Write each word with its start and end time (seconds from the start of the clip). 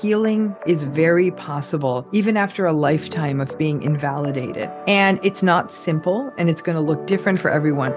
healing 0.00 0.54
is 0.66 0.82
very 0.82 1.30
possible, 1.30 2.06
even 2.12 2.36
after 2.36 2.66
a 2.66 2.72
lifetime 2.72 3.40
of 3.40 3.56
being 3.58 3.82
invalidated. 3.82 4.70
And 4.86 5.20
it's 5.22 5.42
not 5.42 5.70
simple 5.70 6.32
and 6.38 6.48
it's 6.50 6.62
going 6.62 6.76
to 6.76 6.82
look 6.82 7.06
different 7.06 7.38
for 7.38 7.50
everyone. 7.50 7.94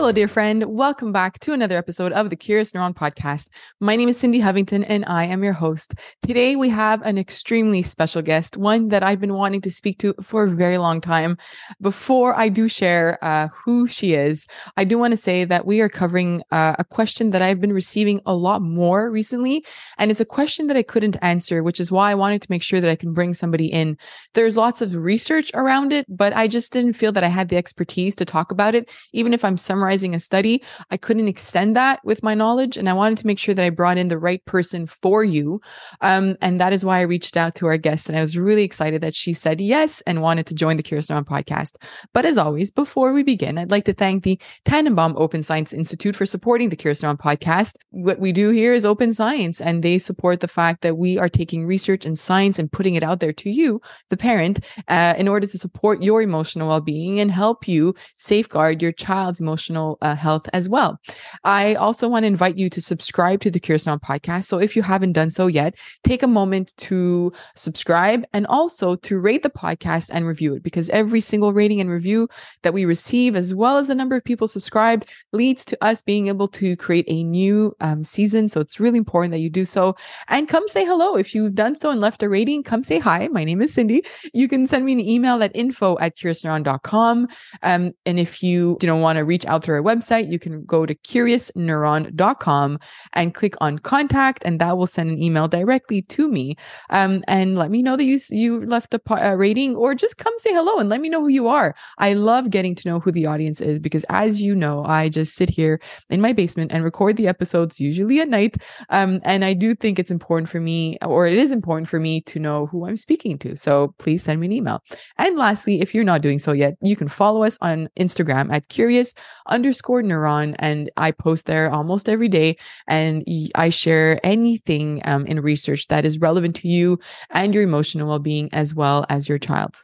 Hello, 0.00 0.12
dear 0.12 0.28
friend. 0.28 0.64
Welcome 0.64 1.12
back 1.12 1.38
to 1.40 1.52
another 1.52 1.76
episode 1.76 2.12
of 2.12 2.30
the 2.30 2.34
Curious 2.34 2.72
Neuron 2.72 2.94
podcast. 2.94 3.50
My 3.80 3.96
name 3.96 4.08
is 4.08 4.18
Cindy 4.18 4.40
Hovington 4.40 4.82
and 4.88 5.04
I 5.06 5.26
am 5.26 5.44
your 5.44 5.52
host. 5.52 5.94
Today, 6.22 6.56
we 6.56 6.70
have 6.70 7.02
an 7.02 7.18
extremely 7.18 7.82
special 7.82 8.22
guest, 8.22 8.56
one 8.56 8.88
that 8.88 9.02
I've 9.02 9.20
been 9.20 9.34
wanting 9.34 9.60
to 9.60 9.70
speak 9.70 9.98
to 9.98 10.14
for 10.22 10.44
a 10.44 10.50
very 10.50 10.78
long 10.78 11.02
time. 11.02 11.36
Before 11.82 12.34
I 12.34 12.48
do 12.48 12.66
share 12.66 13.18
uh, 13.20 13.48
who 13.48 13.86
she 13.86 14.14
is, 14.14 14.46
I 14.78 14.84
do 14.84 14.96
want 14.96 15.10
to 15.10 15.18
say 15.18 15.44
that 15.44 15.66
we 15.66 15.82
are 15.82 15.90
covering 15.90 16.42
uh, 16.50 16.76
a 16.78 16.84
question 16.84 17.32
that 17.32 17.42
I've 17.42 17.60
been 17.60 17.74
receiving 17.74 18.22
a 18.24 18.34
lot 18.34 18.62
more 18.62 19.10
recently. 19.10 19.66
And 19.98 20.10
it's 20.10 20.18
a 20.18 20.24
question 20.24 20.68
that 20.68 20.78
I 20.78 20.82
couldn't 20.82 21.18
answer, 21.20 21.62
which 21.62 21.78
is 21.78 21.92
why 21.92 22.10
I 22.10 22.14
wanted 22.14 22.40
to 22.40 22.50
make 22.50 22.62
sure 22.62 22.80
that 22.80 22.90
I 22.90 22.96
can 22.96 23.12
bring 23.12 23.34
somebody 23.34 23.66
in. 23.66 23.98
There's 24.32 24.56
lots 24.56 24.80
of 24.80 24.96
research 24.96 25.50
around 25.52 25.92
it, 25.92 26.06
but 26.08 26.34
I 26.34 26.48
just 26.48 26.72
didn't 26.72 26.94
feel 26.94 27.12
that 27.12 27.24
I 27.24 27.28
had 27.28 27.50
the 27.50 27.58
expertise 27.58 28.16
to 28.16 28.24
talk 28.24 28.50
about 28.50 28.74
it, 28.74 28.90
even 29.12 29.34
if 29.34 29.44
I'm 29.44 29.58
summarizing 29.58 29.89
summarizing 29.90 30.14
a 30.14 30.20
study. 30.20 30.62
I 30.90 30.96
couldn't 30.96 31.26
extend 31.26 31.74
that 31.74 32.00
with 32.04 32.22
my 32.22 32.34
knowledge, 32.34 32.76
and 32.76 32.88
I 32.88 32.92
wanted 32.92 33.18
to 33.18 33.26
make 33.26 33.40
sure 33.40 33.54
that 33.54 33.64
I 33.64 33.70
brought 33.70 33.98
in 33.98 34.08
the 34.08 34.18
right 34.18 34.44
person 34.44 34.86
for 34.86 35.24
you. 35.24 35.60
Um, 36.00 36.36
and 36.40 36.60
that 36.60 36.72
is 36.72 36.84
why 36.84 36.98
I 36.98 37.02
reached 37.02 37.36
out 37.36 37.56
to 37.56 37.66
our 37.66 37.76
guest, 37.76 38.08
and 38.08 38.16
I 38.16 38.22
was 38.22 38.36
really 38.36 38.62
excited 38.62 39.00
that 39.02 39.14
she 39.14 39.32
said 39.32 39.60
yes 39.60 40.00
and 40.06 40.22
wanted 40.22 40.46
to 40.46 40.54
join 40.54 40.76
the 40.76 40.82
Curious 40.82 41.08
Neuron 41.08 41.24
podcast. 41.24 41.74
But 42.14 42.24
as 42.24 42.38
always, 42.38 42.70
before 42.70 43.12
we 43.12 43.24
begin, 43.24 43.58
I'd 43.58 43.72
like 43.72 43.84
to 43.86 43.92
thank 43.92 44.22
the 44.22 44.40
Tanenbaum 44.64 45.14
Open 45.16 45.42
Science 45.42 45.72
Institute 45.72 46.14
for 46.14 46.26
supporting 46.26 46.68
the 46.68 46.76
Curious 46.76 47.00
Neuron 47.00 47.18
podcast. 47.18 47.74
What 47.90 48.20
we 48.20 48.30
do 48.30 48.50
here 48.50 48.72
is 48.72 48.84
open 48.84 49.12
science, 49.12 49.60
and 49.60 49.82
they 49.82 49.98
support 49.98 50.38
the 50.38 50.48
fact 50.48 50.82
that 50.82 50.98
we 50.98 51.18
are 51.18 51.28
taking 51.28 51.66
research 51.66 52.06
and 52.06 52.16
science 52.16 52.60
and 52.60 52.70
putting 52.70 52.94
it 52.94 53.02
out 53.02 53.18
there 53.18 53.32
to 53.32 53.50
you, 53.50 53.80
the 54.08 54.16
parent, 54.16 54.60
uh, 54.86 55.14
in 55.18 55.26
order 55.26 55.48
to 55.48 55.58
support 55.58 56.02
your 56.02 56.22
emotional 56.22 56.68
well-being 56.68 57.18
and 57.18 57.32
help 57.32 57.66
you 57.66 57.94
safeguard 58.16 58.80
your 58.80 58.92
child's 58.92 59.40
emotional 59.40 59.79
uh, 60.02 60.14
health 60.14 60.48
as 60.52 60.68
well. 60.68 61.00
I 61.44 61.74
also 61.74 62.08
want 62.08 62.24
to 62.24 62.28
invite 62.28 62.56
you 62.56 62.68
to 62.70 62.80
subscribe 62.80 63.40
to 63.40 63.50
the 63.50 63.60
Curious 63.60 63.86
Neuron 63.86 64.00
podcast. 64.00 64.44
So 64.44 64.58
if 64.58 64.76
you 64.76 64.82
haven't 64.82 65.12
done 65.12 65.30
so 65.30 65.46
yet, 65.46 65.76
take 66.04 66.22
a 66.22 66.28
moment 66.28 66.76
to 66.88 67.32
subscribe 67.56 68.24
and 68.32 68.46
also 68.46 68.96
to 68.96 69.20
rate 69.20 69.42
the 69.42 69.50
podcast 69.50 70.10
and 70.12 70.26
review 70.26 70.54
it 70.54 70.62
because 70.62 70.88
every 70.90 71.20
single 71.20 71.52
rating 71.52 71.80
and 71.80 71.90
review 71.90 72.28
that 72.62 72.74
we 72.74 72.84
receive, 72.84 73.36
as 73.36 73.54
well 73.54 73.78
as 73.78 73.86
the 73.86 73.94
number 73.94 74.16
of 74.16 74.24
people 74.24 74.48
subscribed, 74.48 75.06
leads 75.32 75.64
to 75.64 75.84
us 75.84 76.02
being 76.02 76.28
able 76.28 76.48
to 76.48 76.76
create 76.76 77.04
a 77.08 77.22
new 77.22 77.74
um, 77.80 78.04
season. 78.04 78.48
So 78.48 78.60
it's 78.60 78.80
really 78.80 78.98
important 78.98 79.32
that 79.32 79.40
you 79.40 79.50
do 79.50 79.64
so. 79.64 79.96
And 80.28 80.48
come 80.48 80.66
say 80.68 80.84
hello. 80.84 81.16
If 81.16 81.34
you've 81.34 81.54
done 81.54 81.76
so 81.76 81.90
and 81.90 82.00
left 82.00 82.22
a 82.22 82.28
rating, 82.28 82.62
come 82.62 82.84
say 82.84 82.98
hi. 82.98 83.28
My 83.28 83.44
name 83.44 83.62
is 83.62 83.74
Cindy. 83.74 84.04
You 84.32 84.48
can 84.48 84.66
send 84.66 84.84
me 84.84 84.92
an 84.92 85.00
email 85.00 85.42
at 85.42 85.54
info 85.54 85.98
at 85.98 86.16
curiousneuron.com. 86.16 87.28
Um, 87.62 87.92
and 88.06 88.18
if 88.18 88.42
you, 88.42 88.78
you 88.80 88.86
know, 88.86 88.96
want 88.96 89.16
to 89.18 89.24
reach 89.24 89.46
out 89.46 89.64
through 89.70 89.76
our 89.76 89.96
website, 89.96 90.30
you 90.30 90.38
can 90.38 90.64
go 90.64 90.84
to 90.84 90.94
curiousneuron.com 90.94 92.78
and 93.12 93.34
click 93.34 93.54
on 93.60 93.78
contact, 93.78 94.42
and 94.44 94.60
that 94.60 94.76
will 94.76 94.86
send 94.86 95.10
an 95.10 95.22
email 95.22 95.46
directly 95.46 96.02
to 96.02 96.28
me. 96.28 96.56
Um, 96.90 97.22
and 97.28 97.56
let 97.56 97.70
me 97.70 97.82
know 97.82 97.96
that 97.96 98.04
you 98.04 98.18
you 98.30 98.66
left 98.66 98.94
a, 98.94 99.00
a 99.10 99.36
rating, 99.36 99.76
or 99.76 99.94
just 99.94 100.18
come 100.18 100.32
say 100.38 100.52
hello 100.52 100.78
and 100.78 100.88
let 100.88 101.00
me 101.00 101.08
know 101.08 101.20
who 101.20 101.28
you 101.28 101.46
are. 101.46 101.74
I 101.98 102.14
love 102.14 102.50
getting 102.50 102.74
to 102.74 102.88
know 102.88 102.98
who 102.98 103.12
the 103.12 103.26
audience 103.26 103.60
is 103.60 103.78
because, 103.78 104.04
as 104.08 104.42
you 104.42 104.56
know, 104.56 104.84
I 104.84 105.08
just 105.08 105.34
sit 105.34 105.48
here 105.48 105.80
in 106.08 106.20
my 106.20 106.32
basement 106.32 106.72
and 106.72 106.82
record 106.82 107.16
the 107.16 107.28
episodes 107.28 107.78
usually 107.78 108.20
at 108.20 108.28
night. 108.28 108.56
Um, 108.88 109.20
and 109.22 109.44
I 109.44 109.52
do 109.52 109.74
think 109.74 109.98
it's 109.98 110.10
important 110.10 110.48
for 110.48 110.60
me, 110.60 110.98
or 111.06 111.26
it 111.26 111.34
is 111.34 111.52
important 111.52 111.88
for 111.88 112.00
me 112.00 112.22
to 112.22 112.40
know 112.40 112.66
who 112.66 112.86
I'm 112.86 112.96
speaking 112.96 113.38
to. 113.38 113.56
So 113.56 113.94
please 113.98 114.22
send 114.22 114.40
me 114.40 114.46
an 114.46 114.52
email. 114.52 114.82
And 115.18 115.36
lastly, 115.36 115.80
if 115.80 115.94
you're 115.94 116.04
not 116.04 116.22
doing 116.22 116.40
so 116.40 116.52
yet, 116.52 116.74
you 116.82 116.96
can 116.96 117.08
follow 117.08 117.44
us 117.44 117.56
on 117.60 117.88
Instagram 117.98 118.52
at 118.52 118.68
curious 118.68 119.14
underscore 119.60 120.02
neuron. 120.02 120.56
And 120.58 120.90
I 120.96 121.10
post 121.10 121.44
there 121.44 121.70
almost 121.70 122.08
every 122.08 122.28
day. 122.28 122.56
And 122.88 123.22
I 123.54 123.68
share 123.68 124.18
anything 124.24 125.02
um, 125.04 125.26
in 125.26 125.40
research 125.40 125.88
that 125.88 126.06
is 126.06 126.18
relevant 126.18 126.56
to 126.56 126.68
you 126.68 126.98
and 127.28 127.52
your 127.52 127.62
emotional 127.62 128.08
well 128.08 128.18
being 128.18 128.48
as 128.54 128.74
well 128.74 129.04
as 129.10 129.28
your 129.28 129.38
child. 129.38 129.76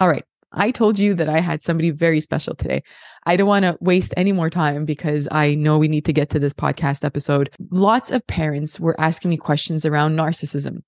All 0.00 0.08
right. 0.08 0.24
I 0.52 0.72
told 0.72 0.98
you 0.98 1.14
that 1.14 1.28
I 1.28 1.38
had 1.38 1.62
somebody 1.62 1.90
very 1.90 2.18
special 2.18 2.56
today. 2.56 2.82
I 3.24 3.36
don't 3.36 3.46
want 3.46 3.64
to 3.64 3.78
waste 3.80 4.12
any 4.16 4.32
more 4.32 4.50
time 4.50 4.84
because 4.84 5.28
I 5.30 5.54
know 5.54 5.78
we 5.78 5.86
need 5.86 6.04
to 6.06 6.12
get 6.12 6.30
to 6.30 6.40
this 6.40 6.52
podcast 6.52 7.04
episode. 7.04 7.50
Lots 7.70 8.10
of 8.10 8.26
parents 8.26 8.80
were 8.80 9.00
asking 9.00 9.30
me 9.30 9.36
questions 9.36 9.86
around 9.86 10.16
narcissism 10.16 10.82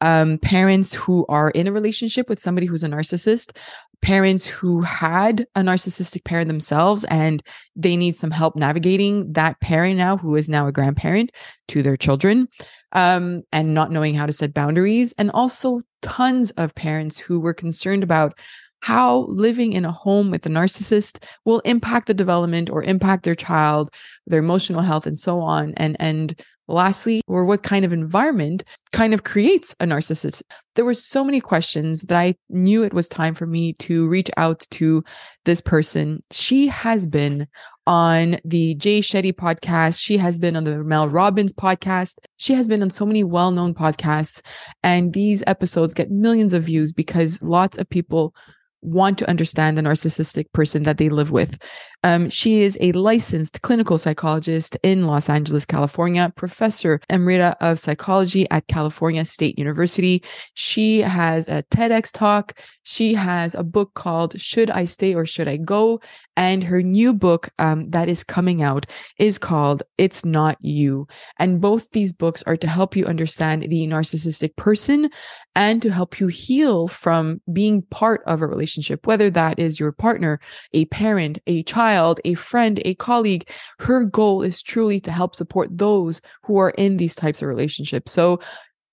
um, 0.00 0.38
parents 0.38 0.92
who 0.92 1.24
are 1.28 1.50
in 1.50 1.66
a 1.66 1.72
relationship 1.72 2.28
with 2.28 2.40
somebody 2.40 2.66
who's 2.66 2.84
a 2.84 2.88
narcissist, 2.88 3.56
parents 4.02 4.46
who 4.46 4.80
had 4.82 5.46
a 5.54 5.60
narcissistic 5.60 6.24
parent 6.24 6.48
themselves 6.48 7.04
and 7.04 7.42
they 7.74 7.96
need 7.96 8.16
some 8.16 8.30
help 8.30 8.56
navigating 8.56 9.32
that 9.32 9.60
parent 9.60 9.96
now 9.96 10.16
who 10.16 10.36
is 10.36 10.48
now 10.48 10.66
a 10.66 10.72
grandparent 10.72 11.32
to 11.68 11.82
their 11.82 11.96
children 11.96 12.48
um, 12.92 13.42
and 13.52 13.74
not 13.74 13.90
knowing 13.90 14.14
how 14.14 14.26
to 14.26 14.32
set 14.32 14.54
boundaries. 14.54 15.14
And 15.18 15.30
also 15.32 15.80
tons 16.02 16.50
of 16.52 16.74
parents 16.74 17.18
who 17.18 17.40
were 17.40 17.54
concerned 17.54 18.02
about 18.02 18.38
how 18.80 19.26
living 19.28 19.72
in 19.72 19.84
a 19.84 19.92
home 19.92 20.30
with 20.30 20.46
a 20.46 20.48
narcissist 20.48 21.24
will 21.44 21.60
impact 21.60 22.06
the 22.06 22.14
development 22.14 22.70
or 22.70 22.82
impact 22.82 23.24
their 23.24 23.34
child, 23.34 23.92
their 24.26 24.38
emotional 24.40 24.82
health, 24.82 25.06
and 25.06 25.18
so 25.18 25.40
on. 25.40 25.74
And 25.76 25.96
and 25.98 26.40
lastly, 26.68 27.22
or 27.26 27.44
what 27.44 27.62
kind 27.62 27.84
of 27.84 27.92
environment 27.92 28.64
kind 28.92 29.14
of 29.14 29.24
creates 29.24 29.74
a 29.80 29.86
narcissist. 29.86 30.42
There 30.74 30.84
were 30.84 30.94
so 30.94 31.24
many 31.24 31.40
questions 31.40 32.02
that 32.02 32.18
I 32.18 32.34
knew 32.48 32.82
it 32.82 32.92
was 32.92 33.08
time 33.08 33.34
for 33.34 33.46
me 33.46 33.72
to 33.74 34.08
reach 34.08 34.30
out 34.36 34.66
to 34.72 35.02
this 35.44 35.60
person. 35.60 36.22
She 36.30 36.66
has 36.68 37.06
been 37.06 37.46
on 37.86 38.38
the 38.44 38.74
Jay 38.74 39.00
Shetty 39.00 39.32
podcast. 39.32 40.00
She 40.00 40.16
has 40.18 40.38
been 40.38 40.56
on 40.56 40.64
the 40.64 40.82
Mel 40.82 41.08
Robbins 41.08 41.52
podcast. 41.52 42.16
She 42.36 42.52
has 42.54 42.68
been 42.68 42.82
on 42.82 42.90
so 42.90 43.06
many 43.06 43.24
well 43.24 43.52
known 43.52 43.74
podcasts. 43.74 44.42
And 44.82 45.12
these 45.12 45.42
episodes 45.46 45.94
get 45.94 46.10
millions 46.10 46.52
of 46.52 46.64
views 46.64 46.92
because 46.92 47.42
lots 47.42 47.78
of 47.78 47.88
people 47.88 48.34
want 48.82 49.18
to 49.18 49.28
understand 49.28 49.76
the 49.76 49.82
narcissistic 49.82 50.52
person 50.52 50.84
that 50.84 50.98
they 50.98 51.08
live 51.08 51.30
with. 51.30 51.58
Um, 52.06 52.30
she 52.30 52.62
is 52.62 52.78
a 52.80 52.92
licensed 52.92 53.62
clinical 53.62 53.98
psychologist 53.98 54.78
in 54.84 55.08
Los 55.08 55.28
Angeles, 55.28 55.64
California, 55.64 56.32
professor 56.36 57.00
emerita 57.10 57.56
of 57.60 57.80
psychology 57.80 58.48
at 58.52 58.68
California 58.68 59.24
State 59.24 59.58
University. 59.58 60.22
She 60.54 61.00
has 61.00 61.48
a 61.48 61.64
TEDx 61.64 62.12
talk. 62.12 62.60
She 62.84 63.14
has 63.14 63.56
a 63.56 63.64
book 63.64 63.94
called 63.94 64.40
Should 64.40 64.70
I 64.70 64.84
Stay 64.84 65.16
or 65.16 65.26
Should 65.26 65.48
I 65.48 65.56
Go? 65.56 66.00
And 66.36 66.62
her 66.62 66.80
new 66.80 67.12
book 67.12 67.48
um, 67.58 67.90
that 67.90 68.08
is 68.08 68.22
coming 68.22 68.62
out 68.62 68.86
is 69.18 69.36
called 69.36 69.82
It's 69.98 70.24
Not 70.24 70.58
You. 70.60 71.08
And 71.40 71.60
both 71.60 71.90
these 71.90 72.12
books 72.12 72.44
are 72.44 72.58
to 72.58 72.68
help 72.68 72.94
you 72.94 73.06
understand 73.06 73.62
the 73.62 73.88
narcissistic 73.88 74.54
person 74.54 75.10
and 75.56 75.80
to 75.80 75.90
help 75.90 76.20
you 76.20 76.26
heal 76.26 76.86
from 76.86 77.40
being 77.52 77.80
part 77.82 78.22
of 78.26 78.42
a 78.42 78.46
relationship, 78.46 79.06
whether 79.06 79.30
that 79.30 79.58
is 79.58 79.80
your 79.80 79.90
partner, 79.90 80.38
a 80.74 80.84
parent, 80.84 81.38
a 81.46 81.62
child, 81.62 81.95
a 82.24 82.34
friend, 82.34 82.80
a 82.84 82.94
colleague. 82.94 83.48
Her 83.78 84.04
goal 84.04 84.42
is 84.42 84.62
truly 84.62 85.00
to 85.00 85.10
help 85.10 85.34
support 85.34 85.68
those 85.70 86.20
who 86.44 86.58
are 86.58 86.70
in 86.70 86.96
these 86.96 87.14
types 87.14 87.42
of 87.42 87.48
relationships. 87.48 88.12
So 88.12 88.40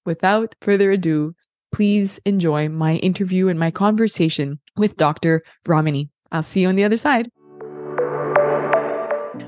without 0.06 0.56
further 0.62 0.92
ado, 0.92 1.34
please 1.72 2.20
enjoy 2.26 2.70
my 2.70 2.96
interview 2.98 3.48
and 3.48 3.60
my 3.60 3.72
conversation 3.72 4.60
with 4.78 4.98
Dr. 4.98 5.44
Ramani. 5.66 6.10
I'll 6.32 6.44
see 6.44 6.62
you 6.62 6.68
on 6.68 6.76
the 6.76 6.84
other 6.84 6.98
side. 6.98 7.30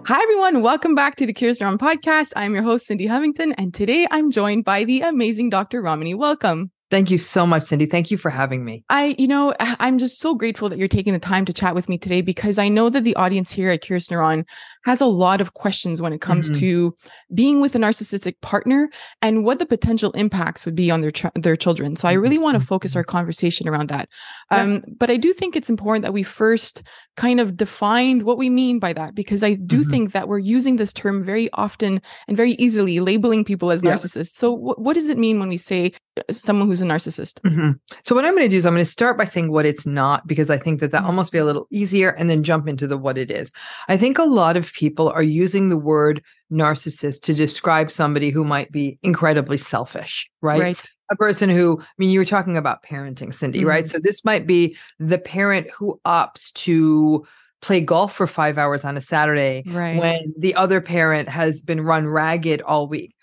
Hi, 0.07 0.21
everyone. 0.21 0.62
Welcome 0.62 0.94
back 0.94 1.15
to 1.15 1.25
the 1.25 1.33
Curious 1.33 1.59
Neuron 1.59 1.77
podcast. 1.77 2.33
I'm 2.35 2.53
your 2.53 2.63
host, 2.63 2.85
Cindy 2.85 3.07
Hovington, 3.07 3.53
and 3.57 3.74
today 3.74 4.07
I'm 4.12 4.29
joined 4.31 4.65
by 4.65 4.83
the 4.83 5.01
amazing 5.01 5.50
Dr. 5.50 5.81
Ramani. 5.81 6.13
Welcome. 6.13 6.71
Thank 6.91 7.09
you 7.09 7.17
so 7.17 7.47
much, 7.47 7.63
Cindy. 7.63 7.87
Thank 7.87 8.11
you 8.11 8.17
for 8.17 8.29
having 8.29 8.63
me. 8.63 8.83
I, 8.89 9.15
you 9.17 9.27
know, 9.27 9.55
I'm 9.59 9.97
just 9.97 10.19
so 10.19 10.35
grateful 10.35 10.69
that 10.69 10.77
you're 10.77 10.87
taking 10.87 11.13
the 11.13 11.19
time 11.19 11.43
to 11.45 11.53
chat 11.53 11.73
with 11.73 11.89
me 11.89 11.97
today 11.97 12.21
because 12.21 12.59
I 12.59 12.67
know 12.67 12.89
that 12.89 13.03
the 13.03 13.15
audience 13.15 13.51
here 13.51 13.69
at 13.69 13.81
Curious 13.81 14.07
Neuron 14.09 14.45
has 14.85 15.01
a 15.01 15.07
lot 15.07 15.41
of 15.41 15.55
questions 15.55 15.99
when 15.99 16.13
it 16.13 16.21
comes 16.21 16.49
mm-hmm. 16.51 16.59
to 16.59 16.95
being 17.33 17.59
with 17.59 17.73
a 17.73 17.79
narcissistic 17.79 18.39
partner 18.41 18.89
and 19.23 19.43
what 19.43 19.57
the 19.57 19.65
potential 19.65 20.11
impacts 20.11 20.63
would 20.63 20.75
be 20.75 20.91
on 20.91 21.01
their 21.01 21.11
ch- 21.11 21.25
their 21.33 21.55
children. 21.55 21.95
So 21.95 22.07
I 22.07 22.13
really 22.13 22.37
want 22.37 22.53
to 22.53 22.59
mm-hmm. 22.59 22.67
focus 22.67 22.95
our 22.95 23.03
conversation 23.03 23.67
around 23.67 23.89
that. 23.89 24.07
Um, 24.51 24.73
yeah. 24.73 24.79
But 24.99 25.09
I 25.09 25.17
do 25.17 25.33
think 25.33 25.55
it's 25.55 25.71
important 25.71 26.03
that 26.03 26.13
we 26.13 26.21
first 26.21 26.83
kind 27.15 27.39
of 27.39 27.57
defined 27.57 28.23
what 28.23 28.38
we 28.38 28.50
mean 28.50 28.77
by 28.77 28.94
that 28.94 29.15
because 29.15 29.44
I 29.44 29.56
do 29.56 29.81
mm-hmm. 29.81 29.89
think 29.89 30.12
that 30.12 30.27
we're 30.27 30.38
using 30.38 30.75
this 30.75 30.94
term 30.94 31.23
very 31.23 31.50
often 31.53 32.01
and 32.27 32.38
very 32.38 32.51
easily, 32.53 33.00
labeling 33.00 33.44
people 33.44 33.71
as 33.71 33.83
yeah. 33.83 33.94
narcissists. 33.94 34.35
So 34.35 34.56
w- 34.56 34.75
what 34.77 34.94
does 34.94 35.09
it 35.09 35.17
mean 35.17 35.39
when 35.39 35.50
we 35.50 35.57
say 35.57 35.94
someone 36.29 36.67
who's 36.67 36.75
who's 36.75 36.81
a 36.81 36.94
narcissist? 36.94 37.41
Mm-hmm. 37.41 37.71
So, 38.03 38.15
what 38.15 38.25
I'm 38.25 38.33
going 38.33 38.44
to 38.44 38.50
do 38.50 38.57
is 38.57 38.65
I'm 38.65 38.73
going 38.73 38.85
to 38.85 38.91
start 38.91 39.17
by 39.17 39.25
saying 39.25 39.51
what 39.51 39.65
it's 39.65 39.85
not, 39.85 40.27
because 40.27 40.50
I 40.50 40.57
think 40.57 40.79
that 40.79 40.91
that 40.91 41.00
mm-hmm. 41.00 41.07
almost 41.07 41.31
be 41.31 41.38
a 41.38 41.45
little 41.45 41.67
easier, 41.71 42.09
and 42.12 42.29
then 42.29 42.44
jump 42.44 42.67
into 42.67 42.88
the 42.88 42.97
what 42.97 43.17
it 43.17 43.31
is. 43.31 43.51
I 43.88 43.97
think 43.97 44.17
a 44.17 44.23
lot 44.23 44.57
of 44.57 44.73
people 44.73 45.09
are 45.09 45.23
using 45.23 45.69
the 45.69 45.77
word 45.77 46.21
narcissist 46.51 47.21
to 47.21 47.33
describe 47.33 47.91
somebody 47.91 48.29
who 48.29 48.44
might 48.44 48.71
be 48.71 49.00
incredibly 49.03 49.57
selfish, 49.57 50.29
right? 50.41 50.59
Right. 50.59 50.85
A 51.11 51.15
person 51.15 51.49
who, 51.49 51.79
I 51.81 51.85
mean, 51.97 52.09
you 52.09 52.19
were 52.19 52.25
talking 52.25 52.57
about 52.57 52.83
parenting, 52.83 53.33
Cindy, 53.33 53.59
mm-hmm. 53.59 53.67
right? 53.67 53.87
So, 53.87 53.99
this 53.99 54.25
might 54.25 54.47
be 54.47 54.75
the 54.99 55.17
parent 55.17 55.69
who 55.69 55.99
opts 56.05 56.51
to 56.53 57.25
play 57.61 57.81
golf 57.81 58.13
for 58.13 58.27
five 58.27 58.57
hours 58.57 58.85
on 58.85 58.97
a 58.97 59.01
Saturday 59.01 59.63
right. 59.67 59.97
when 59.97 60.33
the 60.37 60.53
other 60.55 60.81
parent 60.81 61.29
has 61.29 61.61
been 61.61 61.81
run 61.81 62.07
ragged 62.07 62.61
all 62.61 62.87
week 62.87 63.15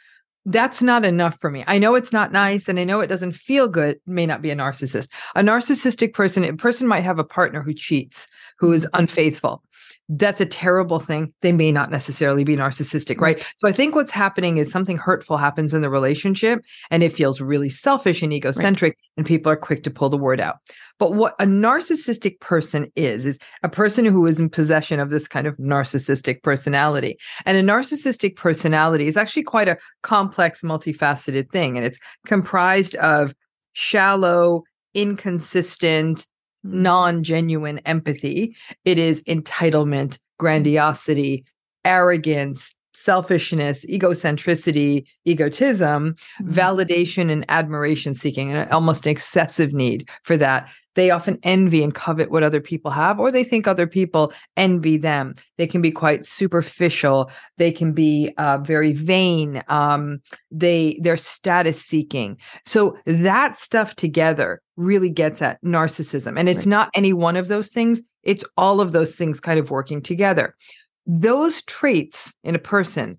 that's 0.47 0.83
not 0.83 1.05
enough 1.05 1.39
for 1.41 1.51
me. 1.51 1.65
I 1.67 1.79
know 1.79 1.95
it's 1.95 2.13
not 2.13 2.33
nice 2.33 2.69
and 2.69 2.79
I 2.79 2.85
know 2.85 3.01
it 3.01 3.07
doesn't 3.07 3.33
feel 3.33 3.69
good, 3.69 4.01
may 4.07 4.27
not 4.27 4.43
be 4.43 4.51
a 4.51 4.57
narcissist. 4.57 5.09
A 5.37 5.41
narcissistic 5.41 6.13
person, 6.13 6.45
a 6.45 6.53
person 6.55 6.87
might 6.87 7.05
have 7.05 7.19
a 7.19 7.25
partner 7.25 7.63
who 7.63 7.73
cheats, 7.73 8.27
who 8.59 8.73
is 8.73 8.85
mm-hmm. 8.87 9.01
unfaithful. 9.01 9.63
That's 10.09 10.41
a 10.41 10.47
terrible 10.47 11.01
thing. 11.01 11.33
They 11.43 11.53
may 11.53 11.73
not 11.73 11.91
necessarily 11.91 12.45
be 12.45 12.57
narcissistic, 12.57 13.17
mm. 13.17 13.21
right? 13.21 13.47
So 13.57 13.69
I 13.69 13.73
think 13.73 13.95
what's 13.95 14.11
happening 14.11 14.59
is 14.59 14.71
something 14.71 14.99
hurtful 14.99 15.37
happens 15.37 15.73
in 15.73 15.81
the 15.81 15.89
relationship 15.89 16.65
and 16.91 17.03
it 17.03 17.13
feels 17.13 17.41
really 17.41 17.69
selfish 17.69 18.23
and 18.23 18.33
egocentric, 18.33 18.93
right. 18.93 19.13
and 19.17 19.27
people 19.27 19.51
are 19.51 19.57
quick 19.57 19.83
to 19.85 19.91
pull 19.91 20.11
the 20.11 20.19
word 20.19 20.41
out. 20.41 20.57
But 20.99 21.15
what 21.15 21.35
a 21.39 21.45
narcissistic 21.45 22.41
person 22.41 22.91
is, 22.95 23.27
is 23.27 23.39
a 23.63 23.69
person 23.69 24.05
who 24.05 24.27
is 24.27 24.39
in 24.39 24.51
possession 24.51 25.01
of 25.01 25.11
this 25.11 25.27
kind 25.27 25.47
of 25.47 25.57
narcissistic 25.57 26.43
personality. 26.43 27.17
And 27.47 27.57
a 27.57 27.63
narcissistic 27.63 28.37
personality 28.37 29.07
is 29.07 29.17
actually 29.17 29.45
quite 29.45 29.69
a 29.69 29.79
complex, 30.03 30.63
multifaceted 30.63 31.51
thing. 31.51 31.77
And 31.77 31.87
it's 31.87 31.99
comprised 32.27 32.95
of 32.97 33.35
shallow, 33.73 34.63
inconsistent. 34.95 36.27
Non 36.63 37.23
genuine 37.23 37.79
empathy. 37.87 38.55
It 38.85 38.99
is 38.99 39.23
entitlement, 39.25 40.19
grandiosity, 40.39 41.45
arrogance, 41.85 42.75
selfishness, 42.95 43.85
egocentricity, 43.87 45.05
egotism, 45.25 46.15
mm-hmm. 46.15 46.53
validation, 46.53 47.31
and 47.31 47.45
admiration 47.49 48.15
seeking, 48.15 48.53
and 48.53 48.71
almost 48.71 49.07
an 49.07 49.13
excessive 49.13 49.73
need 49.73 50.09
for 50.23 50.37
that 50.37 50.69
they 50.95 51.11
often 51.11 51.39
envy 51.43 51.83
and 51.83 51.95
covet 51.95 52.31
what 52.31 52.43
other 52.43 52.61
people 52.61 52.91
have, 52.91 53.19
or 53.19 53.31
they 53.31 53.45
think 53.45 53.67
other 53.67 53.87
people 53.87 54.33
envy 54.57 54.97
them. 54.97 55.35
They 55.57 55.67
can 55.67 55.81
be 55.81 55.91
quite 55.91 56.25
superficial. 56.25 57.31
They 57.59 57.73
can 57.73 57.93
be 57.93 58.33
uh, 58.39 58.59
very 58.59 58.93
vain. 58.93 59.63
Um, 59.69 60.21
they 60.51 60.99
they're 61.01 61.17
status 61.17 61.81
seeking. 61.81 62.37
So 62.65 62.97
that 63.07 63.57
stuff 63.57 63.97
together 63.97 64.61
really 64.77 65.11
gets 65.11 65.43
at 65.43 65.63
narcissism, 65.63 66.39
and 66.39 66.49
it's 66.49 66.59
right. 66.59 66.67
not 66.69 66.91
any 66.95 67.13
one 67.13 67.37
of 67.37 67.49
those 67.49 67.69
things. 67.69 68.03
It's 68.23 68.45
all 68.57 68.81
of 68.81 68.93
those 68.93 69.17
things 69.17 69.41
kind 69.41 69.59
of 69.59 69.71
working 69.71 70.01
together. 70.01 70.55
Those 71.07 71.63
traits 71.63 72.35
in 72.45 72.55
a 72.55 72.61
person 72.61 73.19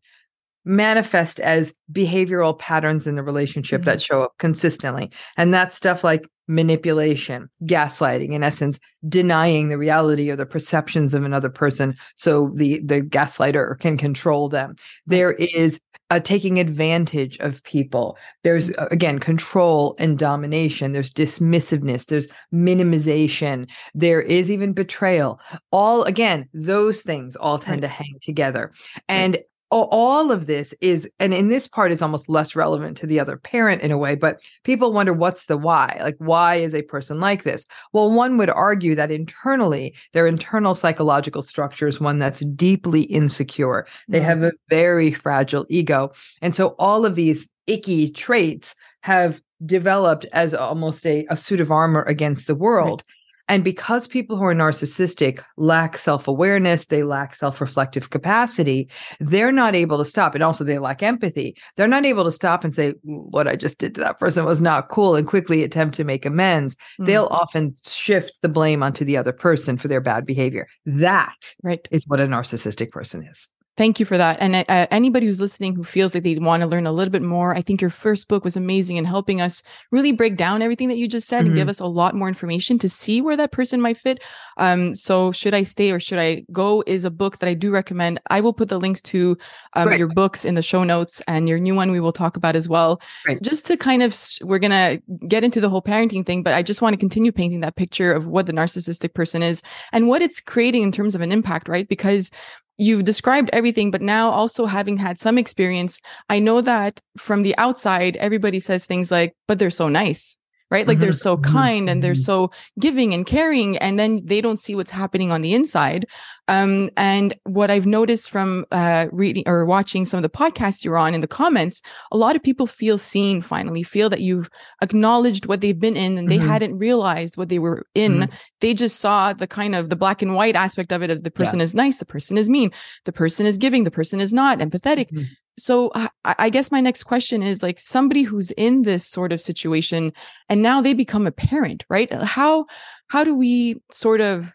manifest 0.65 1.39
as 1.39 1.73
behavioral 1.91 2.57
patterns 2.57 3.07
in 3.07 3.15
the 3.15 3.23
relationship 3.23 3.81
mm-hmm. 3.81 3.89
that 3.89 4.01
show 4.01 4.23
up 4.23 4.33
consistently. 4.39 5.11
And 5.35 5.53
that's 5.53 5.75
stuff 5.75 6.03
like 6.03 6.29
manipulation, 6.47 7.49
gaslighting, 7.63 8.31
in 8.31 8.43
essence, 8.43 8.79
denying 9.07 9.69
the 9.69 9.77
reality 9.77 10.29
or 10.29 10.35
the 10.35 10.45
perceptions 10.45 11.13
of 11.13 11.23
another 11.23 11.49
person 11.49 11.95
so 12.15 12.51
the, 12.55 12.79
the 12.79 13.01
gaslighter 13.01 13.79
can 13.79 13.97
control 13.97 14.49
them. 14.49 14.75
There 15.05 15.33
is 15.33 15.79
a 16.09 16.19
taking 16.19 16.59
advantage 16.59 17.37
of 17.39 17.63
people. 17.63 18.17
There's, 18.43 18.71
uh, 18.71 18.87
again, 18.91 19.19
control 19.19 19.95
and 19.97 20.19
domination. 20.19 20.91
There's 20.91 21.13
dismissiveness. 21.13 22.05
There's 22.05 22.27
minimization. 22.53 23.69
There 23.95 24.21
is 24.21 24.51
even 24.51 24.73
betrayal. 24.73 25.39
All, 25.71 26.03
again, 26.03 26.47
those 26.53 27.01
things 27.01 27.35
all 27.35 27.57
tend 27.57 27.81
right. 27.81 27.89
to 27.89 27.95
hang 27.95 28.17
together. 28.21 28.71
And 29.07 29.39
all 29.81 30.31
of 30.31 30.45
this 30.45 30.73
is 30.81 31.09
and 31.19 31.33
in 31.33 31.49
this 31.49 31.67
part 31.67 31.91
is 31.91 32.01
almost 32.01 32.29
less 32.29 32.55
relevant 32.55 32.97
to 32.97 33.07
the 33.07 33.19
other 33.19 33.37
parent 33.37 33.81
in 33.81 33.91
a 33.91 33.97
way 33.97 34.15
but 34.15 34.41
people 34.63 34.93
wonder 34.93 35.13
what's 35.13 35.45
the 35.45 35.57
why? 35.57 35.97
Like 36.01 36.15
why 36.17 36.55
is 36.55 36.75
a 36.75 36.81
person 36.83 37.19
like 37.19 37.43
this? 37.43 37.65
Well 37.91 38.11
one 38.11 38.37
would 38.37 38.49
argue 38.49 38.95
that 38.95 39.11
internally 39.11 39.95
their 40.13 40.27
internal 40.27 40.75
psychological 40.75 41.41
structure 41.41 41.87
is 41.87 41.99
one 41.99 42.19
that's 42.19 42.39
deeply 42.39 43.03
insecure. 43.03 43.85
They 44.07 44.19
mm-hmm. 44.19 44.27
have 44.27 44.43
a 44.43 44.53
very 44.69 45.11
fragile 45.11 45.65
ego. 45.69 46.11
And 46.41 46.55
so 46.55 46.75
all 46.79 47.05
of 47.05 47.15
these 47.15 47.47
icky 47.67 48.11
traits 48.11 48.75
have 49.01 49.41
developed 49.65 50.25
as 50.33 50.53
almost 50.53 51.05
a, 51.05 51.25
a 51.29 51.37
suit 51.37 51.61
of 51.61 51.71
armor 51.71 52.03
against 52.03 52.47
the 52.47 52.55
world. 52.55 53.03
right. 53.07 53.15
And 53.49 53.63
because 53.63 54.07
people 54.07 54.37
who 54.37 54.45
are 54.45 54.55
narcissistic 54.55 55.43
lack 55.57 55.97
self 55.97 56.27
awareness, 56.27 56.85
they 56.85 57.03
lack 57.03 57.35
self 57.35 57.59
reflective 57.59 58.09
capacity, 58.09 58.89
they're 59.19 59.51
not 59.51 59.75
able 59.75 59.97
to 59.97 60.05
stop. 60.05 60.33
And 60.33 60.43
also, 60.43 60.63
they 60.63 60.79
lack 60.79 61.03
empathy. 61.03 61.55
They're 61.75 61.87
not 61.87 62.05
able 62.05 62.23
to 62.23 62.31
stop 62.31 62.63
and 62.63 62.73
say, 62.73 62.93
What 63.03 63.47
I 63.47 63.55
just 63.55 63.79
did 63.79 63.95
to 63.95 64.01
that 64.01 64.19
person 64.19 64.45
was 64.45 64.61
not 64.61 64.89
cool, 64.89 65.15
and 65.15 65.27
quickly 65.27 65.63
attempt 65.63 65.95
to 65.95 66.03
make 66.03 66.25
amends. 66.25 66.75
Mm-hmm. 66.75 67.05
They'll 67.05 67.27
often 67.31 67.75
shift 67.85 68.37
the 68.41 68.49
blame 68.49 68.81
onto 68.81 69.03
the 69.03 69.17
other 69.17 69.33
person 69.33 69.77
for 69.77 69.87
their 69.87 70.01
bad 70.01 70.25
behavior. 70.25 70.67
That 70.85 71.55
right. 71.63 71.85
is 71.91 72.07
what 72.07 72.21
a 72.21 72.27
narcissistic 72.27 72.91
person 72.91 73.27
is. 73.29 73.49
Thank 73.75 73.99
you 73.99 74.05
for 74.05 74.19
that. 74.19 74.37
And 74.39 74.55
uh, 74.55 74.87
anybody 74.91 75.25
who's 75.25 75.41
listening 75.41 75.75
who 75.75 75.83
feels 75.83 76.13
like 76.13 76.23
they 76.23 76.37
want 76.37 76.61
to 76.61 76.67
learn 76.67 76.85
a 76.85 76.91
little 76.91 77.11
bit 77.11 77.23
more, 77.23 77.55
I 77.55 77.61
think 77.61 77.81
your 77.81 77.89
first 77.89 78.27
book 78.27 78.43
was 78.43 78.55
amazing 78.55 78.97
in 78.97 79.05
helping 79.05 79.41
us 79.41 79.63
really 79.91 80.11
break 80.11 80.37
down 80.37 80.61
everything 80.61 80.89
that 80.89 80.97
you 80.97 81.07
just 81.07 81.27
said 81.27 81.39
mm-hmm. 81.39 81.47
and 81.47 81.55
give 81.55 81.63
mm-hmm. 81.63 81.69
us 81.71 81.79
a 81.79 81.87
lot 81.87 82.13
more 82.13 82.27
information 82.27 82.77
to 82.79 82.89
see 82.89 83.19
where 83.19 83.35
that 83.35 83.51
person 83.51 83.81
might 83.81 83.97
fit. 83.97 84.23
Um, 84.57 84.93
so, 84.93 85.31
should 85.31 85.55
I 85.55 85.63
stay 85.63 85.91
or 85.91 85.99
should 85.99 86.19
I 86.19 86.45
go? 86.51 86.83
Is 86.85 87.03
a 87.03 87.09
book 87.09 87.39
that 87.39 87.49
I 87.49 87.55
do 87.55 87.71
recommend. 87.71 88.19
I 88.29 88.41
will 88.41 88.53
put 88.53 88.69
the 88.69 88.79
links 88.79 89.01
to 89.01 89.35
um, 89.73 89.87
right. 89.87 89.97
your 89.97 90.07
books 90.09 90.45
in 90.45 90.53
the 90.53 90.61
show 90.61 90.83
notes 90.83 91.19
and 91.27 91.49
your 91.49 91.57
new 91.57 91.73
one 91.73 91.91
we 91.91 91.99
will 91.99 92.11
talk 92.11 92.37
about 92.37 92.55
as 92.55 92.69
well. 92.69 93.01
Right. 93.27 93.41
Just 93.41 93.65
to 93.67 93.77
kind 93.77 94.03
of, 94.03 94.15
we're 94.43 94.59
going 94.59 94.69
to 94.69 95.01
get 95.27 95.43
into 95.43 95.59
the 95.59 95.69
whole 95.69 95.81
parenting 95.81 96.23
thing, 96.23 96.43
but 96.43 96.53
I 96.53 96.61
just 96.61 96.83
want 96.83 96.93
to 96.93 96.97
continue 96.97 97.31
painting 97.31 97.61
that 97.61 97.75
picture 97.75 98.13
of 98.13 98.27
what 98.27 98.45
the 98.45 98.53
narcissistic 98.53 99.15
person 99.15 99.41
is 99.41 99.63
and 99.91 100.07
what 100.07 100.21
it's 100.21 100.39
creating 100.39 100.83
in 100.83 100.91
terms 100.91 101.15
of 101.15 101.21
an 101.21 101.31
impact, 101.31 101.67
right? 101.67 101.87
Because 101.87 102.29
you've 102.77 103.05
described 103.05 103.49
everything, 103.53 103.91
but 103.91 104.01
now 104.01 104.29
also 104.29 104.65
having 104.65 104.97
had 104.97 105.19
some 105.19 105.37
experience, 105.37 105.99
I 106.29 106.39
know 106.39 106.61
that 106.61 106.99
from 107.17 107.43
the 107.43 107.57
outside, 107.57 108.17
everybody 108.17 108.59
says 108.59 108.85
things 108.85 109.11
like, 109.11 109.35
but 109.47 109.59
they're 109.59 109.69
so 109.69 109.89
nice 109.89 110.37
right? 110.73 110.87
Like 110.87 110.95
mm-hmm. 110.95 111.03
they're 111.03 111.13
so 111.13 111.37
mm-hmm. 111.37 111.53
kind 111.53 111.89
and 111.89 112.03
they're 112.03 112.13
mm-hmm. 112.13 112.49
so 112.49 112.51
giving 112.79 113.13
and 113.13 113.27
caring, 113.27 113.77
and 113.77 113.99
then 113.99 114.19
they 114.25 114.41
don't 114.41 114.59
see 114.59 114.73
what's 114.73 114.89
happening 114.89 115.31
on 115.31 115.41
the 115.41 115.53
inside. 115.53 116.07
Um, 116.47 116.89
and 116.97 117.33
what 117.43 117.69
I've 117.69 117.85
noticed 117.85 118.29
from 118.29 118.65
uh, 118.71 119.05
reading 119.11 119.43
or 119.45 119.65
watching 119.65 120.03
some 120.03 120.17
of 120.17 120.23
the 120.23 120.29
podcasts 120.29 120.83
you're 120.83 120.97
on 120.97 121.13
in 121.13 121.21
the 121.21 121.27
comments, 121.27 121.81
a 122.11 122.17
lot 122.17 122.35
of 122.35 122.41
people 122.41 122.65
feel 122.65 122.97
seen 122.97 123.41
finally, 123.41 123.83
feel 123.83 124.09
that 124.09 124.21
you've 124.21 124.49
acknowledged 124.81 125.45
what 125.45 125.61
they've 125.61 125.79
been 125.79 125.95
in 125.95 126.17
and 126.17 126.29
they 126.29 126.39
mm-hmm. 126.39 126.47
hadn't 126.47 126.79
realized 126.79 127.37
what 127.37 127.49
they 127.49 127.59
were 127.59 127.85
in. 127.93 128.13
Mm-hmm. 128.13 128.35
They 128.59 128.73
just 128.73 128.99
saw 128.99 129.31
the 129.31 129.47
kind 129.47 129.75
of 129.75 129.89
the 129.89 129.95
black 129.95 130.23
and 130.23 130.33
white 130.33 130.55
aspect 130.55 130.91
of 130.91 131.03
it 131.03 131.11
of 131.11 131.23
the 131.23 131.31
person 131.31 131.59
yeah. 131.59 131.65
is 131.65 131.75
nice, 131.75 131.99
the 131.99 132.05
person 132.05 132.37
is 132.37 132.49
mean, 132.49 132.71
the 133.05 133.13
person 133.13 133.45
is 133.45 133.59
giving, 133.59 133.83
the 133.83 133.91
person 133.91 134.19
is 134.19 134.33
not 134.33 134.57
empathetic. 134.57 135.11
Mm-hmm 135.11 135.33
so 135.57 135.91
I, 136.25 136.49
guess 136.49 136.71
my 136.71 136.81
next 136.81 137.03
question 137.03 137.43
is 137.43 137.61
like 137.61 137.79
somebody 137.79 138.23
who's 138.23 138.51
in 138.51 138.83
this 138.83 139.05
sort 139.05 139.31
of 139.31 139.41
situation 139.41 140.11
and 140.49 140.61
now 140.61 140.81
they 140.81 140.93
become 140.93 141.27
a 141.27 141.31
parent 141.31 141.85
right? 141.89 142.11
How 142.11 142.65
how 143.07 143.23
do 143.23 143.35
we 143.35 143.81
sort 143.91 144.21
of 144.21 144.51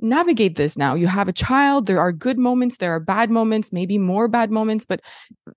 navigate 0.00 0.56
this 0.56 0.76
now? 0.76 0.94
You 0.94 1.06
have 1.06 1.28
a 1.28 1.32
child 1.32 1.86
there 1.86 2.00
are 2.00 2.12
good 2.12 2.38
moments 2.38 2.76
there 2.76 2.92
are 2.92 3.00
bad 3.00 3.30
moments 3.30 3.72
maybe 3.72 3.98
more 3.98 4.28
bad 4.28 4.50
moments 4.50 4.84
but 4.84 5.00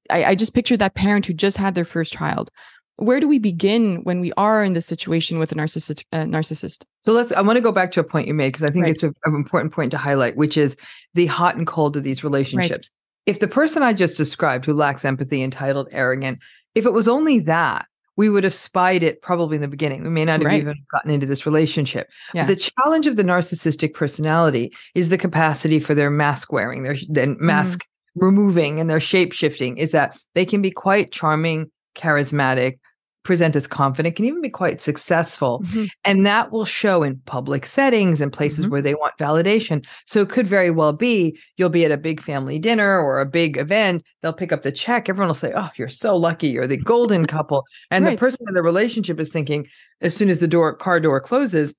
i, 0.10 0.24
I 0.24 0.36
just 0.36 0.54
pictured 0.54 0.80
that 0.80 0.96
parent 0.96 1.26
who 1.26 1.34
just 1.34 1.58
had 1.58 1.76
their 1.76 1.86
first 1.86 2.14
child. 2.14 2.50
Where 2.98 3.20
do 3.20 3.28
we 3.28 3.40
begin 3.40 4.04
when 4.04 4.20
we 4.20 4.32
are 4.38 4.64
in 4.64 4.74
this 4.74 4.86
situation 4.86 5.40
with 5.40 5.52
a 5.52 5.56
narcissist 5.56 6.04
uh, 6.12 6.26
narcissist? 6.26 6.84
So 7.04 7.14
let's 7.14 7.32
i 7.34 7.42
want 7.42 7.58
to 7.58 7.62
go 7.62 7.72
back 7.72 7.92
to 7.92 8.00
a 8.00 8.04
point 8.04 8.28
you 8.28 8.34
made 8.34 8.50
because 8.50 8.64
i 8.64 8.72
think 8.72 8.84
right. 8.84 8.94
it's 8.94 9.04
a, 9.04 9.14
an 9.26 9.36
important 9.36 9.74
point 9.74 9.92
to 9.92 9.98
highlight 9.98 10.38
which 10.38 10.56
is 10.56 10.78
the 11.14 11.26
hot 11.26 11.58
and 11.58 11.68
cold 11.68 11.98
of 11.98 12.04
these 12.04 12.24
relationships 12.24 12.90
if 13.26 13.40
the 13.40 13.48
person 13.48 13.84
I 13.84 13.94
just 13.94 14.18
described 14.18 14.66
who 14.66 14.74
lacks 14.74 15.06
empathy, 15.06 15.44
entitled, 15.44 15.88
arrogant, 15.92 16.40
if 16.76 16.86
it 16.86 16.94
was 16.94 17.08
only 17.08 17.40
that, 17.40 17.86
we 18.18 18.30
would 18.30 18.44
have 18.44 18.54
spied 18.54 19.04
it 19.04 19.22
probably 19.22 19.56
in 19.56 19.62
the 19.62 19.68
beginning. 19.68 20.04
We 20.04 20.10
may 20.10 20.26
not 20.26 20.40
have 20.40 20.48
right. 20.48 20.62
even 20.62 20.76
gotten 20.92 21.12
into 21.12 21.26
this 21.26 21.46
relationship. 21.46 22.10
Yeah. 22.34 22.46
The 22.46 22.56
challenge 22.56 23.08
of 23.08 23.16
the 23.16 23.24
narcissistic 23.24 23.94
personality 23.94 24.74
is 24.96 25.10
the 25.10 25.18
capacity 25.18 25.80
for 25.80 25.96
their 25.96 26.10
mask 26.10 26.52
wearing, 26.52 26.84
their, 26.84 26.96
their 27.08 27.28
mm-hmm. 27.28 27.46
mask 27.46 27.80
mm. 27.80 27.86
removing, 28.16 28.80
and 28.80 28.90
their 28.90 29.00
shape 29.00 29.32
shifting. 29.32 29.78
Is 29.78 29.92
that 29.92 30.20
they 30.36 30.46
can 30.46 30.62
be 30.62 30.72
quite 30.72 31.12
charming, 31.12 31.72
charismatic, 31.96 32.80
present 33.24 33.56
as 33.56 33.68
confident, 33.68 34.16
can 34.16 34.26
even 34.26 34.42
be 34.42 34.50
quite 34.50 34.82
successful. 34.82 35.62
Mhm. 35.66 35.90
And 36.06 36.26
that 36.26 36.52
will 36.52 36.66
show 36.66 37.04
in 37.04 37.22
public 37.26 37.66
settings 37.66 38.20
and 38.22 38.34
places 38.34 38.66
Mhm. 38.66 38.70
where 38.72 38.82
they 38.82 38.96
want 38.96 39.18
validation. 39.20 39.86
So 40.06 40.22
it 40.22 40.30
could 40.30 40.48
very 40.48 40.72
well 40.72 40.94
be 40.94 41.38
you'll 41.58 41.70
be 41.70 41.86
at 41.86 41.92
a 41.92 41.98
big 41.98 42.20
family 42.22 42.58
dinner 42.60 43.00
or 43.00 43.20
a 43.20 43.26
big 43.26 43.58
event. 43.58 44.04
They'll 44.22 44.34
pick 44.34 44.52
up 44.52 44.64
the 44.64 44.72
check. 44.72 45.08
Everyone 45.10 45.28
will 45.30 45.36
say, 45.36 45.54
Oh, 45.56 45.70
you're 45.76 45.88
so 45.88 46.16
lucky. 46.16 46.48
You're 46.48 46.68
the 46.68 46.78
golden 46.78 47.26
couple. 47.26 47.64
And 47.92 48.06
Right. 48.06 48.12
the 48.12 48.18
person 48.20 48.46
in 48.48 48.54
the 48.56 48.64
relationship 48.64 49.20
is 49.20 49.32
thinking, 49.32 49.68
as 50.02 50.16
soon 50.16 50.30
as 50.30 50.40
the 50.40 50.48
door 50.48 50.76
car 50.76 51.00
door 51.00 51.20
closes, 51.20 51.74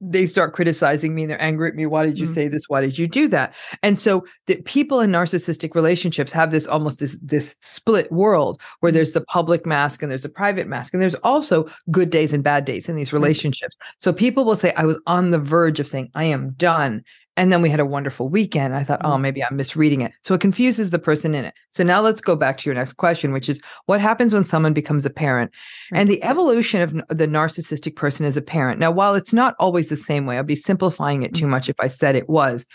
they 0.00 0.24
start 0.24 0.54
criticizing 0.54 1.14
me 1.14 1.22
and 1.22 1.30
they're 1.30 1.42
angry 1.42 1.68
at 1.68 1.74
me. 1.74 1.84
Why 1.84 2.06
did 2.06 2.18
you 2.18 2.26
Mm. 2.26 2.34
say 2.34 2.48
this? 2.48 2.64
Why 2.68 2.80
did 2.80 2.98
you 2.98 3.06
do 3.06 3.28
that? 3.28 3.54
And 3.82 3.98
so 3.98 4.24
the 4.46 4.56
people 4.62 5.00
in 5.00 5.10
narcissistic 5.10 5.74
relationships 5.74 6.32
have 6.32 6.50
this 6.50 6.66
almost 6.66 7.00
this 7.00 7.18
this 7.22 7.54
split 7.60 8.10
world 8.10 8.60
where 8.80 8.90
Mm. 8.90 8.94
there's 8.94 9.12
the 9.12 9.20
public 9.20 9.66
mask 9.66 10.02
and 10.02 10.10
there's 10.10 10.24
a 10.24 10.30
private 10.30 10.66
mask 10.66 10.94
and 10.94 11.02
there's 11.02 11.16
also 11.16 11.68
good 11.90 12.08
days 12.10 12.32
and 12.32 12.42
bad 12.42 12.64
days 12.64 12.88
in 12.88 12.96
these 12.96 13.12
relationships. 13.12 13.76
So 13.98 14.12
people 14.12 14.44
will 14.44 14.56
say 14.56 14.72
I 14.76 14.84
was 14.84 15.00
on 15.06 15.30
the 15.30 15.38
verge 15.38 15.80
of 15.80 15.86
saying 15.86 16.10
I 16.14 16.24
am 16.24 16.50
done 16.52 17.02
and 17.36 17.52
then 17.52 17.62
we 17.62 17.70
had 17.70 17.80
a 17.80 17.86
wonderful 17.86 18.28
weekend. 18.28 18.74
I 18.74 18.82
thought, 18.82 19.00
oh, 19.04 19.10
Mm. 19.10 19.20
maybe 19.22 19.42
I'm 19.44 19.56
misreading 19.56 20.00
it. 20.02 20.12
So 20.24 20.34
it 20.34 20.40
confuses 20.40 20.90
the 20.90 20.98
person 20.98 21.34
in 21.34 21.44
it. 21.44 21.54
So 21.70 21.82
now 21.84 22.00
let's 22.00 22.20
go 22.20 22.36
back 22.36 22.58
to 22.58 22.68
your 22.68 22.74
next 22.74 22.94
question, 22.94 23.32
which 23.32 23.48
is 23.48 23.60
what 23.86 24.00
happens 24.00 24.34
when 24.34 24.44
someone 24.44 24.74
becomes 24.74 25.06
a 25.06 25.10
parent? 25.10 25.50
Right. 25.92 26.00
And 26.00 26.10
the 26.10 26.22
evolution 26.24 26.82
of 26.82 26.92
the 27.16 27.26
narcissistic 27.28 27.96
person 27.96 28.26
as 28.26 28.36
a 28.36 28.42
parent. 28.42 28.80
Now, 28.80 28.90
while 28.90 29.14
it's 29.14 29.32
not 29.32 29.54
always 29.58 29.88
the 29.88 29.96
same 29.96 30.26
way, 30.26 30.36
I'll 30.36 30.42
be 30.44 30.56
simplifying 30.56 31.22
it 31.22 31.34
too 31.34 31.46
Mm. 31.46 31.50
much 31.50 31.68
if 31.68 31.76
I 31.80 31.86
said 31.88 32.16
it 32.16 32.28
was. 32.28 32.66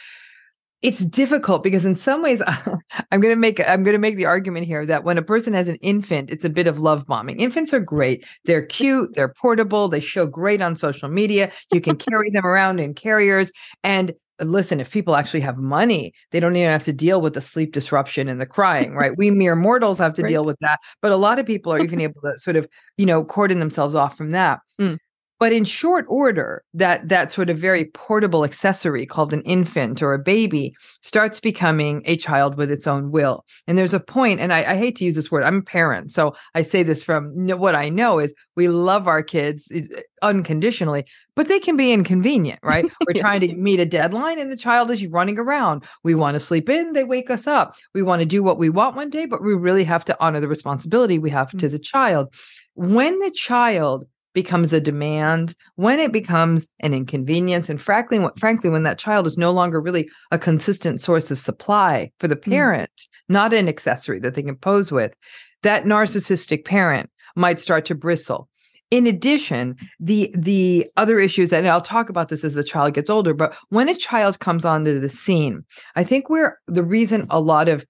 It's 0.81 0.99
difficult 0.99 1.63
because 1.63 1.83
in 1.83 1.95
some 1.95 2.21
ways 2.21 2.43
I'm 3.11 3.19
going 3.19 3.33
to 3.33 3.39
make 3.39 3.59
I'm 3.67 3.83
going 3.83 3.93
to 3.95 3.99
make 3.99 4.17
the 4.17 4.25
argument 4.27 4.67
here 4.67 4.85
that 4.85 5.03
when 5.03 5.17
a 5.17 5.23
person 5.23 5.53
has 5.53 5.67
an 5.67 5.77
infant 5.77 6.29
it's 6.29 6.45
a 6.45 6.49
bit 6.49 6.67
of 6.67 6.79
love 6.79 7.07
bombing. 7.07 7.39
Infants 7.39 7.73
are 7.73 7.79
great. 7.79 8.23
They're 8.45 8.65
cute, 8.65 9.15
they're 9.15 9.33
portable, 9.33 9.87
they 9.87 9.99
show 9.99 10.27
great 10.27 10.61
on 10.61 10.75
social 10.75 11.09
media. 11.09 11.51
You 11.73 11.81
can 11.81 11.95
carry 11.97 12.29
them 12.29 12.45
around 12.45 12.79
in 12.79 12.93
carriers 12.93 13.51
and 13.83 14.13
listen, 14.41 14.79
if 14.79 14.91
people 14.91 15.15
actually 15.15 15.39
have 15.41 15.57
money, 15.57 16.13
they 16.31 16.39
don't 16.39 16.55
even 16.55 16.71
have 16.71 16.83
to 16.85 16.93
deal 16.93 17.21
with 17.21 17.33
the 17.33 17.41
sleep 17.41 17.71
disruption 17.73 18.27
and 18.27 18.39
the 18.41 18.45
crying, 18.45 18.93
right? 18.95 19.17
We 19.17 19.31
mere 19.31 19.55
mortals 19.55 19.97
have 19.99 20.13
to 20.15 20.23
Right. 20.23 20.29
deal 20.29 20.45
with 20.45 20.57
that. 20.61 20.79
But 21.01 21.11
a 21.11 21.15
lot 21.15 21.39
of 21.39 21.45
people 21.45 21.71
are 21.73 21.79
even 21.79 21.99
able 22.01 22.21
to 22.21 22.37
sort 22.37 22.55
of, 22.55 22.67
you 22.97 23.05
know, 23.05 23.23
cordon 23.23 23.59
themselves 23.59 23.95
off 23.95 24.17
from 24.17 24.31
that. 24.31 24.59
Mm. 24.79 24.97
But 25.37 25.51
in 25.51 25.65
short 25.65 26.05
order, 26.07 26.63
that 26.73 27.09
that 27.09 27.31
sort 27.31 27.49
of 27.49 27.57
very 27.57 27.85
portable 27.85 28.45
accessory 28.45 29.05
called 29.05 29.33
an 29.33 29.41
infant 29.41 30.01
or 30.01 30.13
a 30.13 30.19
baby 30.19 30.75
starts 31.01 31.39
becoming 31.41 32.03
a 32.05 32.15
child 32.15 32.55
with 32.55 32.71
its 32.71 32.87
own 32.87 33.11
will. 33.11 33.43
And 33.67 33.77
there's 33.77 33.93
a 33.93 33.99
point, 33.99 34.39
and 34.39 34.53
I, 34.53 34.71
I 34.71 34.77
hate 34.77 34.95
to 34.97 35.05
use 35.05 35.15
this 35.15 35.29
word. 35.29 35.43
I'm 35.43 35.57
a 35.57 35.61
parent, 35.61 36.11
so 36.11 36.35
I 36.53 36.61
say 36.61 36.83
this 36.83 37.03
from 37.03 37.31
what 37.47 37.75
I 37.75 37.89
know 37.89 38.19
is 38.19 38.33
we 38.55 38.69
love 38.69 39.07
our 39.07 39.21
kids 39.21 39.69
eh, 39.73 40.01
unconditionally, 40.21 41.05
but 41.35 41.49
they 41.49 41.59
can 41.59 41.75
be 41.75 41.91
inconvenient, 41.91 42.59
right? 42.63 42.85
We're 43.05 43.15
Yes. 43.15 43.21
trying 43.21 43.41
to 43.41 43.53
meet 43.55 43.79
a 43.79 43.85
deadline, 43.85 44.39
and 44.39 44.51
the 44.51 44.57
child 44.57 44.89
is 44.89 45.05
running 45.07 45.37
around. 45.37 45.83
We 46.03 46.15
want 46.15 46.35
to 46.35 46.39
sleep 46.39 46.69
in, 46.69 46.93
they 46.93 47.03
wake 47.03 47.29
us 47.29 47.45
up. 47.45 47.75
We 47.93 48.01
want 48.03 48.21
to 48.21 48.25
do 48.25 48.41
what 48.41 48.57
we 48.57 48.69
want 48.69 48.95
one 48.95 49.09
day, 49.09 49.25
but 49.25 49.43
we 49.43 49.53
really 49.53 49.83
have 49.83 50.05
to 50.05 50.17
honor 50.19 50.39
the 50.39 50.47
responsibility 50.47 51.19
we 51.19 51.29
have 51.31 51.51
to 51.51 51.57
mm. 51.67 51.71
the 51.71 51.79
child. 51.79 52.33
When 52.75 53.19
the 53.19 53.31
child 53.31 54.05
becomes 54.35 54.71
a 54.71 54.79
demand, 54.79 55.55
when 55.75 55.97
it 55.97 56.11
becomes 56.11 56.67
an 56.81 56.93
inconvenience, 56.93 57.69
and 57.69 57.81
frankly, 57.81 58.23
frankly, 58.37 58.69
when 58.69 58.83
that 58.83 58.99
child 58.99 59.25
is 59.25 59.37
no 59.37 59.49
longer 59.49 59.81
really 59.81 60.07
a 60.29 60.37
consistent 60.37 61.01
source 61.01 61.31
of 61.31 61.39
supply 61.39 62.11
for 62.19 62.27
the 62.27 62.35
hmm. 62.35 62.51
parent, 62.51 63.07
not 63.27 63.53
an 63.53 63.67
accessory 63.67 64.19
that 64.19 64.35
they 64.35 64.43
can 64.43 64.57
pose 64.57 64.91
with, 64.91 65.15
that 65.63 65.85
narcissistic 65.85 66.65
parent 66.65 67.09
might 67.35 67.59
start 67.59 67.85
to 67.85 67.95
bristle. 67.95 68.47
In 68.91 69.07
addition, 69.07 69.75
the 69.99 70.31
the 70.37 70.87
other 70.95 71.19
issues, 71.19 71.51
and 71.51 71.67
I'll 71.67 71.81
talk 71.81 72.07
about 72.07 72.29
this 72.29 72.43
as 72.43 72.53
the 72.53 72.63
child 72.63 72.93
gets 72.93 73.09
older, 73.09 73.33
but 73.33 73.55
when 73.69 73.89
a 73.89 73.95
child 73.95 74.39
comes 74.39 74.63
onto 74.63 74.99
the 74.99 75.09
scene, 75.09 75.63
I 75.95 76.03
think 76.03 76.29
we're 76.29 76.59
the 76.67 76.83
reason 76.83 77.25
a 77.31 77.39
lot 77.39 77.67
of 77.67 77.83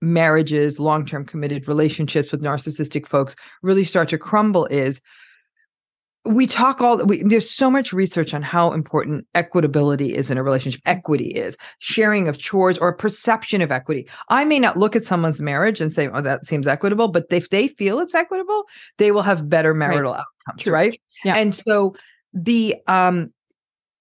marriages, 0.00 0.80
long-term 0.80 1.26
committed 1.26 1.68
relationships 1.68 2.32
with 2.32 2.42
narcissistic 2.42 3.06
folks 3.06 3.36
really 3.62 3.84
start 3.84 4.08
to 4.08 4.18
crumble 4.18 4.64
is 4.66 5.02
we 6.26 6.46
talk 6.46 6.80
all 6.82 6.98
we, 7.06 7.22
there's 7.22 7.50
so 7.50 7.70
much 7.70 7.92
research 7.92 8.34
on 8.34 8.42
how 8.42 8.72
important 8.72 9.26
equitability 9.34 10.10
is 10.10 10.30
in 10.30 10.36
a 10.36 10.42
relationship 10.42 10.80
equity 10.84 11.28
is 11.28 11.56
sharing 11.78 12.28
of 12.28 12.38
chores 12.38 12.76
or 12.76 12.92
perception 12.92 13.62
of 13.62 13.72
equity 13.72 14.06
i 14.28 14.44
may 14.44 14.58
not 14.58 14.76
look 14.76 14.94
at 14.94 15.02
someone's 15.04 15.40
marriage 15.40 15.80
and 15.80 15.94
say 15.94 16.08
oh 16.08 16.20
that 16.20 16.46
seems 16.46 16.66
equitable 16.68 17.08
but 17.08 17.24
if 17.30 17.48
they 17.48 17.68
feel 17.68 17.98
it's 18.00 18.14
equitable 18.14 18.64
they 18.98 19.10
will 19.12 19.22
have 19.22 19.48
better 19.48 19.72
marital 19.72 20.12
outcomes 20.12 20.62
True. 20.62 20.72
right 20.74 21.00
Yeah. 21.24 21.36
and 21.36 21.54
so 21.54 21.94
the 22.34 22.76
um 22.86 23.32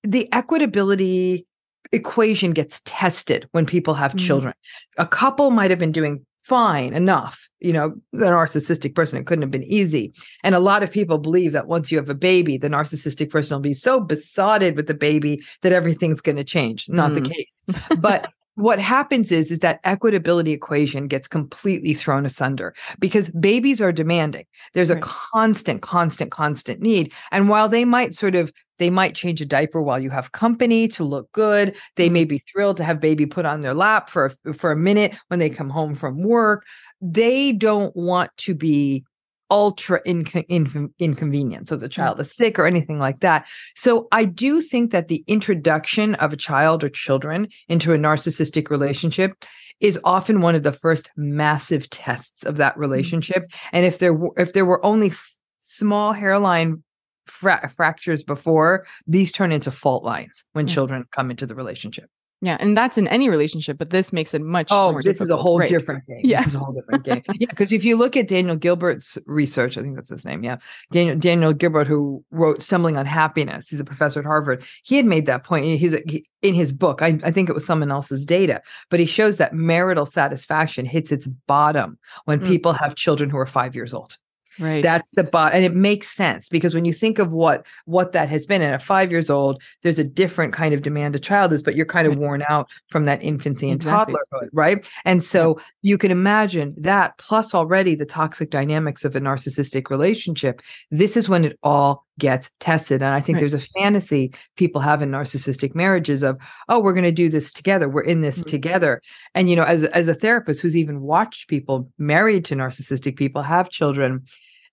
the 0.03 0.27
equitability 0.33 1.45
equation 1.93 2.51
gets 2.51 2.81
tested 2.83 3.47
when 3.53 3.65
people 3.65 3.93
have 3.93 4.11
Mhm. 4.13 4.19
children 4.19 4.53
a 4.97 5.07
couple 5.07 5.51
might 5.51 5.69
have 5.69 5.79
been 5.79 5.93
doing 5.93 6.25
fine 6.49 6.93
enough 6.93 7.47
you 7.59 7.71
know 7.71 7.93
the 8.13 8.25
narcissistic 8.25 8.95
person 8.95 9.19
it 9.19 9.25
couldn't 9.27 9.41
have 9.43 9.51
been 9.51 9.63
easy. 9.79 10.13
And 10.43 10.55
a 10.55 10.59
lot 10.59 10.81
of 10.83 10.89
people 10.91 11.17
believe 11.17 11.51
that 11.51 11.67
once 11.67 11.91
you 11.91 11.97
have 11.97 12.09
a 12.09 12.15
baby 12.15 12.57
the 12.57 12.69
narcissistic 12.69 13.29
person 13.29 13.55
will 13.55 13.61
be 13.61 13.73
so 13.73 13.99
besotted 13.99 14.75
with 14.75 14.87
the 14.87 14.93
baby 14.93 15.41
that 15.61 15.73
everything's 15.73 16.21
going 16.21 16.37
to 16.37 16.43
change. 16.43 16.87
Not 16.89 17.13
the 17.13 17.21
Mm. 17.21 17.33
case. 17.33 17.61
But 17.99 18.31
what 18.59 18.77
happens 18.79 19.31
is 19.31 19.51
is 19.51 19.59
that 19.59 19.81
equitability 19.83 20.49
equation 20.49 21.07
gets 21.07 21.27
completely 21.27 21.93
thrown 21.93 22.25
asunder 22.25 22.75
because 22.99 23.29
babies 23.31 23.81
are 23.81 23.93
demanding. 23.93 24.45
There's 24.73 24.89
a 24.89 24.95
Right. 24.95 25.03
constant 25.03 25.81
constant 25.81 26.31
constant 26.31 26.81
need. 26.81 27.13
And 27.31 27.47
while 27.47 27.69
they 27.69 27.85
might 27.85 28.15
sort 28.15 28.35
of 28.35 28.51
they 28.77 28.89
might 28.89 29.15
change 29.15 29.41
a 29.41 29.45
diaper 29.45 29.81
while 29.81 29.99
you 29.99 30.09
have 30.09 30.31
company 30.31 30.87
to 30.87 31.03
look 31.03 31.29
good 31.33 31.75
they 31.95 32.09
may 32.09 32.23
mm-hmm. 32.23 32.29
be 32.29 32.43
thrilled 32.51 32.77
to 32.77 32.83
have 32.83 32.99
baby 32.99 33.25
put 33.25 33.45
on 33.45 33.61
their 33.61 33.73
lap 33.73 34.09
for 34.09 34.31
a, 34.45 34.53
for 34.53 34.71
a 34.71 34.77
minute 34.77 35.13
when 35.27 35.39
they 35.39 35.49
come 35.49 35.69
home 35.69 35.95
from 35.95 36.21
work. 36.23 36.65
They 37.01 37.53
don't 37.53 37.95
want 37.95 38.35
to 38.37 38.53
be 38.53 39.05
ultra 39.49 40.01
inco- 40.03 40.47
incon- 40.47 40.93
inconvenient 40.99 41.67
so 41.67 41.75
the 41.75 41.87
mm. 41.87 41.91
child 41.91 42.19
is 42.19 42.35
sick 42.35 42.59
or 42.59 42.65
anything 42.67 42.99
like 42.99 43.19
that. 43.19 43.45
So 43.75 44.07
i 44.11 44.25
do 44.25 44.61
think 44.61 44.91
that 44.91 45.07
the 45.07 45.23
introduction 45.27 46.15
of 46.15 46.33
a 46.33 46.37
child 46.37 46.83
or 46.83 46.89
children 46.89 47.47
into 47.67 47.93
a 47.93 47.97
narcissistic 47.97 48.69
relationship 48.69 49.33
is 49.79 49.99
often 50.03 50.41
one 50.41 50.55
of 50.55 50.63
the 50.63 50.71
first 50.73 51.09
massive 51.15 51.89
tests 51.89 52.43
of 52.43 52.57
that 52.57 52.75
mm. 52.75 52.79
relationship. 52.79 53.49
And 53.71 53.85
if 53.85 53.99
there 53.99 54.13
were 54.13 54.33
if 54.37 54.53
there 54.53 54.65
were 54.65 54.85
only 54.85 55.07
f- 55.07 55.35
small 55.59 56.13
hairline 56.13 56.83
fra- 57.27 57.71
fractures 57.75 58.23
before 58.23 58.85
these 59.07 59.31
turn 59.31 59.51
into 59.51 59.71
fault 59.71 60.03
lines 60.03 60.43
when 60.53 60.67
Yeah. 60.67 60.73
children 60.73 61.05
come 61.11 61.31
into 61.31 61.45
the 61.45 61.55
relationship 61.55 62.09
Yeah, 62.41 62.55
and 62.62 62.77
that's 62.77 62.98
in 62.98 63.05
any 63.10 63.27
relationship, 63.29 63.77
but 63.77 63.89
this 63.89 64.13
makes 64.13 64.34
it 64.34 64.41
much 64.41 64.69
Oh, 64.72 64.93
more 64.93 65.03
this 65.03 65.19
is 65.19 65.29
a 65.29 65.36
whole 65.36 65.60
Right. 65.60 65.67
different 65.67 66.05
game. 66.08 66.22
Yeah. 66.24 66.38
This 66.38 66.48
is 66.48 66.55
a 66.55 66.60
whole 66.60 66.74
different 66.74 67.03
game. 67.03 67.22
Yeah, 67.39 67.48
because 67.50 67.74
if 67.74 67.84
you 67.84 67.98
look 67.98 68.15
at 68.15 68.29
Daniel 68.29 68.55
Gilbert's 68.55 69.17
research, 69.25 69.77
I 69.77 69.81
think 69.81 69.96
that's 69.96 70.10
his 70.10 70.24
name. 70.24 70.43
Yeah, 70.46 70.58
Daniel 70.93 71.17
Daniel 71.17 71.51
Gilbert, 71.53 71.88
who 71.88 72.24
wrote 72.31 72.62
"Stumbling 72.62 72.98
on 72.98 73.05
Happiness," 73.05 73.67
he's 73.67 73.81
a 73.81 73.84
professor 73.84 74.19
at 74.22 74.25
Harvard. 74.25 74.63
He 74.84 74.96
had 74.96 75.05
made 75.05 75.25
that 75.25 75.43
point. 75.43 75.65
He's 75.79 75.93
he, 76.08 76.25
in 76.41 76.53
his 76.53 76.72
book. 76.72 77.01
I, 77.01 77.19
I 77.25 77.31
think 77.31 77.50
it 77.50 77.53
was 77.53 77.65
someone 77.65 77.91
else's 77.91 78.25
data, 78.25 78.62
but 78.89 79.01
he 79.01 79.05
shows 79.05 79.36
that 79.38 79.53
marital 79.53 80.05
satisfaction 80.05 80.86
hits 80.86 81.12
its 81.12 81.27
bottom 81.48 81.98
when 82.24 82.39
Mm. 82.39 82.48
people 82.48 82.72
have 82.72 82.96
children 82.96 83.29
who 83.29 83.38
are 83.38 83.46
five 83.46 83.75
years 83.75 83.93
old. 83.93 84.15
Right. 84.57 84.81
That's 84.81 85.11
the 85.11 85.23
bot, 85.23 85.53
and 85.53 85.63
it 85.63 85.75
makes 85.75 86.09
sense 86.09 86.49
because 86.49 86.73
when 86.73 86.85
you 86.85 86.93
think 86.93 87.19
of 87.19 87.31
what 87.31 87.65
what 87.85 88.11
that 88.13 88.29
has 88.29 88.45
been, 88.45 88.61
and 88.61 88.73
at 88.73 88.81
five 88.81 89.11
years 89.11 89.29
old, 89.29 89.61
there's 89.83 89.99
a 89.99 90.03
different 90.03 90.53
kind 90.53 90.73
of 90.73 90.81
demand 90.81 91.15
a 91.15 91.19
child 91.19 91.53
is, 91.53 91.63
but 91.63 91.75
you're 91.75 91.85
kind 91.85 92.07
of 92.07 92.17
worn 92.17 92.43
out 92.49 92.67
from 92.89 93.05
that 93.05 93.21
infancy 93.21 93.69
and 93.69 93.79
Exactly. 93.79 94.15
toddlerhood, 94.15 94.49
right? 94.51 94.89
And 95.05 95.23
so 95.23 95.59
you 95.81 95.97
can 95.97 96.11
imagine 96.11 96.73
that 96.77 97.17
plus 97.17 97.53
already 97.53 97.95
the 97.95 98.05
toxic 98.05 98.49
dynamics 98.49 99.05
of 99.05 99.15
a 99.15 99.21
narcissistic 99.21 99.89
relationship. 99.89 100.61
This 100.91 101.15
is 101.15 101.29
when 101.29 101.45
it 101.45 101.59
all 101.63 102.05
gets 102.19 102.51
tested, 102.59 103.01
and 103.01 103.13
I 103.15 103.21
think 103.21 103.38
Right. 103.38 103.39
there's 103.39 103.53
a 103.55 103.59
fantasy 103.79 104.31
people 104.57 104.81
have 104.81 105.01
in 105.01 105.09
narcissistic 105.09 105.73
marriages 105.73 106.21
of, 106.21 106.38
oh, 106.67 106.79
we're 106.79 106.93
going 106.93 107.03
to 107.05 107.11
do 107.11 107.29
this 107.29 107.51
together, 107.51 107.89
we're 107.89 108.01
in 108.03 108.21
this 108.21 108.43
Mhm. 108.43 108.47
together, 108.47 109.01
and 109.33 109.49
you 109.49 109.55
know, 109.55 109.63
as 109.63 109.85
as 109.85 110.07
a 110.07 110.13
therapist 110.13 110.61
who's 110.61 110.77
even 110.77 111.01
watched 111.01 111.47
people 111.47 111.89
married 111.97 112.45
to 112.45 112.55
narcissistic 112.55 113.15
people 113.17 113.41
have 113.41 113.69
children 113.71 114.21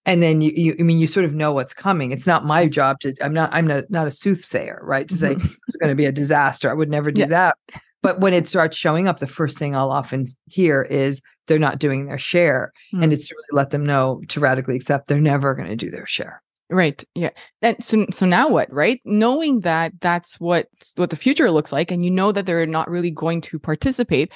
and 0.09 0.23
then 0.23 0.41
you, 0.41 0.53
you 0.55 0.77
i 0.79 0.83
mean 0.83 0.99
you 0.99 1.07
sort 1.09 1.25
of 1.25 1.35
know 1.35 1.53
what's 1.53 1.75
coming 1.75 2.13
it's 2.13 2.29
not 2.29 2.45
my 2.45 2.69
job 2.69 3.01
to 3.01 3.13
i'm 3.23 3.33
not 3.35 3.51
i'm 3.53 3.67
not, 3.67 3.91
not 3.91 4.07
a 4.07 4.13
soothsayer 4.13 4.79
right 4.85 5.09
to 5.09 5.17
say 5.17 5.33
it's 5.33 5.77
going 5.81 5.89
to 5.89 5.97
be 5.97 6.05
a 6.05 6.13
disaster 6.13 6.71
i 6.71 6.73
would 6.75 6.89
never 6.89 7.11
do 7.11 7.23
Yeah. 7.23 7.27
that 7.27 7.57
but 8.03 8.21
when 8.21 8.33
it 8.33 8.47
starts 8.47 8.77
showing 8.77 9.09
up 9.09 9.19
the 9.19 9.27
first 9.27 9.59
thing 9.59 9.75
i'll 9.75 9.91
often 9.91 10.27
hear 10.49 10.83
is 10.83 11.23
they're 11.49 11.59
not 11.59 11.81
doing 11.81 12.07
their 12.07 12.19
share 12.19 12.73
Mm. 12.95 13.03
and 13.03 13.13
it's 13.13 13.27
to 13.27 13.35
really 13.35 13.57
let 13.61 13.71
them 13.71 13.85
know 13.85 14.23
to 14.29 14.39
radically 14.39 14.77
accept 14.77 15.09
they're 15.09 15.21
never 15.21 15.55
going 15.57 15.69
to 15.69 15.75
do 15.77 15.91
their 15.91 16.07
share 16.07 16.41
Right. 16.69 17.03
Yeah. 17.15 17.31
And 17.63 17.83
so 17.83 18.07
so 18.11 18.27
now 18.27 18.49
what, 18.49 18.73
right? 18.73 19.01
Knowing 19.05 19.61
that 19.61 19.93
that's 20.01 20.41
what 20.41 20.69
what 20.97 21.11
the 21.11 21.17
future 21.17 21.51
looks 21.51 21.73
like 21.73 21.93
and 21.93 22.05
you 22.05 22.11
know 22.11 22.33
that 22.33 22.45
they're 22.45 22.67
not 22.67 22.91
really 22.91 23.11
going 23.11 23.41
to 23.43 23.59
participate, 23.59 24.33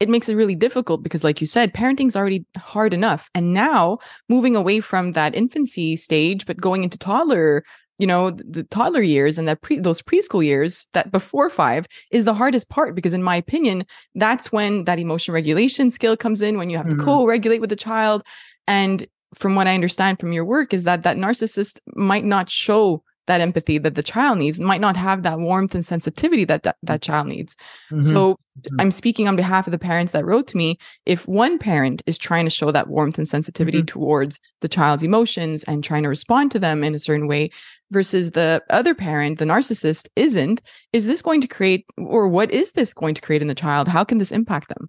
it 0.00 0.08
makes 0.08 0.28
it 0.28 0.34
really 0.34 0.54
difficult 0.54 1.02
because 1.02 1.24
like 1.24 1.40
you 1.40 1.46
said 1.46 1.72
parenting's 1.72 2.16
already 2.16 2.44
hard 2.56 2.92
enough 2.92 3.30
and 3.34 3.54
now 3.54 3.98
moving 4.28 4.56
away 4.56 4.80
from 4.80 5.12
that 5.12 5.34
infancy 5.34 5.96
stage 5.96 6.46
but 6.46 6.60
going 6.60 6.82
into 6.82 6.98
toddler 6.98 7.64
you 7.98 8.06
know 8.06 8.30
the 8.30 8.64
toddler 8.64 9.02
years 9.02 9.38
and 9.38 9.46
that 9.46 9.62
pre 9.62 9.78
those 9.78 10.02
preschool 10.02 10.44
years 10.44 10.88
that 10.92 11.12
before 11.12 11.48
5 11.48 11.86
is 12.10 12.24
the 12.24 12.34
hardest 12.34 12.68
part 12.68 12.94
because 12.94 13.14
in 13.14 13.22
my 13.22 13.36
opinion 13.36 13.84
that's 14.14 14.50
when 14.50 14.84
that 14.84 14.98
emotion 14.98 15.32
regulation 15.32 15.90
skill 15.90 16.16
comes 16.16 16.42
in 16.42 16.58
when 16.58 16.70
you 16.70 16.76
have 16.76 16.86
mm-hmm. 16.86 16.98
to 16.98 17.04
co-regulate 17.04 17.60
with 17.60 17.70
the 17.70 17.76
child 17.76 18.22
and 18.66 19.06
from 19.34 19.54
what 19.54 19.66
i 19.66 19.74
understand 19.74 20.18
from 20.18 20.32
your 20.32 20.44
work 20.44 20.72
is 20.72 20.84
that 20.84 21.02
that 21.02 21.16
narcissist 21.16 21.80
might 21.94 22.24
not 22.24 22.50
show 22.50 23.02
that 23.26 23.40
empathy 23.40 23.78
that 23.78 23.94
the 23.94 24.02
child 24.02 24.38
needs 24.38 24.60
might 24.60 24.80
not 24.80 24.96
have 24.96 25.22
that 25.22 25.38
warmth 25.38 25.74
and 25.74 25.86
sensitivity 25.86 26.44
that 26.44 26.62
that, 26.62 26.76
that 26.82 27.02
child 27.02 27.26
needs 27.26 27.56
mm-hmm. 27.90 28.02
so 28.02 28.34
mm-hmm. 28.34 28.80
i'm 28.80 28.90
speaking 28.90 29.28
on 29.28 29.36
behalf 29.36 29.66
of 29.66 29.70
the 29.70 29.78
parents 29.78 30.12
that 30.12 30.24
wrote 30.24 30.46
to 30.46 30.56
me 30.56 30.78
if 31.06 31.26
one 31.26 31.58
parent 31.58 32.02
is 32.06 32.18
trying 32.18 32.44
to 32.44 32.50
show 32.50 32.70
that 32.70 32.88
warmth 32.88 33.18
and 33.18 33.28
sensitivity 33.28 33.78
mm-hmm. 33.78 33.86
towards 33.86 34.38
the 34.60 34.68
child's 34.68 35.02
emotions 35.02 35.64
and 35.64 35.82
trying 35.82 36.02
to 36.02 36.08
respond 36.08 36.50
to 36.50 36.58
them 36.58 36.84
in 36.84 36.94
a 36.94 36.98
certain 36.98 37.26
way 37.26 37.50
versus 37.90 38.32
the 38.32 38.62
other 38.70 38.94
parent 38.94 39.38
the 39.38 39.44
narcissist 39.44 40.08
isn't 40.16 40.60
is 40.92 41.06
this 41.06 41.22
going 41.22 41.40
to 41.40 41.48
create 41.48 41.86
or 41.96 42.28
what 42.28 42.50
is 42.50 42.72
this 42.72 42.92
going 42.92 43.14
to 43.14 43.22
create 43.22 43.42
in 43.42 43.48
the 43.48 43.54
child 43.54 43.88
how 43.88 44.04
can 44.04 44.18
this 44.18 44.32
impact 44.32 44.68
them 44.68 44.88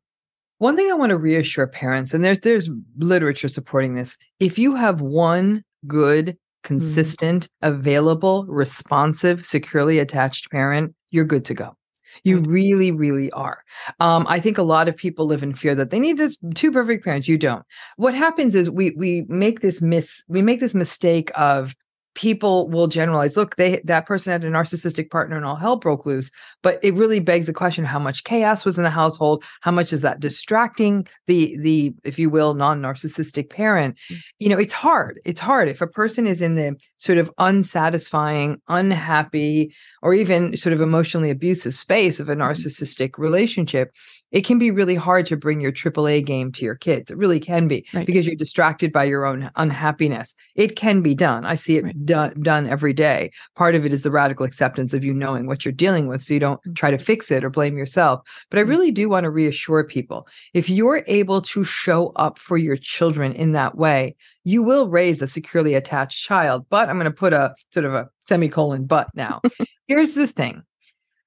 one 0.57 0.75
thing 0.75 0.89
i 0.91 0.95
want 0.95 1.09
to 1.09 1.17
reassure 1.17 1.67
parents 1.67 2.13
and 2.13 2.23
there's 2.23 2.39
there's 2.39 2.69
literature 2.97 3.49
supporting 3.49 3.95
this 3.95 4.17
if 4.39 4.57
you 4.57 4.75
have 4.75 5.01
one 5.01 5.63
good 5.87 6.37
Mm-hmm. 6.65 6.77
consistent, 6.77 7.47
mm-hmm. 7.63 7.75
available, 7.75 8.45
responsive, 8.47 9.45
securely 9.45 9.99
attached 9.99 10.49
parent, 10.49 10.95
you're 11.11 11.25
good 11.25 11.45
to 11.45 11.53
go. 11.53 11.77
You 12.23 12.39
really, 12.39 12.91
really 12.91 13.29
are. 13.31 13.61
Um, 13.99 14.25
I 14.29 14.39
think 14.39 14.57
a 14.57 14.63
lot 14.63 14.87
of 14.87 14.95
people 14.95 15.25
live 15.25 15.43
in 15.43 15.53
fear 15.53 15.75
that 15.75 15.89
they 15.89 15.99
need 15.99 16.17
this 16.17 16.37
two 16.55 16.71
perfect 16.71 17.03
parents. 17.03 17.27
You 17.27 17.37
don't. 17.37 17.63
What 17.97 18.13
happens 18.13 18.55
is 18.55 18.69
we 18.69 18.91
we 18.97 19.25
make 19.27 19.59
this 19.59 19.81
miss 19.81 20.23
we 20.27 20.41
make 20.41 20.61
this 20.61 20.73
mistake 20.73 21.29
of 21.35 21.75
people 22.15 22.69
will 22.69 22.87
generalize 22.87 23.37
look 23.37 23.55
they 23.57 23.81
that 23.83 24.05
person 24.05 24.31
had 24.31 24.43
a 24.43 24.49
narcissistic 24.49 25.11
partner 25.11 25.35
and 25.35 25.45
all 25.45 25.55
hell 25.55 25.75
broke 25.75 26.05
loose. 26.05 26.31
But 26.63 26.79
it 26.81 26.95
really 26.95 27.19
begs 27.19 27.45
the 27.45 27.53
question 27.53 27.85
how 27.85 27.99
much 27.99 28.23
chaos 28.23 28.65
was 28.65 28.77
in 28.77 28.83
the 28.83 28.89
household? 28.89 29.43
How 29.61 29.71
much 29.71 29.93
is 29.93 30.01
that 30.01 30.19
distracting 30.19 31.07
the 31.27 31.57
the 31.59 31.93
if 32.03 32.17
you 32.17 32.29
will 32.29 32.53
non-narcissistic 32.53 33.49
parent? 33.49 33.97
Mm. 34.09 34.17
you 34.39 34.49
know 34.49 34.57
it's 34.57 34.73
hard. 34.73 35.19
It's 35.25 35.39
hard. 35.39 35.69
If 35.69 35.81
a 35.81 35.87
person 35.87 36.25
is 36.25 36.41
in 36.41 36.55
the 36.55 36.75
sort 36.97 37.17
of 37.17 37.31
unsatisfying 37.37 38.61
unhappy 38.67 39.73
or 40.01 40.13
even 40.13 40.55
sort 40.57 40.73
of 40.73 40.81
emotionally 40.81 41.29
abusive 41.29 41.75
space 41.75 42.19
of 42.19 42.29
a 42.29 42.33
mm-hmm. 42.33 42.41
narcissistic 42.41 43.17
relationship 43.17 43.91
it 44.35 44.43
can 44.43 44.59
be 44.59 44.69
really 44.69 44.95
hard 44.95 45.25
to 45.27 45.37
bring 45.37 45.61
your 45.61 45.71
AAA 45.71 46.25
game 46.25 46.51
to 46.51 46.65
your 46.65 46.75
kids. 46.75 47.09
It 47.09 47.17
really 47.17 47.39
can 47.39 47.69
be 47.69 47.87
right. 47.93 48.05
because 48.05 48.27
you're 48.27 48.35
distracted 48.35 48.91
by 48.91 49.05
your 49.05 49.25
own 49.25 49.49
unhappiness. 49.55 50.35
It 50.55 50.75
can 50.75 51.01
be 51.01 51.15
done. 51.15 51.45
I 51.45 51.55
see 51.55 51.77
it 51.77 51.85
right. 51.85 52.05
done 52.05 52.41
done 52.41 52.67
every 52.67 52.91
day. 52.91 53.31
Part 53.55 53.75
of 53.75 53.85
it 53.85 53.93
is 53.93 54.03
the 54.03 54.11
radical 54.11 54.45
acceptance 54.45 54.93
of 54.93 55.05
you 55.05 55.13
knowing 55.13 55.47
what 55.47 55.63
you're 55.63 55.71
dealing 55.71 56.07
with 56.07 56.21
so 56.21 56.33
you 56.33 56.41
don't 56.41 56.61
mm. 56.65 56.75
try 56.75 56.91
to 56.91 56.97
fix 56.97 57.31
it 57.31 57.45
or 57.45 57.49
blame 57.49 57.77
yourself. 57.77 58.27
But 58.49 58.59
I 58.59 58.63
really 58.63 58.91
do 58.91 59.07
want 59.07 59.23
to 59.23 59.29
reassure 59.29 59.85
people 59.85 60.27
if 60.53 60.69
you're 60.69 61.05
able 61.07 61.41
to 61.41 61.63
show 61.63 62.09
up 62.17 62.37
for 62.37 62.57
your 62.57 62.75
children 62.75 63.31
in 63.31 63.53
that 63.53 63.77
way, 63.77 64.17
you 64.43 64.61
will 64.61 64.89
raise 64.89 65.21
a 65.21 65.27
securely 65.27 65.75
attached 65.75 66.21
child. 66.21 66.65
But 66.69 66.89
I'm 66.89 66.97
going 66.97 67.05
to 67.05 67.11
put 67.11 67.31
a 67.31 67.55
sort 67.71 67.85
of 67.85 67.93
a 67.93 68.09
semicolon 68.25 68.85
but 68.85 69.07
now. 69.15 69.39
Here's 69.87 70.13
the 70.13 70.27
thing 70.27 70.61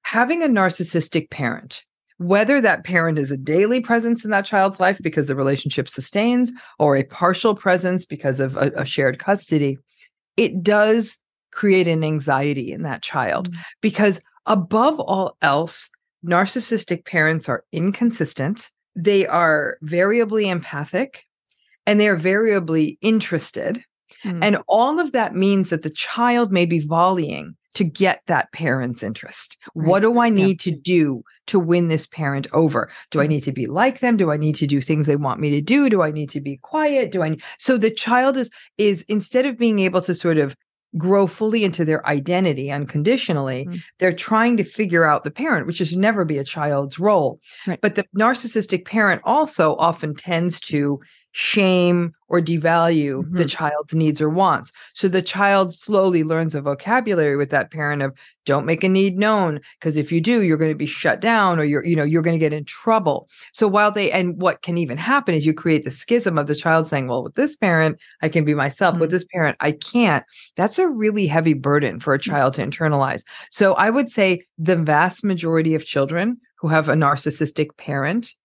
having 0.03 0.43
a 0.43 0.47
narcissistic 0.47 1.31
parent 1.31 1.83
whether 2.19 2.59
that 2.59 2.83
parent 2.83 3.17
is 3.17 3.31
a 3.31 3.37
daily 3.37 3.79
presence 3.79 4.25
in 4.25 4.31
that 4.31 4.45
child's 4.45 4.79
life 4.79 4.99
because 5.01 5.27
the 5.27 5.35
relationship 5.35 5.87
sustains 5.87 6.51
or 6.77 6.95
a 6.95 7.03
partial 7.03 7.55
presence 7.55 8.05
because 8.05 8.39
of 8.41 8.57
a, 8.57 8.71
a 8.75 8.85
shared 8.85 9.19
custody, 9.19 9.77
it 10.35 10.61
does 10.61 11.17
create 11.51 11.87
an 11.87 12.03
anxiety 12.03 12.71
in 12.71 12.83
that 12.83 13.01
child 13.01 13.49
mm-hmm. 13.49 13.61
because 13.81 14.21
above 14.45 14.99
all 14.99 15.37
else, 15.41 15.89
narcissistic 16.25 17.05
parents 17.05 17.47
are 17.47 17.63
inconsistent. 17.71 18.69
They 18.95 19.25
are 19.25 19.77
variably 19.81 20.49
empathic 20.49 21.23
and 21.85 22.01
they 22.01 22.09
are 22.09 22.17
variably 22.17 22.97
interested. 23.01 23.81
Mm-hmm. 24.25 24.43
And 24.43 24.57
all 24.67 24.99
of 24.99 25.13
that 25.13 25.35
means 25.35 25.69
that 25.69 25.83
the 25.83 25.89
child 25.89 26.51
may 26.51 26.65
be 26.65 26.79
volleying 26.79 27.55
to 27.75 27.83
get 27.83 28.21
that 28.27 28.51
parent's 28.51 29.03
interest. 29.03 29.57
Right. 29.75 29.87
What 29.87 30.01
do 30.01 30.19
I 30.19 30.29
need 30.29 30.65
yeah. 30.65 30.71
to 30.71 30.79
do 30.79 31.23
to 31.47 31.59
win 31.59 31.87
this 31.87 32.07
parent 32.07 32.47
over? 32.53 32.89
Do 33.11 33.19
I 33.19 33.23
mm-hmm. 33.23 33.29
need 33.29 33.43
to 33.43 33.51
be 33.51 33.65
like 33.65 33.99
them? 33.99 34.17
Do 34.17 34.31
I 34.31 34.37
need 34.37 34.55
to 34.55 34.67
do 34.67 34.81
things 34.81 35.07
they 35.07 35.15
want 35.15 35.39
me 35.39 35.49
to 35.51 35.61
do? 35.61 35.89
Do 35.89 36.01
I 36.01 36.11
need 36.11 36.29
to 36.31 36.41
be 36.41 36.57
quiet? 36.57 37.11
Do 37.11 37.21
I 37.21 37.29
need... 37.29 37.43
So 37.57 37.77
the 37.77 37.91
child 37.91 38.37
is 38.37 38.49
is 38.77 39.03
instead 39.03 39.45
of 39.45 39.57
being 39.57 39.79
able 39.79 40.01
to 40.01 40.15
sort 40.15 40.37
of 40.37 40.55
grow 40.97 41.27
fully 41.27 41.63
into 41.63 41.85
their 41.85 42.05
identity 42.07 42.71
unconditionally, 42.71 43.65
mm-hmm. 43.65 43.77
they're 43.99 44.11
trying 44.11 44.57
to 44.57 44.63
figure 44.63 45.07
out 45.07 45.23
the 45.23 45.31
parent, 45.31 45.67
which 45.67 45.81
is 45.81 45.95
never 45.95 46.25
be 46.25 46.39
a 46.39 46.43
child's 46.43 46.97
role. 46.97 47.39
Right. 47.67 47.79
But 47.79 47.95
the 47.95 48.05
narcissistic 48.17 48.85
parent 48.85 49.21
also 49.23 49.75
often 49.75 50.15
tends 50.15 50.59
to 50.61 50.99
shame 51.31 52.13
or 52.27 52.39
devalue 52.39 53.21
mm-hmm. 53.21 53.35
the 53.35 53.45
child's 53.45 53.93
needs 53.93 54.21
or 54.21 54.29
wants. 54.29 54.71
So 54.93 55.07
the 55.07 55.21
child 55.21 55.73
slowly 55.73 56.23
learns 56.23 56.55
a 56.55 56.61
vocabulary 56.61 57.35
with 57.35 57.49
that 57.51 57.71
parent 57.71 58.01
of 58.01 58.13
don't 58.45 58.65
make 58.65 58.83
a 58.83 58.89
need 58.89 59.17
known 59.17 59.59
because 59.79 59.95
if 59.97 60.11
you 60.11 60.21
do 60.21 60.41
you're 60.41 60.57
going 60.57 60.71
to 60.71 60.77
be 60.77 60.85
shut 60.85 61.19
down 61.19 61.59
or 61.59 61.63
you're 61.63 61.85
you 61.85 61.95
know 61.95 62.03
you're 62.03 62.21
going 62.21 62.35
to 62.35 62.39
get 62.39 62.53
in 62.53 62.65
trouble. 62.65 63.27
So 63.53 63.67
while 63.67 63.91
they 63.91 64.11
and 64.11 64.39
what 64.41 64.61
can 64.61 64.77
even 64.77 64.97
happen 64.97 65.35
is 65.35 65.45
you 65.45 65.53
create 65.53 65.83
the 65.83 65.91
schism 65.91 66.37
of 66.37 66.47
the 66.47 66.55
child 66.55 66.87
saying, 66.87 67.07
well 67.07 67.23
with 67.23 67.35
this 67.35 67.55
parent 67.55 67.99
I 68.21 68.29
can 68.29 68.45
be 68.45 68.53
myself, 68.53 68.93
mm-hmm. 68.93 69.01
with 69.01 69.11
this 69.11 69.25
parent 69.25 69.57
I 69.59 69.73
can't. 69.73 70.25
That's 70.55 70.79
a 70.79 70.87
really 70.87 71.27
heavy 71.27 71.53
burden 71.53 71.99
for 71.99 72.13
a 72.13 72.19
mm. 72.19 72.23
child 72.23 72.55
to 72.55 72.65
internalize. 72.65 73.23
So 73.51 73.73
I 73.73 73.89
would 73.89 74.09
say 74.09 74.45
the 74.57 74.75
vast 74.75 75.23
majority 75.23 75.75
of 75.75 75.85
children 75.85 76.37
who 76.59 76.67
have 76.67 76.89
a 76.89 76.93
narcissistic 76.93 77.75
parent 77.77 78.35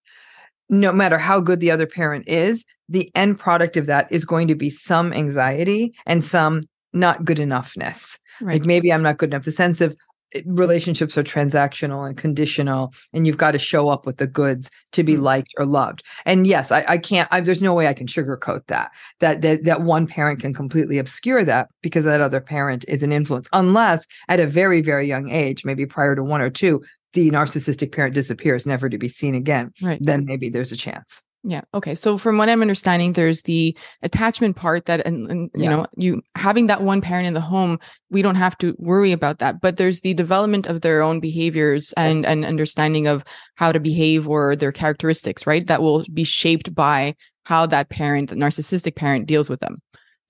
no 0.81 0.93
matter 0.93 1.19
how 1.19 1.41
good 1.41 1.61
the 1.61 1.71
other 1.71 1.87
parent 1.87 2.29
is, 2.29 2.65
the 2.89 3.11
end 3.15 3.39
product 3.39 3.77
of 3.77 3.87
that 3.87 4.11
is 4.11 4.25
going 4.25 4.49
to 4.49 4.55
be 4.55 4.71
some 4.71 5.13
anxiety 5.13 5.95
and 6.07 6.23
some 6.23 6.63
not 6.93 7.25
good 7.25 7.39
enoughness. 7.39 8.19
Right. 8.41 8.55
Like 8.55 8.65
maybe 8.65 8.93
I'm 8.93 9.03
not 9.03 9.19
good 9.19 9.31
enough. 9.31 9.45
The 9.45 9.53
sense 9.53 9.81
of 9.81 9.97
eh, 10.35 10.43
relationships 10.47 11.19
are 11.19 11.25
transactional 11.25 12.07
and 12.07 12.17
conditional, 12.17 12.93
and 13.13 13.27
you've 13.27 13.37
got 13.37 13.53
to 13.53 13.59
show 13.59 13.89
up 13.89 14.07
with 14.07 14.19
the 14.19 14.27
goods 14.27 14.71
to 14.93 15.03
be 15.03 15.15
mm-hmm. 15.15 15.23
liked 15.23 15.55
or 15.59 15.67
loved. 15.67 16.03
And 16.25 16.47
yes, 16.47 16.71
I, 16.71 16.85
I 16.89 16.99
can't. 16.99 17.29
I, 17.33 17.41
there's 17.41 17.63
no 17.63 17.75
way 17.75 17.89
I 17.89 17.95
can 17.95 18.07
sugarcoat 18.07 18.67
that. 18.69 18.91
That 19.21 19.43
that 19.43 19.65
that 19.65 19.83
one 19.83 20.07
parent 20.07 20.41
can 20.41 20.55
completely 20.55 20.99
obscure 20.99 21.45
that 21.45 21.69
because 21.83 22.05
that 22.05 22.21
other 22.21 22.41
parent 22.41 22.85
is 22.89 23.03
an 23.03 23.13
influence, 23.13 23.49
unless 23.53 24.07
at 24.29 24.41
a 24.41 24.47
very 24.47 24.81
very 24.81 25.09
young 25.09 25.31
age, 25.31 25.65
maybe 25.65 25.87
prior 25.87 26.15
to 26.15 26.23
one 26.23 26.41
or 26.41 26.51
two, 26.51 26.83
the 27.15 27.31
narcissistic 27.31 27.93
parent 27.93 28.15
disappears, 28.15 28.67
never 28.67 28.89
to 28.89 28.99
be 28.99 29.09
seen 29.09 29.35
again, 29.35 29.73
right. 29.83 29.99
then 30.03 30.25
maybe 30.25 30.51
there's 30.51 30.73
a 30.73 30.77
chance. 30.77 31.23
Yeah. 31.47 31.61
Okay. 31.75 31.95
So 31.95 32.17
from 32.17 32.39
what 32.39 32.49
I'm 32.49 32.63
understanding, 32.63 33.13
there's 33.13 33.43
the 33.43 33.77
attachment 34.03 34.57
part 34.57 34.87
that, 34.87 35.07
and, 35.07 35.31
and 35.31 35.51
you 35.55 35.69
know, 35.69 35.85
you 35.95 36.23
having 36.35 36.69
that 36.69 36.81
one 36.81 37.03
parent 37.03 37.27
in 37.27 37.35
the 37.35 37.41
home, 37.41 37.79
we 38.11 38.23
don't 38.23 38.35
have 38.37 38.57
to 38.59 38.75
worry 38.79 39.13
about 39.13 39.41
that. 39.41 39.61
But 39.61 39.77
there's 39.77 40.01
the 40.01 40.15
development 40.15 40.67
of 40.67 40.81
their 40.81 41.03
own 41.03 41.21
behaviors 41.21 41.93
and 41.99 42.25
and 42.25 42.47
understanding 42.47 43.09
of 43.09 43.25
how 43.57 43.73
to 43.73 43.79
behave 43.79 44.27
or 44.27 44.57
their 44.57 44.73
characteristics, 44.73 45.47
right? 45.47 45.67
That 45.67 45.83
will 45.83 46.07
be 46.15 46.25
shaped 46.25 46.75
by 46.75 47.15
how 47.45 47.67
that 47.67 47.91
parent, 47.91 48.31
the 48.31 48.37
narcissistic 48.37 48.97
parent, 48.97 49.27
deals 49.27 49.51
with 49.51 49.61
them. 49.61 49.77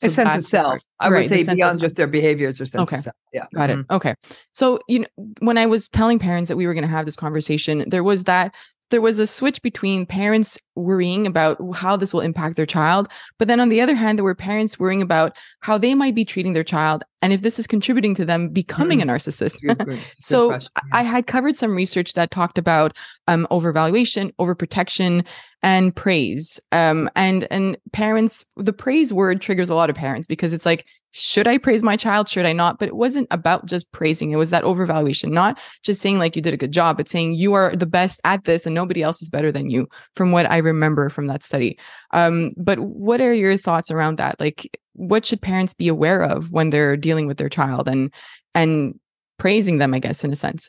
So 0.01 0.09
a 0.09 0.11
sense 0.11 0.35
of 0.35 0.47
self. 0.47 0.83
I 1.01 1.09
right, 1.09 1.21
would 1.23 1.29
say 1.29 1.55
beyond 1.55 1.81
just 1.81 1.97
their 1.97 2.07
behaviors 2.07 2.61
or 2.61 2.67
sense 2.67 2.83
okay. 2.83 2.97
of 2.97 3.03
self. 3.03 3.17
Yeah. 3.33 3.47
Got 3.55 3.71
mm-hmm. 3.71 3.81
it. 3.81 3.95
Okay. 3.95 4.15
So, 4.53 4.81
you 4.89 5.01
know, 5.01 5.07
when 5.41 5.57
I 5.57 5.67
was 5.67 5.89
telling 5.89 6.19
parents 6.19 6.49
that 6.49 6.57
we 6.57 6.67
were 6.67 6.75
going 6.75 6.83
to 6.83 6.91
have 6.91 7.07
this 7.07 7.17
conversation, 7.17 7.89
there 7.89 8.05
was 8.05 8.25
that 8.25 8.55
there 8.91 9.01
was 9.01 9.19
a 9.19 9.27
switch 9.27 9.63
between 9.63 10.07
parents 10.07 10.59
worrying 10.75 11.27
about 11.27 11.59
how 11.75 11.97
this 11.97 12.13
will 12.13 12.21
impact 12.21 12.57
their 12.57 12.67
child. 12.67 13.09
But 13.39 13.49
then 13.49 13.61
on 13.61 13.69
the 13.69 13.81
other 13.81 13.95
hand, 13.95 14.19
there 14.19 14.25
were 14.25 14.35
parents 14.35 14.79
worrying 14.79 15.03
about 15.03 15.37
how 15.61 15.79
they 15.79 15.95
might 15.95 16.15
be 16.15 16.25
treating 16.25 16.53
their 16.53 16.65
child 16.65 17.05
and 17.23 17.33
if 17.33 17.41
this 17.41 17.59
is 17.59 17.67
contributing 17.67 18.15
to 18.17 18.25
them 18.25 18.51
becoming 18.51 19.01
mm. 19.01 19.05
a 19.05 19.07
narcissist. 19.07 19.61
Good, 19.63 19.79
good. 19.79 19.87
Good 19.89 20.01
so 20.21 20.53
yeah. 20.53 20.59
I 20.93 21.03
had 21.03 21.27
covered 21.27 21.57
some 21.57 21.75
research 21.75 22.13
that 22.15 22.31
talked 22.31 22.59
about 22.59 22.97
um, 23.27 23.47
overvaluation, 23.51 24.31
overprotection, 24.39 25.25
and 25.63 25.97
praise. 25.97 26.61
Um, 26.71 27.09
and 27.17 27.49
and 27.51 27.79
parents, 27.93 28.45
the 28.57 28.75
praise 28.75 29.13
word 29.13 29.41
triggers 29.41 29.71
a 29.71 29.75
lot 29.75 29.89
of 29.89 29.97
parents 29.97 30.27
because 30.27 30.53
it's 30.53 30.67
like 30.67 30.85
should 31.17 31.47
I 31.47 31.59
praise 31.59 31.85
my 31.85 31.97
child? 31.97 32.29
Should 32.29 32.45
I 32.45 32.53
not? 32.53 32.81
But 32.81 32.89
it 32.89 32.97
wasn't 32.97 33.29
about 33.31 33.67
just 33.67 33.91
praising. 33.93 34.33
It 34.33 34.37
was 34.37 34.51
that 34.51 34.65
overvaluation, 34.65 35.31
not 35.31 35.61
just 35.85 36.01
saying 36.01 36.19
like 36.19 36.35
you 36.35 36.43
did 36.43 36.53
a 36.53 36.57
good 36.57 36.73
job, 36.73 36.97
but 36.97 37.09
saying 37.09 37.35
you 37.35 37.53
are 37.55 37.77
the 37.77 37.87
best 37.87 38.21
at 38.25 38.43
this 38.45 38.67
and 38.67 38.75
nobody 38.75 39.01
else 39.01 39.23
is 39.23 39.31
better 39.31 39.53
than 39.53 39.71
you, 39.71 39.89
from 40.17 40.33
what 40.33 40.51
I 40.51 40.57
remember 40.57 41.09
from 41.09 41.29
that 41.29 41.45
study. 41.45 41.79
Um, 42.11 42.51
but 42.57 42.81
what 42.81 43.21
are 43.21 43.33
your 43.33 43.57
thoughts 43.57 43.93
around 43.93 44.17
that? 44.17 44.41
Like, 44.41 44.77
what 44.95 45.25
should 45.25 45.41
parents 45.41 45.73
be 45.73 45.87
aware 45.87 46.21
of 46.21 46.51
when 46.51 46.71
they're 46.71 46.97
dealing 46.97 47.29
with 47.29 47.37
their 47.37 47.49
child 47.49 47.87
and 47.87 48.13
and 48.53 48.99
praising 49.39 49.79
them, 49.79 49.95
I 49.95 50.01
guess, 50.01 50.25
in 50.25 50.33
a 50.33 50.37
sense? 50.37 50.69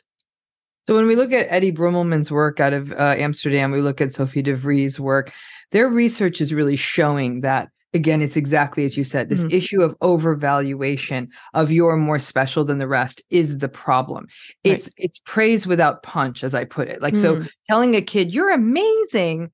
So 0.86 0.94
when 0.94 1.08
we 1.08 1.16
look 1.16 1.32
at 1.32 1.48
Eddie 1.50 1.72
Brummelman's 1.72 2.30
work 2.30 2.60
out 2.60 2.72
of 2.72 2.92
uh, 2.92 3.16
Amsterdam, 3.18 3.72
we 3.72 3.80
look 3.80 4.00
at 4.00 4.12
Sophie 4.12 4.42
de 4.42 4.54
Vries' 4.54 5.00
work. 5.00 5.32
Their 5.72 5.88
research 5.88 6.40
is 6.40 6.54
really 6.54 6.76
showing 6.76 7.40
that 7.40 7.68
again, 7.94 8.22
it's 8.22 8.36
exactly 8.36 8.84
as 8.84 8.96
you 8.96 9.04
said. 9.04 9.28
This 9.28 9.40
mm-hmm. 9.40 9.56
issue 9.56 9.82
of 9.82 9.98
overvaluation 10.00 11.28
of 11.54 11.72
you're 11.72 11.96
more 11.96 12.18
special 12.18 12.64
than 12.64 12.78
the 12.78 12.88
rest 12.88 13.22
is 13.30 13.58
the 13.58 13.68
problem. 13.68 14.26
It's 14.64 14.86
right. 14.86 14.94
it's 14.98 15.18
praise 15.20 15.66
without 15.66 16.02
punch, 16.02 16.44
as 16.44 16.54
I 16.54 16.64
put 16.64 16.88
it. 16.88 17.02
Like 17.02 17.14
mm. 17.14 17.20
so, 17.20 17.44
telling 17.68 17.94
a 17.94 18.02
kid 18.02 18.32
you're 18.32 18.52
amazing, 18.52 19.50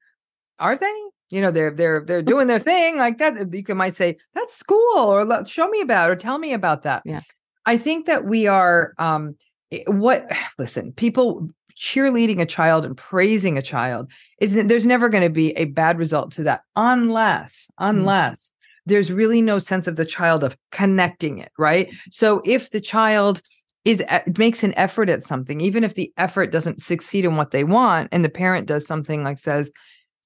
are 0.58 0.76
they? 0.76 1.02
You 1.30 1.40
know, 1.40 1.50
they're 1.50 1.70
they're 1.70 2.04
they're 2.04 2.22
doing 2.22 2.46
their 2.46 2.58
thing 2.58 2.98
like 2.98 3.18
that. 3.18 3.54
You 3.54 3.64
can 3.64 3.76
might 3.76 3.96
say 3.96 4.18
that's 4.34 4.56
school, 4.56 4.96
or 4.96 5.46
show 5.46 5.68
me 5.68 5.80
about, 5.80 6.10
or 6.10 6.16
tell 6.16 6.38
me 6.38 6.52
about 6.52 6.82
that. 6.82 7.02
Yeah, 7.04 7.22
I 7.66 7.78
think 7.78 8.06
that 8.06 8.24
we 8.24 8.46
are. 8.46 8.94
um 8.98 9.36
what 9.86 10.30
listen 10.58 10.92
people 10.92 11.48
cheerleading 11.82 12.40
a 12.40 12.46
child 12.46 12.84
and 12.84 12.96
praising 12.96 13.58
a 13.58 13.62
child 13.62 14.08
is 14.40 14.54
there's 14.54 14.86
never 14.86 15.08
going 15.08 15.24
to 15.24 15.28
be 15.28 15.50
a 15.52 15.64
bad 15.64 15.98
result 15.98 16.30
to 16.30 16.44
that 16.44 16.62
unless 16.76 17.66
mm-hmm. 17.72 17.98
unless 17.98 18.46
mm. 18.46 18.50
there's 18.86 19.10
really 19.10 19.42
no 19.42 19.58
sense 19.58 19.88
of 19.88 19.96
the 19.96 20.04
child 20.04 20.44
of 20.44 20.56
connecting 20.70 21.38
it 21.38 21.50
right 21.58 21.92
so 22.12 22.40
if 22.44 22.70
the 22.70 22.80
child 22.80 23.42
is 23.84 24.00
makes 24.38 24.62
an 24.62 24.72
effort 24.76 25.08
at 25.08 25.24
something 25.24 25.60
even 25.60 25.82
if 25.82 25.96
the 25.96 26.12
effort 26.18 26.52
doesn't 26.52 26.80
succeed 26.80 27.24
in 27.24 27.36
what 27.36 27.50
they 27.50 27.64
want 27.64 28.08
and 28.12 28.24
the 28.24 28.28
parent 28.28 28.68
does 28.68 28.86
something 28.86 29.24
like 29.24 29.38
says 29.38 29.68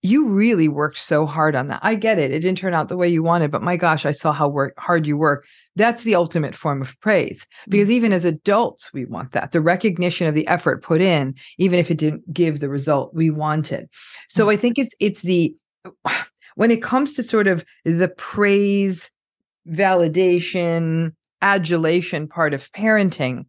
you 0.02 0.28
really 0.28 0.68
worked 0.68 0.98
so 0.98 1.24
hard 1.24 1.56
on 1.56 1.68
that 1.68 1.80
i 1.82 1.94
get 1.94 2.18
it 2.18 2.32
it 2.32 2.40
didn't 2.40 2.58
turn 2.58 2.74
out 2.74 2.88
the 2.88 2.98
way 2.98 3.08
you 3.08 3.22
wanted 3.22 3.50
but 3.50 3.62
my 3.62 3.78
gosh 3.78 4.04
i 4.04 4.12
saw 4.12 4.30
how 4.30 4.46
work, 4.46 4.74
hard 4.76 5.06
you 5.06 5.16
work 5.16 5.46
that's 5.76 6.02
the 6.02 6.14
ultimate 6.14 6.54
form 6.54 6.82
of 6.82 6.98
praise 7.00 7.46
because 7.68 7.88
mm-hmm. 7.88 7.96
even 7.96 8.12
as 8.12 8.24
adults, 8.24 8.92
we 8.92 9.04
want 9.04 9.32
that 9.32 9.52
the 9.52 9.60
recognition 9.60 10.26
of 10.26 10.34
the 10.34 10.46
effort 10.48 10.82
put 10.82 11.00
in, 11.00 11.34
even 11.58 11.78
if 11.78 11.90
it 11.90 11.98
didn't 11.98 12.32
give 12.32 12.58
the 12.58 12.68
result 12.68 13.14
we 13.14 13.30
wanted. 13.30 13.88
So. 14.28 14.50
I 14.56 14.56
think 14.56 14.78
it's, 14.78 14.94
it's 15.00 15.22
the, 15.22 15.54
when 16.54 16.70
it 16.70 16.82
comes 16.82 17.12
to 17.14 17.22
sort 17.22 17.46
of 17.46 17.64
the 17.84 18.08
praise, 18.08 19.10
validation, 19.68 21.12
adulation 21.42 22.26
part 22.26 22.54
of 22.54 22.72
parenting, 22.72 23.44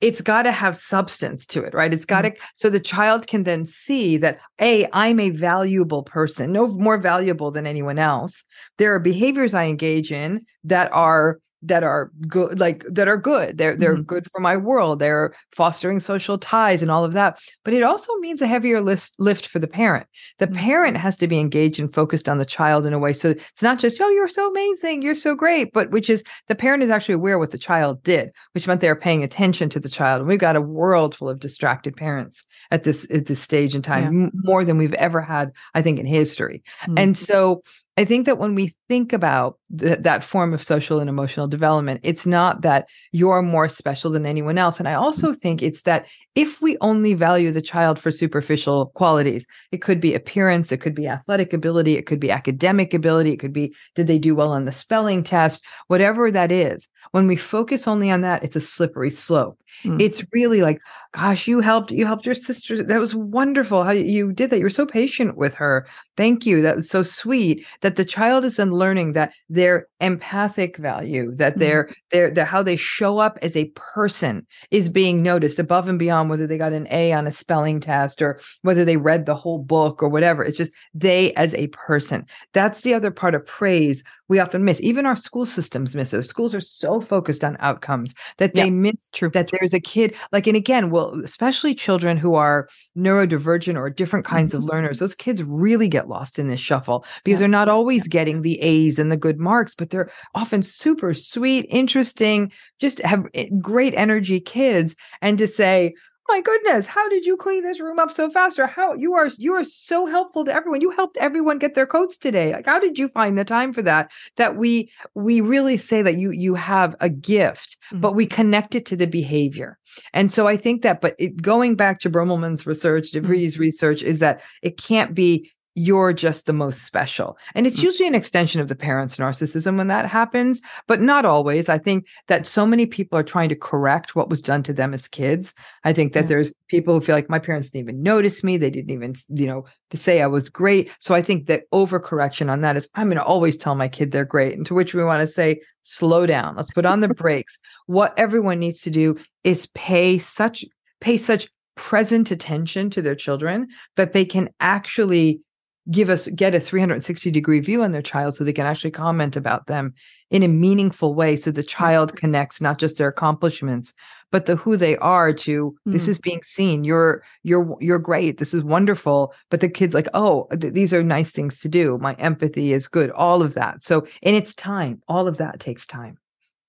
it's 0.00 0.20
got 0.20 0.42
to 0.42 0.52
have 0.52 0.76
substance 0.76 1.46
to 1.48 1.62
it, 1.62 1.74
right? 1.74 1.92
It's 1.92 2.04
got 2.04 2.22
to, 2.22 2.32
so 2.56 2.70
the 2.70 2.80
child 2.80 3.26
can 3.26 3.44
then 3.44 3.66
see 3.66 4.16
that, 4.18 4.38
A, 4.60 4.88
I'm 4.92 5.20
a 5.20 5.30
valuable 5.30 6.02
person, 6.02 6.52
no 6.52 6.68
more 6.68 6.98
valuable 6.98 7.50
than 7.50 7.66
anyone 7.66 7.98
else. 7.98 8.44
There 8.78 8.94
are 8.94 9.00
behaviors 9.00 9.54
I 9.54 9.64
engage 9.64 10.12
in 10.12 10.44
that 10.64 10.90
are 10.92 11.38
that 11.62 11.82
are 11.82 12.10
good 12.28 12.58
like 12.60 12.84
that 12.84 13.08
are 13.08 13.16
good 13.16 13.58
they're 13.58 13.74
they're 13.74 13.94
mm-hmm. 13.94 14.02
good 14.02 14.28
for 14.30 14.40
my 14.40 14.56
world 14.56 15.00
they're 15.00 15.34
fostering 15.52 15.98
social 15.98 16.38
ties 16.38 16.82
and 16.82 16.90
all 16.90 17.04
of 17.04 17.12
that 17.12 17.40
but 17.64 17.74
it 17.74 17.82
also 17.82 18.14
means 18.18 18.40
a 18.40 18.46
heavier 18.46 18.80
list, 18.80 19.14
lift 19.18 19.48
for 19.48 19.58
the 19.58 19.66
parent 19.66 20.06
the 20.38 20.46
mm-hmm. 20.46 20.56
parent 20.56 20.96
has 20.96 21.16
to 21.16 21.26
be 21.26 21.38
engaged 21.38 21.80
and 21.80 21.92
focused 21.92 22.28
on 22.28 22.38
the 22.38 22.44
child 22.44 22.86
in 22.86 22.92
a 22.92 22.98
way 22.98 23.12
so 23.12 23.30
it's 23.30 23.62
not 23.62 23.78
just 23.78 24.00
oh 24.00 24.08
you're 24.10 24.28
so 24.28 24.48
amazing 24.50 25.02
you're 25.02 25.14
so 25.14 25.34
great 25.34 25.72
but 25.72 25.90
which 25.90 26.08
is 26.08 26.22
the 26.46 26.54
parent 26.54 26.82
is 26.82 26.90
actually 26.90 27.14
aware 27.14 27.38
what 27.38 27.50
the 27.50 27.58
child 27.58 28.00
did 28.04 28.30
which 28.52 28.66
meant 28.66 28.80
they're 28.80 28.94
paying 28.94 29.24
attention 29.24 29.68
to 29.68 29.80
the 29.80 29.88
child 29.88 30.20
and 30.20 30.28
we've 30.28 30.38
got 30.38 30.56
a 30.56 30.60
world 30.60 31.14
full 31.14 31.28
of 31.28 31.40
distracted 31.40 31.96
parents 31.96 32.44
at 32.70 32.84
this 32.84 33.10
at 33.10 33.26
this 33.26 33.40
stage 33.40 33.74
in 33.74 33.82
time 33.82 34.20
yeah. 34.20 34.30
more 34.34 34.64
than 34.64 34.78
we've 34.78 34.94
ever 34.94 35.20
had 35.20 35.50
i 35.74 35.82
think 35.82 35.98
in 35.98 36.06
history 36.06 36.62
mm-hmm. 36.82 36.98
and 36.98 37.18
so 37.18 37.60
I 37.98 38.04
think 38.04 38.26
that 38.26 38.38
when 38.38 38.54
we 38.54 38.76
think 38.88 39.12
about 39.12 39.58
th- 39.78 39.98
that 40.00 40.24
form 40.24 40.54
of 40.54 40.62
social 40.62 40.98
and 40.98 41.08
emotional 41.08 41.46
development, 41.46 42.00
it's 42.02 42.26
not 42.26 42.62
that 42.62 42.88
you're 43.12 43.42
more 43.42 43.68
special 43.68 44.10
than 44.10 44.26
anyone 44.26 44.58
else. 44.58 44.78
And 44.78 44.88
I 44.88 44.94
also 44.94 45.32
think 45.32 45.62
it's 45.62 45.82
that 45.82 46.06
if 46.34 46.62
we 46.62 46.76
only 46.80 47.14
value 47.14 47.50
the 47.50 47.60
child 47.60 47.98
for 47.98 48.10
superficial 48.10 48.86
qualities, 48.94 49.46
it 49.72 49.82
could 49.82 50.00
be 50.00 50.14
appearance, 50.14 50.72
it 50.72 50.80
could 50.80 50.94
be 50.94 51.08
athletic 51.08 51.52
ability, 51.52 51.96
it 51.96 52.06
could 52.06 52.20
be 52.20 52.30
academic 52.30 52.94
ability, 52.94 53.32
it 53.32 53.38
could 53.38 53.52
be 53.52 53.74
did 53.94 54.06
they 54.06 54.18
do 54.18 54.34
well 54.34 54.52
on 54.52 54.64
the 54.64 54.72
spelling 54.72 55.22
test, 55.22 55.64
whatever 55.88 56.30
that 56.30 56.50
is. 56.50 56.88
When 57.10 57.26
we 57.26 57.36
focus 57.36 57.88
only 57.88 58.10
on 58.10 58.20
that, 58.22 58.42
it's 58.44 58.56
a 58.56 58.60
slippery 58.60 59.10
slope. 59.10 59.58
Mm. 59.82 60.00
It's 60.00 60.24
really 60.32 60.62
like, 60.62 60.80
gosh, 61.12 61.46
you 61.48 61.60
helped, 61.60 61.90
you 61.90 62.06
helped 62.06 62.26
your 62.26 62.34
sister. 62.34 62.82
That 62.82 63.00
was 63.00 63.14
wonderful 63.14 63.84
how 63.84 63.90
you 63.90 64.32
did 64.32 64.50
that. 64.50 64.58
You 64.58 64.64
were 64.64 64.70
so 64.70 64.86
patient 64.86 65.36
with 65.36 65.54
her. 65.54 65.86
Thank 66.16 66.46
you. 66.46 66.60
That 66.62 66.76
was 66.76 66.88
so 66.88 67.02
sweet. 67.02 67.66
That 67.80 67.96
the 67.96 68.04
child 68.04 68.44
is 68.44 68.56
then 68.56 68.70
learning 68.78 69.12
that 69.12 69.32
their 69.48 69.88
empathic 70.00 70.76
value, 70.76 71.34
that 71.36 71.56
mm. 71.56 71.58
their 71.58 71.90
their 72.10 72.30
their 72.30 72.44
how 72.44 72.62
they 72.62 72.76
show 72.76 73.18
up 73.18 73.38
as 73.42 73.56
a 73.56 73.70
person 73.74 74.46
is 74.70 74.88
being 74.88 75.22
noticed 75.22 75.58
above 75.58 75.88
and 75.88 75.98
beyond 75.98 76.30
whether 76.30 76.46
they 76.46 76.58
got 76.58 76.72
an 76.72 76.88
A 76.90 77.12
on 77.12 77.26
a 77.26 77.32
spelling 77.32 77.80
test 77.80 78.22
or 78.22 78.40
whether 78.62 78.84
they 78.84 78.96
read 78.96 79.26
the 79.26 79.34
whole 79.34 79.58
book 79.58 80.02
or 80.02 80.08
whatever. 80.08 80.44
It's 80.44 80.58
just 80.58 80.72
they 80.94 81.34
as 81.34 81.54
a 81.54 81.66
person. 81.68 82.26
That's 82.54 82.80
the 82.82 82.94
other 82.94 83.10
part 83.10 83.34
of 83.34 83.44
praise 83.44 84.02
we 84.28 84.38
often 84.38 84.64
miss. 84.64 84.80
Even 84.80 85.06
our 85.06 85.16
school 85.16 85.46
systems 85.46 85.94
miss 85.94 86.12
it. 86.12 86.22
Schools 86.24 86.54
are 86.54 86.60
so 86.60 87.00
focused 87.00 87.42
on 87.42 87.56
outcomes 87.60 88.14
that 88.36 88.54
they 88.54 88.70
miss 88.70 89.08
True. 89.10 89.30
that 89.30 89.50
there's 89.50 89.74
a 89.74 89.80
kid 89.80 90.14
like, 90.32 90.46
and 90.46 90.56
again, 90.56 90.90
well, 90.90 91.14
especially 91.22 91.74
children 91.74 92.16
who 92.16 92.34
are 92.34 92.68
neurodivergent 92.96 93.76
or 93.76 93.90
different 93.90 94.26
kinds 94.26 94.52
mm-hmm. 94.52 94.62
of 94.62 94.68
learners, 94.68 94.98
those 94.98 95.14
kids 95.14 95.42
really 95.42 95.88
get 95.88 96.08
lost 96.08 96.38
in 96.38 96.48
this 96.48 96.60
shuffle 96.60 97.04
because 97.24 97.38
yeah. 97.38 97.40
they're 97.40 97.48
not 97.48 97.68
always 97.68 98.06
getting 98.06 98.42
the 98.42 98.60
A's 98.60 98.98
and 98.98 99.10
the 99.10 99.16
good 99.16 99.38
marks, 99.38 99.74
but 99.74 99.90
they're 99.90 100.10
often 100.34 100.62
super 100.62 101.14
sweet, 101.14 101.66
interesting, 101.70 102.52
just 102.78 103.00
have 103.00 103.26
eh, 103.34 103.48
great 103.60 103.94
energy 103.94 104.40
kids. 104.40 104.94
And 105.22 105.38
to 105.38 105.46
say, 105.46 105.94
my 106.28 106.40
goodness, 106.40 106.86
how 106.86 107.08
did 107.08 107.24
you 107.24 107.36
clean 107.36 107.62
this 107.62 107.80
room 107.80 107.98
up 107.98 108.12
so 108.12 108.30
fast? 108.30 108.58
Or 108.58 108.66
how 108.66 108.94
you 108.94 109.14
are 109.14 109.28
you 109.38 109.54
are 109.54 109.64
so 109.64 110.06
helpful 110.06 110.44
to 110.44 110.54
everyone. 110.54 110.80
You 110.80 110.90
helped 110.90 111.16
everyone 111.18 111.58
get 111.58 111.74
their 111.74 111.86
coats 111.86 112.18
today. 112.18 112.52
Like 112.52 112.66
how 112.66 112.78
did 112.78 112.98
you 112.98 113.08
find 113.08 113.38
the 113.38 113.44
time 113.44 113.72
for 113.72 113.82
that? 113.82 114.10
That 114.36 114.56
we 114.56 114.90
we 115.14 115.40
really 115.40 115.76
say 115.76 116.02
that 116.02 116.18
you 116.18 116.30
you 116.30 116.54
have 116.54 116.94
a 117.00 117.08
gift, 117.08 117.78
mm-hmm. 117.86 118.00
but 118.00 118.14
we 118.14 118.26
connect 118.26 118.74
it 118.74 118.84
to 118.86 118.96
the 118.96 119.06
behavior. 119.06 119.78
And 120.12 120.30
so 120.30 120.46
I 120.46 120.56
think 120.56 120.82
that, 120.82 121.00
but 121.00 121.14
it, 121.18 121.40
going 121.40 121.74
back 121.74 121.98
to 122.00 122.10
Brummelman's 122.10 122.66
research, 122.66 123.10
de 123.10 123.20
Vries' 123.20 123.54
mm-hmm. 123.54 123.62
research, 123.62 124.02
is 124.02 124.18
that 124.18 124.42
it 124.62 124.76
can't 124.76 125.14
be 125.14 125.50
you're 125.78 126.12
just 126.12 126.46
the 126.46 126.52
most 126.52 126.82
special. 126.82 127.38
And 127.54 127.66
it's 127.66 127.78
mm. 127.78 127.84
usually 127.84 128.08
an 128.08 128.14
extension 128.14 128.60
of 128.60 128.68
the 128.68 128.74
parent's 128.74 129.16
narcissism 129.16 129.78
when 129.78 129.86
that 129.86 130.06
happens, 130.06 130.60
but 130.86 131.00
not 131.00 131.24
always. 131.24 131.68
I 131.68 131.78
think 131.78 132.06
that 132.26 132.46
so 132.46 132.66
many 132.66 132.84
people 132.84 133.18
are 133.18 133.22
trying 133.22 133.48
to 133.50 133.56
correct 133.56 134.16
what 134.16 134.28
was 134.28 134.42
done 134.42 134.62
to 134.64 134.72
them 134.72 134.92
as 134.92 135.06
kids. 135.06 135.54
I 135.84 135.92
think 135.92 136.12
that 136.12 136.24
yeah. 136.24 136.28
there's 136.28 136.52
people 136.66 136.94
who 136.94 137.04
feel 137.04 137.14
like 137.14 137.30
my 137.30 137.38
parents 137.38 137.70
didn't 137.70 137.88
even 137.88 138.02
notice 138.02 138.42
me. 138.42 138.56
They 138.56 138.70
didn't 138.70 138.90
even, 138.90 139.14
you 139.28 139.46
know, 139.46 139.66
to 139.90 139.96
say 139.96 140.20
I 140.20 140.26
was 140.26 140.48
great. 140.48 140.90
So 140.98 141.14
I 141.14 141.22
think 141.22 141.46
that 141.46 141.70
overcorrection 141.72 142.50
on 142.50 142.60
that 142.62 142.76
is 142.76 142.88
I'm 142.94 143.06
going 143.06 143.16
to 143.16 143.24
always 143.24 143.56
tell 143.56 143.76
my 143.76 143.88
kid 143.88 144.10
they're 144.10 144.24
great. 144.24 144.56
And 144.56 144.66
to 144.66 144.74
which 144.74 144.94
we 144.94 145.04
want 145.04 145.20
to 145.20 145.26
say, 145.26 145.60
slow 145.84 146.26
down. 146.26 146.56
Let's 146.56 146.72
put 146.72 146.86
on 146.86 147.00
the 147.00 147.08
brakes. 147.14 147.58
What 147.86 148.14
everyone 148.18 148.58
needs 148.58 148.80
to 148.82 148.90
do 148.90 149.16
is 149.44 149.66
pay 149.74 150.18
such 150.18 150.64
pay 151.00 151.16
such 151.16 151.48
present 151.76 152.32
attention 152.32 152.90
to 152.90 153.00
their 153.00 153.14
children 153.14 153.68
that 153.94 154.12
they 154.12 154.24
can 154.24 154.50
actually 154.58 155.40
give 155.90 156.10
us 156.10 156.28
get 156.28 156.54
a 156.54 156.60
360 156.60 157.30
degree 157.30 157.60
view 157.60 157.82
on 157.82 157.92
their 157.92 158.02
child 158.02 158.34
so 158.34 158.44
they 158.44 158.52
can 158.52 158.66
actually 158.66 158.90
comment 158.90 159.36
about 159.36 159.66
them 159.66 159.94
in 160.30 160.42
a 160.42 160.48
meaningful 160.48 161.14
way 161.14 161.36
so 161.36 161.50
the 161.50 161.62
child 161.62 162.10
mm-hmm. 162.10 162.18
connects 162.18 162.60
not 162.60 162.78
just 162.78 162.98
their 162.98 163.08
accomplishments 163.08 163.92
but 164.30 164.46
the 164.46 164.56
who 164.56 164.76
they 164.76 164.96
are 164.98 165.32
to 165.32 165.74
mm. 165.86 165.92
this 165.92 166.08
is 166.08 166.18
being 166.18 166.42
seen 166.42 166.84
you're 166.84 167.22
you're 167.42 167.76
you're 167.80 167.98
great 167.98 168.38
this 168.38 168.52
is 168.52 168.62
wonderful 168.62 169.34
but 169.50 169.60
the 169.60 169.68
kids 169.68 169.94
like 169.94 170.08
oh 170.14 170.46
th- 170.60 170.74
these 170.74 170.92
are 170.92 171.02
nice 171.02 171.30
things 171.30 171.60
to 171.60 171.68
do 171.68 171.98
my 171.98 172.14
empathy 172.14 172.72
is 172.72 172.88
good 172.88 173.10
all 173.12 173.42
of 173.42 173.54
that 173.54 173.82
so 173.82 174.06
in 174.22 174.34
its 174.34 174.54
time 174.54 175.00
all 175.08 175.26
of 175.26 175.38
that 175.38 175.60
takes 175.60 175.86
time 175.86 176.18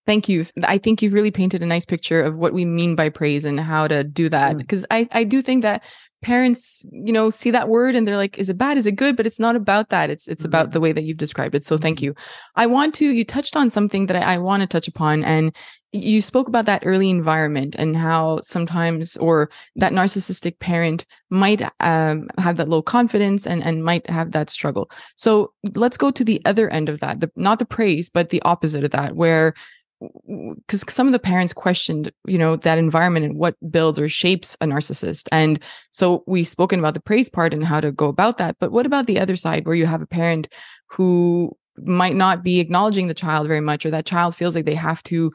Thank 0.10 0.28
you. 0.28 0.44
I 0.64 0.80
think 0.80 1.04
you've 1.04 1.14
really 1.14 1.30
painted 1.30 1.62
a 1.62 1.68
nice 1.68 1.86
picture 1.86 2.20
of 2.20 2.36
what 2.36 2.52
we 2.52 2.66
mean 2.66 2.96
by 2.96 3.10
praise 3.10 3.46
and 3.46 3.60
how 3.60 3.88
to 3.88 4.04
do 4.04 4.28
that. 4.30 4.58
Because 4.58 4.82
mm. 4.82 4.88
I, 4.90 5.08
I 5.12 5.24
do 5.24 5.44
think 5.44 5.62
that 5.62 5.84
parents 6.22 6.86
you 6.92 7.14
know 7.14 7.30
see 7.30 7.52
that 7.52 7.70
word 7.70 7.96
and 7.96 8.08
they're 8.08 8.18
like 8.18 8.38
is 8.38 8.50
it 8.50 8.58
bad? 8.58 8.78
Is 8.78 8.86
it 8.86 8.96
good? 8.96 9.16
But 9.16 9.28
it's 9.28 9.40
not 9.40 9.56
about 9.56 9.90
that. 9.90 10.10
It's 10.10 10.28
it's 10.28 10.44
mm-hmm. 10.44 10.50
about 10.50 10.72
the 10.72 10.80
way 10.80 10.92
that 10.92 11.04
you've 11.04 11.18
described 11.18 11.56
it. 11.56 11.66
So 11.66 11.78
thank 11.78 11.98
mm-hmm. 12.00 12.06
you. 12.08 12.16
I 12.56 12.66
want 12.66 12.94
to 12.96 13.10
you 13.10 13.24
touched 13.24 13.56
on 13.56 13.70
something 13.70 14.08
that 14.08 14.18
I, 14.18 14.36
I 14.36 14.38
want 14.38 14.62
to 14.62 14.68
touch 14.68 14.88
upon 14.88 15.24
and 15.24 15.56
you 15.92 16.22
spoke 16.22 16.48
about 16.48 16.66
that 16.66 16.84
early 16.86 17.10
environment 17.10 17.76
and 17.80 17.98
how 17.98 18.40
sometimes 18.44 19.18
or 19.18 19.50
that 19.76 19.92
narcissistic 19.92 20.60
parent 20.60 21.04
might 21.32 21.64
um, 21.80 22.28
have 22.38 22.58
that 22.58 22.70
low 22.70 22.82
confidence 22.82 23.48
and 23.48 23.64
and 23.64 23.84
might 23.84 24.08
have 24.10 24.32
that 24.34 24.50
struggle. 24.50 24.92
So 25.16 25.54
let's 25.76 25.98
go 25.98 26.12
to 26.12 26.24
the 26.24 26.42
other 26.46 26.70
end 26.70 26.90
of 26.90 27.00
that 27.00 27.22
the, 27.22 27.32
not 27.36 27.60
the 27.60 27.66
praise 27.66 28.10
but 28.10 28.30
the 28.30 28.42
opposite 28.44 28.84
of 28.84 28.92
that 28.92 29.16
where 29.16 29.54
because 30.66 30.86
some 30.88 31.08
of 31.08 31.14
the 31.14 31.20
parents 31.20 31.52
questioned 31.52 32.12
you 32.26 32.38
know 32.38 32.56
that 32.56 32.78
environment 32.78 33.26
and 33.26 33.38
what 33.38 33.56
builds 33.70 34.00
or 34.00 34.08
shapes 34.08 34.56
a 34.62 34.66
narcissist 34.66 35.28
and 35.32 35.60
so 35.92 36.24
we've 36.26 36.48
spoken 36.48 36.80
about 36.80 36.94
the 36.94 37.02
praise 37.02 37.30
part 37.30 37.54
and 37.54 37.66
how 37.66 37.82
to 37.82 37.92
go 37.92 38.08
about 38.08 38.38
that 38.38 38.56
but 38.60 38.72
what 38.72 38.86
about 38.86 39.08
the 39.08 39.20
other 39.20 39.36
side 39.36 39.66
where 39.66 39.76
you 39.76 39.86
have 39.86 40.02
a 40.02 40.08
parent 40.08 40.48
who 40.88 41.56
might 41.78 42.16
not 42.16 42.44
be 42.44 42.60
acknowledging 42.60 43.08
the 43.08 43.14
child 43.14 43.48
very 43.48 43.62
much 43.62 43.86
or 43.86 43.92
that 43.92 44.06
child 44.06 44.36
feels 44.36 44.56
like 44.56 44.66
they 44.66 44.76
have 44.76 45.04
to 45.04 45.32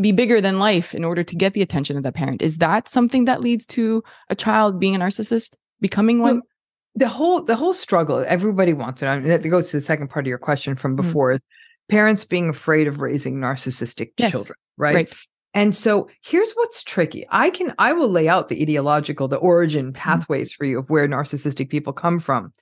be 0.00 0.12
bigger 0.12 0.40
than 0.40 0.58
life 0.58 0.94
in 0.94 1.04
order 1.04 1.22
to 1.22 1.36
get 1.36 1.52
the 1.52 1.62
attention 1.62 1.96
of 1.96 2.02
the 2.02 2.12
parent. 2.12 2.42
Is 2.42 2.58
that 2.58 2.88
something 2.88 3.26
that 3.26 3.40
leads 3.40 3.66
to 3.66 4.02
a 4.30 4.34
child 4.34 4.80
being 4.80 4.96
a 4.96 4.98
narcissist, 4.98 5.56
becoming 5.80 6.20
one? 6.20 6.42
the 6.96 7.08
whole 7.08 7.40
the 7.42 7.54
whole 7.54 7.72
struggle 7.72 8.24
everybody 8.26 8.72
wants 8.72 9.00
it 9.00 9.06
I 9.06 9.20
mean, 9.20 9.30
it 9.30 9.48
goes 9.48 9.70
to 9.70 9.76
the 9.76 9.80
second 9.80 10.08
part 10.08 10.24
of 10.24 10.28
your 10.28 10.38
question 10.38 10.74
from 10.74 10.96
Mm. 10.96 11.40
Parents 11.90 12.24
being 12.24 12.48
afraid 12.48 12.86
of 12.86 13.00
raising 13.00 13.36
narcissistic 13.36 14.12
Yes. 14.16 14.30
children 14.30 14.56
right? 14.80 14.94
Right. 14.94 15.14
and 15.54 15.74
so 15.74 16.08
here's 16.24 16.52
what's 16.52 16.82
tricky 16.82 17.26
i 17.30 17.50
can 17.50 17.72
i 17.78 17.92
will 17.92 18.08
lay 18.08 18.28
out 18.28 18.48
the 18.48 18.64
etiological 18.64 19.28
the 19.28 19.36
origin 19.36 19.86
mm-hmm. 19.86 19.92
pathways 19.92 20.52
for 20.52 20.64
you 20.64 20.78
of 20.78 20.90
where 20.90 21.06
narcissistic 21.06 21.68
people 21.68 21.92
come 21.92 22.18
from 22.18 22.52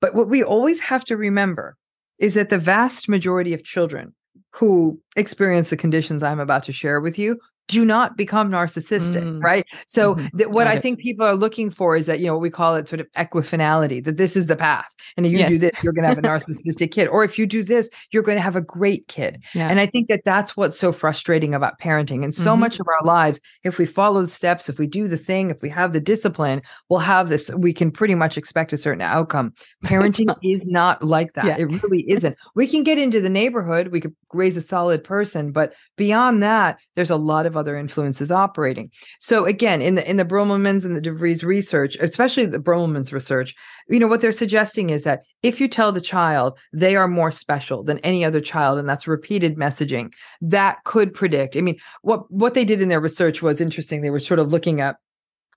but 0.00 0.14
what 0.14 0.28
we 0.28 0.42
always 0.42 0.80
have 0.80 1.04
to 1.04 1.16
remember 1.16 1.76
is 2.18 2.34
that 2.34 2.50
the 2.50 2.58
vast 2.58 3.08
majority 3.08 3.54
of 3.54 3.64
children 3.64 4.12
who 4.50 5.00
experience 5.16 5.70
the 5.70 5.76
conditions 5.76 6.22
i'm 6.22 6.40
about 6.40 6.64
to 6.64 6.72
share 6.72 7.00
with 7.00 7.18
you 7.18 7.38
do 7.68 7.84
not 7.84 8.16
become 8.16 8.50
narcissistic 8.50 9.22
Mm. 9.22 9.42
right 9.42 9.64
so 9.86 10.14
Mhm. 10.16 10.30
that 10.34 10.50
what 10.50 10.64
Got 10.64 10.72
i 10.72 10.76
it. 10.76 10.82
think 10.82 10.98
people 10.98 11.24
are 11.26 11.34
looking 11.34 11.70
for 11.70 11.96
is 11.96 12.06
that 12.06 12.18
you 12.20 12.26
know 12.26 12.36
we 12.36 12.50
call 12.50 12.74
it 12.76 12.88
sort 12.88 13.00
of 13.00 13.06
equifinality 13.12 14.02
that 14.04 14.16
this 14.16 14.36
is 14.36 14.46
the 14.46 14.56
path 14.56 14.94
and 15.16 15.26
if 15.26 15.32
you 15.32 15.46
do 15.46 15.58
this, 15.58 15.70
you're 15.82 15.92
going 15.92 16.02
to 16.02 16.08
have 16.08 16.18
a 16.18 16.22
narcissistic 16.28 16.90
kid 16.90 17.06
or 17.08 17.24
if 17.24 17.38
you 17.38 17.46
do 17.46 17.62
this 17.62 17.88
you're 18.10 18.22
going 18.22 18.36
to 18.36 18.42
have 18.42 18.56
a 18.56 18.60
great 18.60 19.06
kid 19.08 19.42
Yeah. 19.54 19.68
and 19.68 19.78
i 19.80 19.86
think 19.86 20.08
that 20.08 20.24
that's 20.24 20.56
what's 20.56 20.78
so 20.78 20.92
frustrating 20.92 21.54
about 21.54 21.78
parenting 21.78 22.24
and 22.24 22.34
so 22.34 22.54
Mhm. 22.56 22.60
much 22.60 22.80
of 22.80 22.86
our 22.88 23.06
lives 23.06 23.40
if 23.64 23.78
we 23.78 23.86
follow 23.86 24.20
the 24.22 24.26
steps 24.26 24.68
if 24.68 24.78
we 24.78 24.86
do 24.86 25.06
the 25.08 25.16
thing 25.16 25.50
if 25.50 25.62
we 25.62 25.68
have 25.68 25.92
the 25.92 26.00
discipline 26.00 26.62
we'll 26.88 27.00
have 27.00 27.28
this 27.28 27.50
we 27.56 27.72
can 27.72 27.90
pretty 27.90 28.14
much 28.14 28.36
expect 28.36 28.72
a 28.72 28.78
certain 28.78 29.02
outcome 29.02 29.52
parenting 29.84 30.34
is 30.42 30.66
not 30.66 31.02
like 31.02 31.32
that 31.34 31.44
Yeah. 31.46 31.56
it 31.58 31.82
really 31.82 32.04
isn't 32.10 32.36
we 32.54 32.66
can 32.66 32.82
get 32.82 32.98
into 32.98 33.20
the 33.20 33.30
neighborhood 33.30 33.88
we 33.88 34.00
could 34.00 34.14
raise 34.32 34.56
a 34.56 34.62
solid 34.62 35.04
person 35.04 35.52
but 35.52 35.74
beyond 35.96 36.42
that 36.42 36.78
there's 36.96 37.10
a 37.10 37.16
lot 37.16 37.46
of 37.46 37.51
other 37.56 37.76
influences 37.76 38.32
operating. 38.32 38.90
So 39.20 39.44
again 39.44 39.82
in 39.82 39.94
the 39.94 40.08
in 40.08 40.16
the 40.16 40.24
Brummelmans 40.24 40.84
and 40.84 40.96
the 40.96 41.00
DeVries 41.00 41.42
research 41.42 41.96
especially 42.00 42.46
the 42.46 42.58
Brummelmans 42.58 43.12
research 43.12 43.54
you 43.88 43.98
know 43.98 44.06
what 44.06 44.20
they're 44.20 44.32
suggesting 44.32 44.90
is 44.90 45.04
that 45.04 45.22
if 45.42 45.60
you 45.60 45.68
tell 45.68 45.92
the 45.92 46.00
child 46.00 46.58
they 46.72 46.96
are 46.96 47.08
more 47.08 47.30
special 47.30 47.82
than 47.82 47.98
any 47.98 48.24
other 48.24 48.40
child 48.40 48.78
and 48.78 48.88
that's 48.88 49.08
repeated 49.08 49.56
messaging 49.56 50.12
that 50.40 50.78
could 50.84 51.12
predict 51.12 51.56
i 51.56 51.60
mean 51.60 51.76
what 52.02 52.30
what 52.30 52.54
they 52.54 52.64
did 52.64 52.80
in 52.80 52.88
their 52.88 53.00
research 53.00 53.42
was 53.42 53.60
interesting. 53.60 54.00
They 54.00 54.10
were 54.10 54.20
sort 54.20 54.40
of 54.40 54.52
looking 54.52 54.80
at 54.80 54.96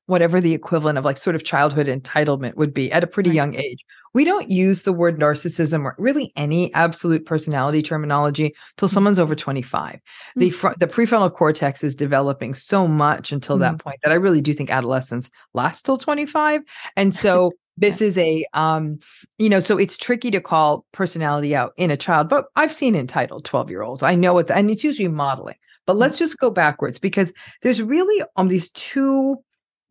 whatever 0.08 0.40
the 0.40 0.54
equivalent 0.54 0.98
of 0.98 1.06
like 1.06 1.18
sort 1.18 1.36
of 1.36 1.44
childhood 1.44 1.88
entitlement 1.88 2.56
would 2.56 2.74
be 2.74 2.92
at 2.92 3.04
a 3.04 3.08
pretty 3.08 3.30
Right. 3.30 3.36
young 3.36 3.56
age. 3.56 3.84
We 4.14 4.24
don't 4.24 4.50
use 4.50 4.84
the 4.84 4.94
word 4.94 5.20
narcissism 5.20 5.84
or 5.84 5.96
really 5.98 6.32
any 6.36 6.74
absolute 6.74 7.26
personality 7.26 7.82
terminology 7.82 8.56
till 8.78 8.88
someone's 8.88 9.20
over 9.20 9.36
25 9.36 10.00
the 10.36 10.50
fr- 10.52 10.70
the 10.80 10.88
prefrontal 10.88 11.34
cortex 11.34 11.84
is 11.84 11.96
developing 11.96 12.54
so 12.54 12.88
much 12.88 13.32
until 13.32 13.58
that 13.58 13.78
point 13.80 14.00
that 14.04 14.12
i 14.12 14.16
really 14.16 14.42
do 14.42 14.54
think 14.54 14.70
adolescence 14.70 15.30
lasts 15.54 15.82
till 15.82 15.98
25 15.98 16.62
and 16.96 17.14
so 17.14 17.52
this 17.78 18.00
is 18.00 18.18
a 18.18 18.46
um 18.54 18.98
you 19.38 19.50
know 19.50 19.60
so 19.60 19.78
it's 19.78 19.98
tricky 19.98 20.32
to 20.32 20.40
call 20.40 20.86
personality 20.94 21.54
out 21.56 21.74
in 21.76 21.92
a 21.92 21.98
child 21.98 22.30
but 22.30 22.46
i've 22.56 22.74
seen 22.74 22.96
entitled 22.96 23.44
12 23.44 23.70
year 23.70 23.82
olds 23.82 24.02
i 24.04 24.16
know 24.16 24.34
what 24.34 24.48
the, 24.48 24.56
and 24.56 24.70
it's 24.72 24.84
usually 24.84 25.08
modeling. 25.10 25.56
But 25.88 25.98
let's 25.98 26.18
just 26.18 26.40
go 26.40 26.50
backwards 26.50 26.98
because 26.98 27.32
there's 27.62 27.80
really 27.80 28.26
um 28.38 28.48
these 28.48 28.70
two 28.72 29.36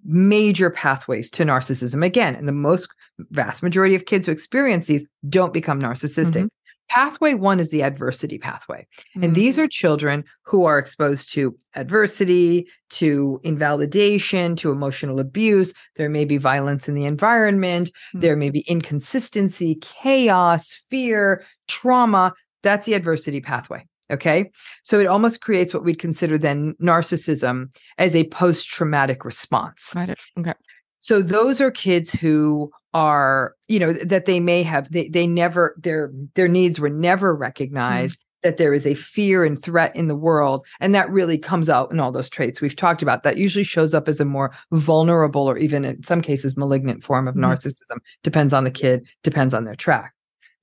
major 0.05 0.71
pathways 0.71 1.31
to 1.31 1.45
narcissism 1.45 2.05
again 2.05 2.35
and 2.35 2.47
the 2.47 2.53
most 2.53 2.89
vast 3.31 3.63
majority 3.63 3.95
of 3.95 4.07
kids 4.07 4.27
who 4.27 4.33
experience 4.33 4.87
these 4.87 5.07
don't 5.29 5.53
become 5.53 5.81
narcissistic 5.81 6.49
pathway 6.91 7.33
one 7.33 7.59
is 7.59 7.71
the 7.71 7.83
adversity 7.83 8.37
pathway 8.39 8.87
and 9.15 9.33
Mm. 9.33 9.35
these 9.35 9.59
are 9.59 9.67
children 9.67 10.23
who 10.43 10.65
are 10.67 10.79
exposed 10.79 11.33
to 11.33 11.57
adversity, 11.75 12.69
to 12.91 13.41
invalidation, 13.43 14.55
to 14.57 14.71
emotional 14.71 15.19
abuse. 15.19 15.73
There 15.97 16.11
may 16.11 16.25
be 16.27 16.37
violence 16.37 16.87
in 16.89 16.95
the 16.95 17.07
environment. 17.07 17.91
Mm. 18.15 18.21
There 18.21 18.37
may 18.37 18.51
be 18.51 18.61
inconsistency, 18.61 19.77
chaos, 19.81 20.79
fear, 20.91 21.45
trauma. 21.69 22.35
That's 22.63 22.87
the 22.87 22.95
adversity 22.95 23.41
pathway. 23.41 23.87
Okay. 24.11 24.51
So 24.83 25.01
it 25.01 25.07
almost 25.07 25.41
creates 25.41 25.73
what 25.73 25.85
we'd 25.85 25.99
consider 25.99 26.37
then 26.37 26.75
narcissism 26.81 27.69
as 27.99 28.15
a 28.15 28.29
post 28.29 28.69
traumatic 28.69 29.25
response. 29.25 29.95
It. 29.97 30.21
Okay. 30.39 30.53
So 31.01 31.23
those 31.23 31.61
are 31.61 31.71
kids 31.71 32.13
who 32.13 32.71
are, 32.93 33.55
you 33.69 33.79
know, 33.79 33.93
that 33.93 34.27
they 34.27 34.41
may 34.41 34.63
have 34.63 34.91
they 34.93 35.09
they 35.09 35.27
never 35.27 35.75
their 35.83 36.13
their 36.35 36.49
needs 36.49 36.79
were 36.81 36.91
never 36.91 37.35
recognized 37.35 38.21
that 38.43 38.59
there 38.59 38.75
is 38.75 38.87
a 38.87 38.95
fear 38.95 39.43
and 39.43 39.61
threat 39.61 39.95
in 39.97 40.07
the 40.07 40.15
world 40.15 40.67
and 40.79 40.95
that 40.95 41.09
really 41.11 41.39
comes 41.39 41.71
out 41.71 41.91
in 41.91 41.99
all 41.99 42.13
those 42.13 42.29
traits 42.29 42.61
we've 42.61 42.77
talked 42.77 43.01
about 43.01 43.23
that 43.23 43.39
usually 43.39 43.65
shows 43.65 43.95
up 43.95 44.07
as 44.07 44.21
a 44.21 44.25
more 44.27 44.53
vulnerable 44.71 45.49
or 45.49 45.57
even 45.57 45.83
in 45.83 46.03
some 46.03 46.21
cases 46.21 46.55
malignant 46.55 47.03
form 47.03 47.27
of 47.27 47.35
Mhm. 47.35 47.41
narcissism 47.41 47.97
depends 48.23 48.53
on 48.53 48.65
the 48.65 48.71
kid 48.71 49.07
depends 49.23 49.55
on 49.55 49.65
their 49.65 49.75
track 49.75 50.13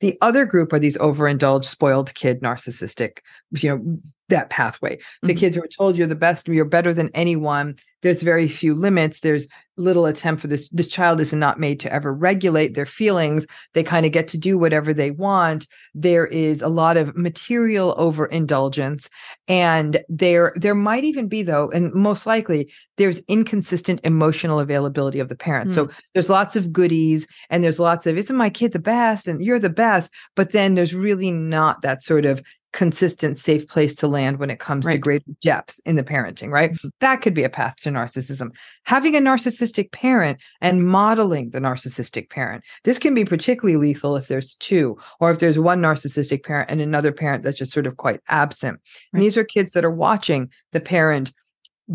the 0.01 0.17
other 0.21 0.45
group 0.45 0.73
are 0.73 0.79
these 0.79 0.97
overindulged 0.97 1.65
spoiled 1.65 2.13
kid 2.13 2.41
narcissistic 2.41 3.19
you 3.57 3.69
know 3.69 3.97
that 4.31 4.49
pathway. 4.49 4.97
The 5.21 5.33
Mhm. 5.33 5.37
kids 5.37 5.55
who 5.55 5.63
are 5.63 5.67
told 5.67 5.97
you're 5.97 6.07
the 6.07 6.15
best 6.15 6.47
you're 6.47 6.65
better 6.65 6.93
than 6.93 7.11
anyone 7.13 7.75
there's 8.01 8.23
very 8.23 8.47
few 8.47 8.73
limits 8.73 9.19
there's 9.19 9.47
little 9.77 10.05
attempt 10.07 10.41
for 10.41 10.47
this 10.47 10.67
this 10.69 10.87
child 10.87 11.21
is 11.21 11.33
not 11.33 11.59
made 11.59 11.79
to 11.79 11.91
ever 11.93 12.11
regulate 12.13 12.73
their 12.73 12.85
feelings 12.85 13.45
they 13.73 13.83
kind 13.83 14.05
of 14.05 14.11
get 14.11 14.27
to 14.27 14.37
do 14.37 14.57
whatever 14.57 14.91
they 14.93 15.11
want 15.11 15.67
there 15.93 16.25
is 16.27 16.61
a 16.63 16.67
lot 16.67 16.97
of 16.97 17.15
material 17.15 17.93
overindulgence 17.97 19.09
and 19.47 20.03
there 20.09 20.51
there 20.55 20.75
might 20.75 21.03
even 21.03 21.27
be 21.27 21.43
though 21.43 21.69
and 21.71 21.93
most 21.93 22.25
likely 22.25 22.71
there's 22.97 23.19
inconsistent 23.27 23.99
emotional 24.03 24.59
availability 24.59 25.19
of 25.19 25.29
the 25.29 25.35
parents 25.35 25.73
so 25.73 25.89
there's 26.13 26.29
lots 26.29 26.55
of 26.55 26.71
goodies 26.73 27.27
and 27.49 27.63
there's 27.63 27.79
lots 27.79 28.05
of 28.07 28.17
isn't 28.17 28.35
my 28.35 28.49
kid 28.49 28.71
the 28.71 28.79
best? 28.79 29.27
and 29.27 29.43
you're 29.43 29.59
the 29.59 29.69
best 29.69 30.11
but 30.35 30.51
then 30.51 30.73
there's 30.75 30.93
really 30.95 31.31
not 31.31 31.81
that 31.81 32.01
sort 32.03 32.25
of 32.25 32.41
consistent 32.73 33.37
safe 33.37 33.67
place 33.67 33.95
to 33.95 34.07
land 34.07 34.39
when 34.39 34.49
it 34.49 34.59
comes 34.59 34.85
to 34.85 34.91
Right. 34.91 35.01
greater 35.01 35.25
depth 35.41 35.79
in 35.85 35.95
the 35.97 36.03
parenting 36.03 36.49
right 36.51 36.71
Mhm. 36.71 36.91
that 37.01 37.21
could 37.21 37.33
be 37.33 37.43
a 37.43 37.49
path 37.49 37.75
to 37.83 37.89
narcissism 37.89 38.49
having 38.83 39.15
a 39.15 39.19
narcissistic 39.19 39.91
parent 39.91 40.39
and 40.61 40.87
modeling 40.87 41.49
the 41.49 41.59
narcissistic 41.59 42.29
parent 42.29 42.63
this 42.83 42.97
can 42.97 43.13
be 43.13 43.25
particularly 43.25 43.77
lethal 43.77 44.15
if 44.15 44.27
there's 44.29 44.55
two 44.55 44.97
or 45.19 45.31
if 45.31 45.39
there's 45.39 45.59
one 45.59 45.81
narcissistic 45.81 46.43
parent 46.43 46.69
and 46.71 46.79
another 46.81 47.11
parent 47.11 47.43
that's 47.43 47.57
just 47.57 47.73
sort 47.73 47.87
of 47.87 47.97
quite 47.97 48.21
absent 48.29 48.73
Right. 48.75 49.09
and 49.13 49.21
these 49.21 49.35
are 49.37 49.43
kids 49.43 49.73
that 49.73 49.83
are 49.85 49.91
watching 49.91 50.49
the 50.71 50.79
parent 50.79 51.33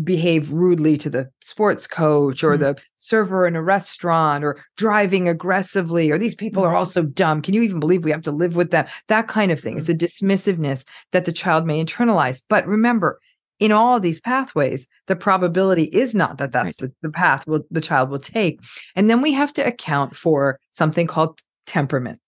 behave 0.03 0.51
rudely 0.51 0.97
to 0.97 1.09
the 1.09 1.29
sports 1.41 1.87
coach 1.87 2.43
or 2.43 2.55
Mhm. 2.55 2.59
the 2.59 2.75
server 2.97 3.47
in 3.47 3.55
a 3.55 3.63
restaurant 3.63 4.43
or 4.43 4.57
driving 4.75 5.27
aggressively 5.27 6.11
or 6.11 6.17
these 6.17 6.35
people 6.35 6.63
are 6.63 6.75
also 6.75 7.03
dumb. 7.03 7.41
Can 7.41 7.53
you 7.53 7.61
even 7.61 7.79
believe 7.79 8.03
we 8.03 8.11
have 8.11 8.21
to 8.23 8.31
live 8.31 8.55
with 8.55 8.71
them? 8.71 8.85
That 9.07 9.27
kind 9.27 9.51
of 9.51 9.59
thing. 9.59 9.73
Mm-hmm. 9.77 9.79
it's 9.91 10.03
a 10.03 10.07
dismissiveness 10.23 10.85
that 11.11 11.25
the 11.25 11.31
child 11.31 11.65
may 11.65 11.83
internalize. 11.83 12.41
But 12.47 12.67
remember 12.67 13.19
in 13.59 13.71
all 13.71 13.99
these 13.99 14.21
pathways 14.21 14.87
the 15.07 15.15
probability 15.15 15.85
is 15.85 16.13
not 16.13 16.37
that 16.37 16.51
that's 16.51 16.77
the, 16.77 16.91
the 17.01 17.09
path 17.09 17.47
will 17.47 17.61
the 17.71 17.81
child 17.81 18.09
will 18.09 18.19
take. 18.19 18.59
And 18.95 19.09
then 19.09 19.21
we 19.21 19.31
have 19.33 19.51
to 19.53 19.65
account 19.65 20.15
for 20.15 20.59
something 20.71 21.07
called 21.07 21.39
temperament 21.65 22.19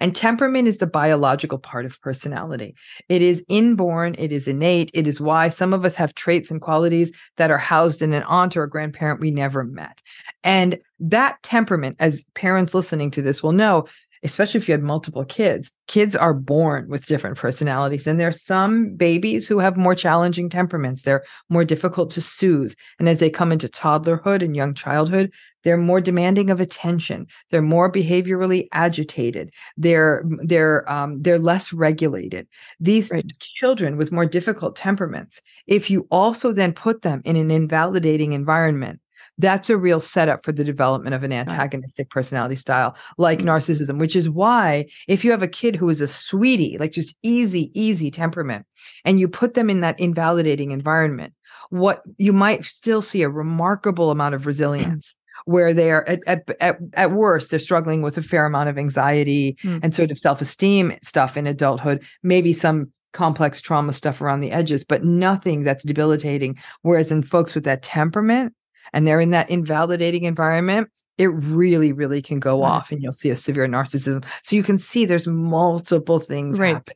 and 0.00 0.14
temperament 0.14 0.68
is 0.68 0.78
the 0.78 0.86
biological 0.86 1.58
part 1.58 1.86
of 1.86 2.00
personality. 2.00 2.74
It 3.08 3.22
is 3.22 3.44
inborn, 3.48 4.14
it 4.18 4.32
is 4.32 4.48
innate, 4.48 4.90
it 4.94 5.06
is 5.06 5.20
why 5.20 5.48
some 5.48 5.72
of 5.72 5.84
us 5.84 5.96
have 5.96 6.14
traits 6.14 6.50
and 6.50 6.60
qualities 6.60 7.12
that 7.36 7.50
are 7.50 7.58
housed 7.58 8.02
in 8.02 8.12
an 8.12 8.22
aunt 8.24 8.56
or 8.56 8.64
a 8.64 8.70
grandparent 8.70 9.20
we 9.20 9.30
never 9.30 9.64
met. 9.64 10.02
And 10.44 10.78
that 11.00 11.42
temperament, 11.42 11.96
as 11.98 12.24
parents 12.34 12.74
listening 12.74 13.10
to 13.12 13.22
this 13.22 13.42
will 13.42 13.52
know, 13.52 13.86
especially 14.26 14.58
if 14.58 14.68
you 14.68 14.72
had 14.72 14.82
multiple 14.82 15.24
kids, 15.24 15.70
kids 15.88 16.14
are 16.14 16.34
born 16.34 16.88
with 16.88 17.06
different 17.06 17.38
personalities. 17.38 18.06
And 18.06 18.20
there 18.20 18.28
are 18.28 18.32
some 18.32 18.94
babies 18.96 19.48
who 19.48 19.58
have 19.58 19.76
more 19.76 19.94
challenging 19.94 20.48
temperaments. 20.50 21.02
They're 21.02 21.24
more 21.48 21.64
difficult 21.64 22.10
to 22.10 22.20
soothe. 22.22 22.74
And 22.98 23.08
as 23.08 23.18
they 23.20 23.30
come 23.30 23.52
into 23.52 23.68
toddlerhood 23.68 24.42
and 24.42 24.54
young 24.56 24.74
childhood, 24.74 25.30
they're 25.64 25.76
more 25.76 26.00
demanding 26.00 26.50
of 26.50 26.60
attention. 26.60 27.26
They're 27.50 27.62
more 27.62 27.90
behaviorally 27.90 28.68
agitated. 28.72 29.50
They're 29.76 30.22
they're 30.44 30.88
um, 30.90 31.20
they're 31.22 31.38
less 31.40 31.72
regulated. 31.72 32.46
These 32.78 33.10
Right. 33.10 33.32
children 33.40 33.96
with 33.96 34.12
more 34.12 34.26
difficult 34.26 34.76
temperaments, 34.76 35.42
if 35.66 35.90
you 35.90 36.06
also 36.10 36.52
then 36.52 36.72
put 36.72 37.02
them 37.02 37.20
in 37.24 37.36
an 37.36 37.50
invalidating 37.50 38.32
environment, 38.32 39.00
that's 39.38 39.68
a 39.70 39.76
real 39.76 40.00
setup 40.00 40.44
for 40.44 40.52
the 40.52 40.64
development 40.64 41.14
of 41.14 41.22
an 41.22 41.32
antagonistic 41.32 42.08
personality 42.10 42.56
style 42.56 42.96
like 43.18 43.40
Mm. 43.40 43.44
narcissism, 43.46 43.98
which 43.98 44.16
is 44.16 44.28
why 44.30 44.86
if 45.08 45.24
you 45.24 45.30
have 45.30 45.42
a 45.42 45.48
kid 45.48 45.76
who 45.76 45.88
is 45.90 46.00
a 46.00 46.08
sweetie, 46.08 46.76
like 46.78 46.92
just 46.92 47.14
easy, 47.22 47.70
easy 47.78 48.10
temperament, 48.10 48.64
and 49.04 49.20
you 49.20 49.28
put 49.28 49.54
them 49.54 49.68
in 49.68 49.80
that 49.80 49.98
invalidating 50.00 50.70
environment, 50.70 51.34
what 51.70 52.02
you 52.18 52.32
might 52.32 52.64
still 52.64 53.02
see 53.02 53.22
a 53.22 53.28
remarkable 53.28 54.10
amount 54.10 54.34
of 54.34 54.46
resilience 54.46 55.14
where 55.44 55.74
they 55.74 55.90
are 55.90 56.08
at, 56.08 56.20
at, 56.26 56.48
at, 56.60 56.78
at 56.94 57.12
worst 57.12 57.50
they're 57.50 57.60
struggling 57.60 58.00
with 58.00 58.16
a 58.16 58.22
fair 58.22 58.46
amount 58.46 58.68
of 58.70 58.78
anxiety 58.78 59.56
Mm. 59.62 59.80
and 59.82 59.94
sort 59.94 60.10
of 60.10 60.18
self-esteem 60.18 60.94
stuff 61.02 61.36
in 61.36 61.46
adulthood 61.46 62.02
maybe 62.22 62.52
some 62.54 62.90
complex 63.12 63.60
trauma 63.62 63.94
stuff 63.94 64.20
around 64.20 64.40
the 64.40 64.52
edges, 64.52 64.84
but 64.84 65.02
nothing 65.02 65.62
that's 65.64 65.84
debilitating. 65.84 66.54
Whereas 66.82 67.10
in 67.10 67.22
folks 67.22 67.54
with 67.54 67.64
that 67.64 67.80
temperament 67.82 68.52
and 68.92 69.06
they're 69.06 69.20
in 69.20 69.30
that 69.30 69.50
invalidating 69.50 70.24
environment, 70.24 70.88
it 71.18 71.28
really, 71.28 71.92
really 71.92 72.20
can 72.20 72.38
go 72.40 72.62
off 72.62 72.92
and 72.92 73.02
you'll 73.02 73.12
see 73.12 73.30
a 73.30 73.36
severe 73.36 73.66
narcissism. 73.66 74.24
So 74.42 74.54
you 74.56 74.62
can 74.62 74.78
see 74.78 75.06
there's 75.06 75.26
multiple 75.26 76.18
things 76.18 76.58
Right. 76.58 76.74
happen. 76.74 76.94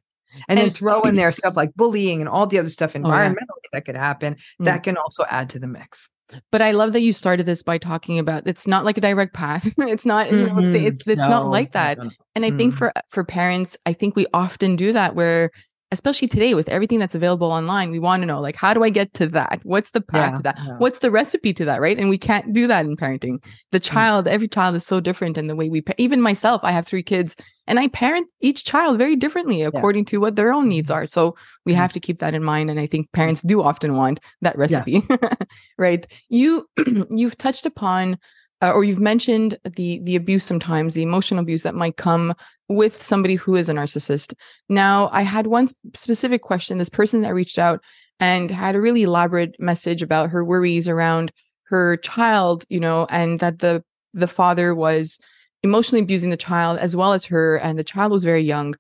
And, 0.49 0.59
then 0.59 0.71
throw 0.71 1.03
in 1.03 1.15
there 1.17 1.33
stuff 1.33 1.57
like 1.57 1.75
bullying 1.75 2.21
and 2.21 2.29
all 2.29 2.47
the 2.47 2.59
other 2.59 2.69
stuff 2.71 2.95
yeah. 2.95 3.01
environmentally 3.01 3.69
that 3.73 3.85
could 3.85 3.97
happen. 3.97 4.35
Mm. 4.61 4.65
That 4.67 4.83
can 4.83 4.97
also 4.97 5.25
add 5.29 5.51
to 5.51 5.59
the 5.59 5.67
mix. 5.67 6.09
But 6.53 6.63
I 6.63 6.71
love 6.71 6.93
that 6.93 7.01
you 7.01 7.13
started 7.13 7.47
this 7.47 7.65
by 7.65 7.79
talking 7.79 8.19
about 8.21 8.47
it's 8.47 8.69
not 8.69 8.85
like 8.85 8.97
a 8.97 9.01
direct 9.01 9.35
path. 9.35 9.75
it's 9.79 10.07
not 10.07 10.31
you 10.31 10.47
know, 10.47 10.53
Mhm. 10.55 10.75
it's 10.81 11.01
it's 11.05 11.17
not 11.19 11.47
like 11.49 11.73
that. 11.73 11.99
no, 11.99 12.05
no. 12.05 12.11
And 12.37 12.45
I 12.45 12.51
think 12.53 12.75
Mm. 12.75 12.79
for 12.79 12.93
for 13.09 13.25
parents, 13.25 13.77
I 13.87 13.93
think 13.93 14.15
we 14.15 14.27
often 14.33 14.77
do 14.77 14.93
that 14.93 15.17
where 15.17 15.51
especially 15.93 16.29
today 16.29 16.55
with 16.55 16.69
everything 16.69 16.99
that's 16.99 17.15
available 17.15 17.51
online, 17.51 17.91
we 17.91 17.99
want 17.99 18.23
to 18.23 18.27
know 18.27 18.41
like 18.41 18.57
how 18.57 18.73
do 18.73 18.85
I 18.85 18.91
get 18.91 19.13
to 19.15 19.27
that? 19.29 19.61
What's 19.65 19.91
the 19.91 20.01
path 20.01 20.31
Yeah, 20.33 20.37
to 20.37 20.43
that? 20.43 20.59
yeah. 20.65 20.73
What's 20.79 21.01
the 21.01 21.11
recipe 21.11 21.53
to 21.55 21.65
that, 21.65 21.81
right? 21.81 21.99
And 21.99 22.09
we 22.09 22.19
can't 22.19 22.53
do 22.53 22.67
that 22.69 22.87
in 22.87 22.97
parenting. 22.97 23.43
The 23.73 23.81
mm. 23.81 23.85
child, 23.85 24.29
every 24.29 24.49
child 24.49 24.77
is 24.77 24.87
so 24.87 25.01
different 25.01 25.37
and 25.37 25.51
the 25.51 25.57
way 25.57 25.69
we 25.69 25.83
even 25.99 26.21
myself, 26.21 26.63
I 26.63 26.71
have 26.71 26.87
3 26.87 27.03
kids 27.03 27.35
and 27.67 27.79
I 27.79 27.89
parent 27.89 28.29
each 28.41 28.65
child 28.65 28.99
very 28.99 29.17
differently 29.17 29.63
according 29.63 30.05
to 30.07 30.19
what 30.19 30.37
their 30.37 30.53
own 30.53 30.69
needs 30.69 30.91
mm-hmm. 30.91 30.99
are. 30.99 31.07
So 31.07 31.35
we 31.67 31.73
Mhm. 31.73 31.77
have 31.77 31.93
to 31.95 32.01
keep 32.01 32.19
that 32.21 32.35
in 32.35 32.45
mind 32.45 32.71
and 32.71 32.79
I 32.79 32.87
think 32.87 33.09
mm. 33.09 33.13
parents 33.13 33.43
do 33.43 33.63
often 33.63 33.97
want 33.97 34.21
that 34.43 34.57
recipe. 34.57 35.03
right? 35.79 36.07
You 36.29 36.69
you've 37.11 37.37
touched 37.37 37.67
upon 37.67 38.19
uh, 38.63 38.73
or 38.73 38.85
you've 38.85 39.01
mentioned 39.01 39.59
the 39.65 40.01
the 40.03 40.17
abuse 40.17 40.45
sometimes 40.45 40.95
the 40.95 41.03
emotional 41.03 41.41
abuse 41.41 41.63
that 41.63 41.75
might 41.75 41.97
come 41.97 42.35
with 42.69 43.03
somebody 43.03 43.35
who 43.35 43.57
is 43.57 43.69
a 43.69 43.73
narcissist. 43.73 44.35
Now 44.69 45.09
i 45.13 45.23
had 45.23 45.47
one 45.47 45.69
specific 45.95 46.43
question. 46.43 46.79
This 46.79 46.89
person 46.89 47.23
that 47.23 47.35
reached 47.35 47.59
out 47.59 47.81
and 48.19 48.51
had 48.51 48.75
a 48.75 48.81
really 48.81 49.03
elaborate 49.03 49.57
message 49.59 50.03
about 50.03 50.31
her 50.31 50.45
worries 50.45 50.89
around 50.89 51.33
her 51.65 51.97
child 51.99 52.65
you 52.69 52.81
know 52.81 53.07
and 53.11 53.39
that 53.41 53.61
the 53.61 53.83
the 54.13 54.27
father 54.27 54.75
was 54.75 55.19
emotionally 55.63 56.03
abusing 56.03 56.31
the 56.31 56.37
child 56.37 56.79
as 56.79 56.97
well 56.97 57.13
as 57.13 57.25
her 57.25 57.57
and 57.57 57.79
the 57.79 57.85
child 57.85 58.11
was 58.13 58.25
very 58.25 58.43
young. 58.43 58.75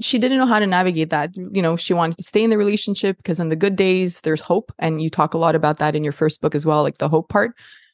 She 0.00 0.18
didn't 0.18 0.38
know 0.38 0.46
how 0.46 0.58
to 0.58 0.66
navigate 0.66 1.10
that. 1.10 1.36
You 1.36 1.62
know 1.62 1.76
she 1.76 1.94
wanted 1.94 2.18
to 2.18 2.24
stay 2.24 2.42
in 2.42 2.50
the 2.50 2.58
relationship 2.58 3.16
because 3.16 3.40
in 3.40 3.48
the 3.48 3.56
good 3.56 3.76
days 3.76 4.20
there's 4.20 4.40
hope 4.40 4.72
and 4.78 5.00
you 5.02 5.08
talk 5.08 5.34
a 5.34 5.38
lot 5.38 5.54
about 5.54 5.78
that 5.78 5.96
in 5.96 6.04
your 6.04 6.12
first 6.12 6.40
book 6.40 6.54
as 6.54 6.66
well 6.66 6.82
like 6.82 6.98
the 6.98 7.08
hope 7.08 7.28
part. 7.28 7.52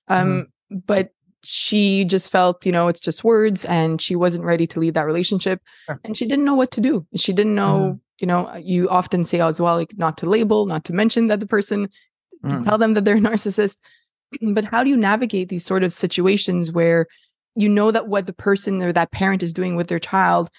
Um 0.09 0.47
but 0.71 1.11
she 1.43 2.05
just 2.05 2.31
felt 2.31 2.67
you 2.67 2.73
know 2.73 2.89
it's 2.89 2.99
just 3.01 3.23
words 3.23 3.65
and 3.67 4.01
she 4.01 4.17
wasn't 4.17 4.45
ready 4.45 4.67
to 4.67 4.81
leave 4.81 4.95
that 4.95 5.07
relationship 5.07 5.61
Sure. 5.87 6.01
and 6.05 6.17
she 6.17 6.27
didn't 6.27 6.45
know 6.45 6.55
what 6.57 6.73
to 6.73 6.81
do 6.81 7.07
she 7.15 7.33
didn't 7.33 7.55
know 7.55 8.01
you 8.21 8.27
know 8.27 8.53
you 8.57 8.89
often 8.89 9.25
say 9.25 9.41
as 9.41 9.61
well 9.61 9.77
like 9.77 9.97
not 9.97 10.19
to 10.19 10.27
label 10.27 10.67
not 10.67 10.85
to 10.85 10.93
mention 10.93 11.29
that 11.29 11.41
the 11.41 11.47
person 11.47 11.89
Mm. 12.45 12.65
tell 12.65 12.77
them 12.77 12.93
that 12.95 13.05
they're 13.07 13.17
a 13.17 13.21
narcissist 13.21 13.79
but 14.53 14.65
how 14.67 14.85
do 14.85 14.91
you 14.91 14.97
navigate 14.97 15.49
these 15.49 15.65
sort 15.65 15.83
of 15.83 15.95
situations 15.95 16.71
where 16.71 17.07
you 17.55 17.69
know 17.69 17.91
that 17.91 18.09
what 18.09 18.27
the 18.27 18.35
person 18.35 18.83
or 18.83 18.93
that 18.93 19.11
parent 19.11 19.43
is 19.43 19.55
doing 19.55 19.75
with 19.75 19.89
their 19.89 19.99
child 19.99 20.51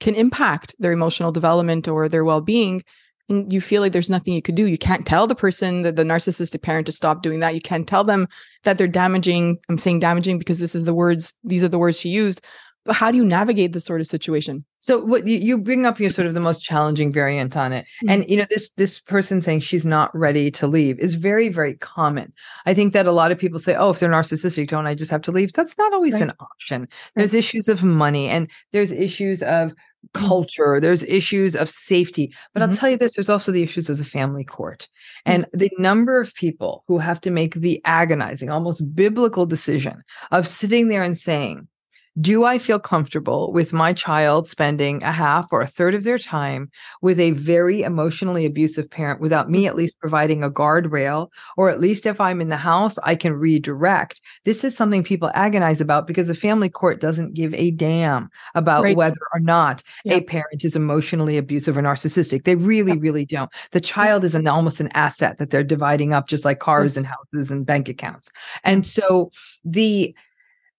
can 0.00 0.14
impact 0.14 0.74
their 0.78 0.92
emotional 0.92 1.32
development 1.32 1.88
or 1.88 2.08
their 2.08 2.24
well-being 2.24 2.82
and 3.28 3.52
you 3.52 3.60
feel 3.60 3.82
like 3.82 3.92
there's 3.92 4.10
nothing 4.10 4.34
you 4.34 4.42
could 4.42 4.54
do 4.54 4.66
you 4.66 4.78
can't 4.78 5.06
tell 5.06 5.26
the 5.26 5.34
person 5.34 5.82
that 5.82 5.96
the 5.96 6.04
narcissistic 6.04 6.62
parent 6.62 6.86
to 6.86 6.92
stop 6.92 7.22
doing 7.22 7.40
that 7.40 7.54
you 7.54 7.60
can't 7.60 7.88
tell 7.88 8.04
them 8.04 8.26
that 8.64 8.78
they're 8.78 8.88
damaging 8.88 9.58
i'm 9.68 9.78
saying 9.78 9.98
damaging 9.98 10.38
because 10.38 10.58
this 10.58 10.74
is 10.74 10.84
the 10.84 10.94
words 10.94 11.34
these 11.44 11.64
are 11.64 11.68
the 11.68 11.78
words 11.78 11.98
she 11.98 12.08
used 12.08 12.40
but 12.86 12.94
how 12.94 13.10
do 13.10 13.16
you 13.16 13.24
navigate 13.24 13.72
this 13.72 13.84
sort 13.84 14.00
of 14.00 14.06
situation 14.06 14.64
So 14.78 15.04
what 15.04 15.26
you, 15.26 15.58
bring 15.58 15.84
up 15.84 15.98
your 15.98 16.10
sort 16.10 16.28
of 16.28 16.34
the 16.34 16.40
most 16.40 16.62
challenging 16.62 17.12
variant 17.12 17.56
on 17.56 17.72
it. 17.72 17.84
Mm. 18.04 18.10
And 18.10 18.30
you 18.30 18.36
know, 18.36 18.46
this 18.48 18.70
this 18.76 19.00
person 19.00 19.42
saying 19.42 19.60
she's 19.60 19.84
not 19.84 20.16
ready 20.16 20.50
to 20.52 20.68
leave 20.68 20.98
is 21.00 21.14
very, 21.14 21.48
very 21.48 21.74
common. 21.74 22.32
I 22.64 22.74
think 22.74 22.92
that 22.92 23.08
a 23.08 23.12
lot 23.12 23.32
of 23.32 23.38
people 23.38 23.58
say, 23.58 23.74
Oh, 23.74 23.90
if 23.90 23.98
they're 23.98 24.08
narcissistic, 24.08 24.68
don't 24.68 24.86
I 24.86 24.94
just 24.94 25.10
have 25.10 25.22
to 25.22 25.32
leave? 25.32 25.52
That's 25.52 25.76
not 25.76 25.92
always 25.92 26.14
Right. 26.14 26.22
an 26.22 26.32
option. 26.38 26.88
There's 27.16 27.34
issues 27.34 27.68
of 27.68 27.82
money 27.82 28.28
and 28.28 28.48
there's 28.70 28.92
issues 28.92 29.42
of 29.42 29.74
culture, 30.14 30.80
there's 30.80 31.02
issues 31.04 31.56
of 31.56 31.68
safety. 31.68 32.32
But 32.52 32.62
Mhm. 32.62 32.68
I'll 32.68 32.76
tell 32.76 32.90
you 32.90 32.96
this, 32.96 33.16
there's 33.16 33.28
also 33.28 33.52
the 33.52 33.62
issues 33.62 33.88
of 33.88 33.98
the 33.98 34.04
family 34.04 34.44
court. 34.44 34.88
And 35.24 35.46
the 35.52 35.70
number 35.78 36.20
of 36.20 36.34
people 36.34 36.84
who 36.88 36.98
have 36.98 37.20
to 37.22 37.30
make 37.30 37.54
the 37.54 37.80
agonizing, 37.84 38.50
almost 38.50 38.94
biblical 38.94 39.46
decision 39.46 40.02
of 40.30 40.46
sitting 40.46 40.88
there 40.88 41.02
and 41.02 41.16
saying, 41.16 41.68
do 42.20 42.44
I 42.44 42.58
feel 42.58 42.78
comfortable 42.78 43.52
with 43.52 43.72
my 43.72 43.92
child 43.92 44.48
spending 44.48 45.02
a 45.02 45.12
half 45.12 45.48
or 45.52 45.60
a 45.60 45.66
third 45.66 45.94
of 45.94 46.04
their 46.04 46.18
time 46.18 46.70
with 47.02 47.20
a 47.20 47.32
very 47.32 47.82
emotionally 47.82 48.46
abusive 48.46 48.88
parent 48.90 49.20
without 49.20 49.50
me 49.50 49.66
at 49.66 49.76
least 49.76 49.98
providing 50.00 50.42
a 50.42 50.50
guardrail? 50.50 51.28
Or 51.58 51.68
at 51.68 51.80
least 51.80 52.06
if 52.06 52.20
I'm 52.20 52.40
in 52.40 52.48
the 52.48 52.56
house, 52.56 52.96
I 53.02 53.16
can 53.16 53.34
redirect. 53.34 54.20
This 54.44 54.64
is 54.64 54.76
something 54.76 55.04
people 55.04 55.30
agonize 55.34 55.80
about 55.80 56.06
because 56.06 56.28
the 56.28 56.34
family 56.34 56.68
court 56.70 57.00
doesn't 57.00 57.34
give 57.34 57.52
a 57.54 57.70
damn 57.72 58.30
about 58.54 58.84
Right. 58.84 58.96
whether 58.96 59.16
or 59.34 59.40
not 59.40 59.82
a 60.06 60.22
parent 60.22 60.64
is 60.64 60.74
emotionally 60.76 61.36
abusive 61.36 61.76
or 61.76 61.82
narcissistic. 61.82 62.44
They 62.44 62.54
really, 62.56 62.96
really 62.96 63.26
don't. 63.26 63.50
The 63.72 63.80
child 63.80 64.24
is 64.24 64.34
an 64.34 64.46
almost 64.46 64.80
an 64.80 64.88
asset 64.94 65.38
that 65.38 65.50
they're 65.50 65.62
dividing 65.64 66.12
up 66.14 66.28
just 66.28 66.44
like 66.46 66.60
cars 66.60 66.92
Yes. 66.92 66.96
and 66.98 67.06
houses 67.06 67.50
and 67.50 67.66
bank 67.66 67.88
accounts. 67.88 68.30
And 68.64 68.86
so 68.86 69.30
the 69.64 70.14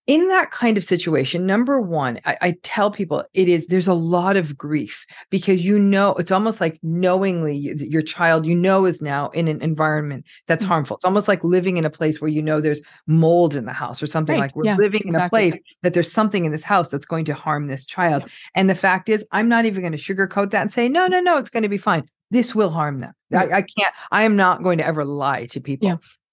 in 0.08 0.26
that 0.28 0.50
kind 0.50 0.78
of 0.78 0.84
situation, 0.84 1.46
number 1.46 1.82
one, 1.82 2.18
I, 2.24 2.36
I 2.40 2.54
tell 2.62 2.90
people 2.90 3.22
it 3.34 3.46
is 3.46 3.66
there's 3.66 3.86
a 3.86 3.92
lot 3.94 4.36
of 4.38 4.56
grief 4.56 5.04
because 5.28 5.62
you 5.62 5.78
know 5.78 6.14
it's 6.14 6.30
almost 6.32 6.62
like 6.62 6.78
knowingly 6.82 7.54
you- 7.54 7.76
your 7.78 8.00
child 8.00 8.46
you 8.46 8.54
know 8.56 8.86
is 8.86 9.02
now 9.02 9.28
in 9.30 9.48
an 9.48 9.60
environment 9.60 10.24
that's 10.46 10.64
Mhm. 10.64 10.68
harmful. 10.68 10.96
It's 10.96 11.04
almost 11.04 11.28
like 11.28 11.44
living 11.44 11.76
in 11.76 11.84
a 11.84 11.90
place 11.90 12.22
where 12.22 12.30
you 12.30 12.42
know 12.42 12.58
there's 12.60 12.80
mold 13.06 13.54
in 13.54 13.66
the 13.66 13.72
house 13.74 14.02
or 14.02 14.06
something 14.06 14.34
Right. 14.36 14.44
like 14.46 14.56
we're 14.56 14.64
Yeah, 14.64 14.76
living 14.78 15.02
in 15.04 15.14
a 15.14 15.28
place 15.28 15.54
that 15.82 15.92
there's 15.92 16.10
something 16.10 16.46
in 16.46 16.52
this 16.52 16.64
house 16.64 16.88
that's 16.88 17.06
going 17.06 17.26
to 17.26 17.34
harm 17.34 17.66
this 17.66 17.84
child. 17.84 18.24
And 18.54 18.68
the 18.70 18.74
fact 18.74 19.10
is, 19.10 19.26
I'm 19.30 19.48
not 19.48 19.66
even 19.66 19.82
going 19.82 19.92
to 19.92 19.98
sugarcoat 19.98 20.50
that 20.52 20.62
and 20.62 20.72
say, 20.72 20.88
no, 20.88 21.06
no, 21.06 21.20
no, 21.20 21.36
it's 21.36 21.50
going 21.50 21.64
to 21.64 21.68
be 21.68 21.76
fine. 21.78 22.04
This 22.30 22.54
will 22.54 22.70
harm 22.70 22.98
them. 23.00 23.12
I, 23.34 23.44
I 23.58 23.62
can't, 23.62 23.94
I 24.10 24.24
am 24.24 24.36
not 24.36 24.62
going 24.62 24.78
to 24.78 24.86
ever 24.86 25.04
lie 25.04 25.44
to 25.46 25.60
people. 25.60 25.88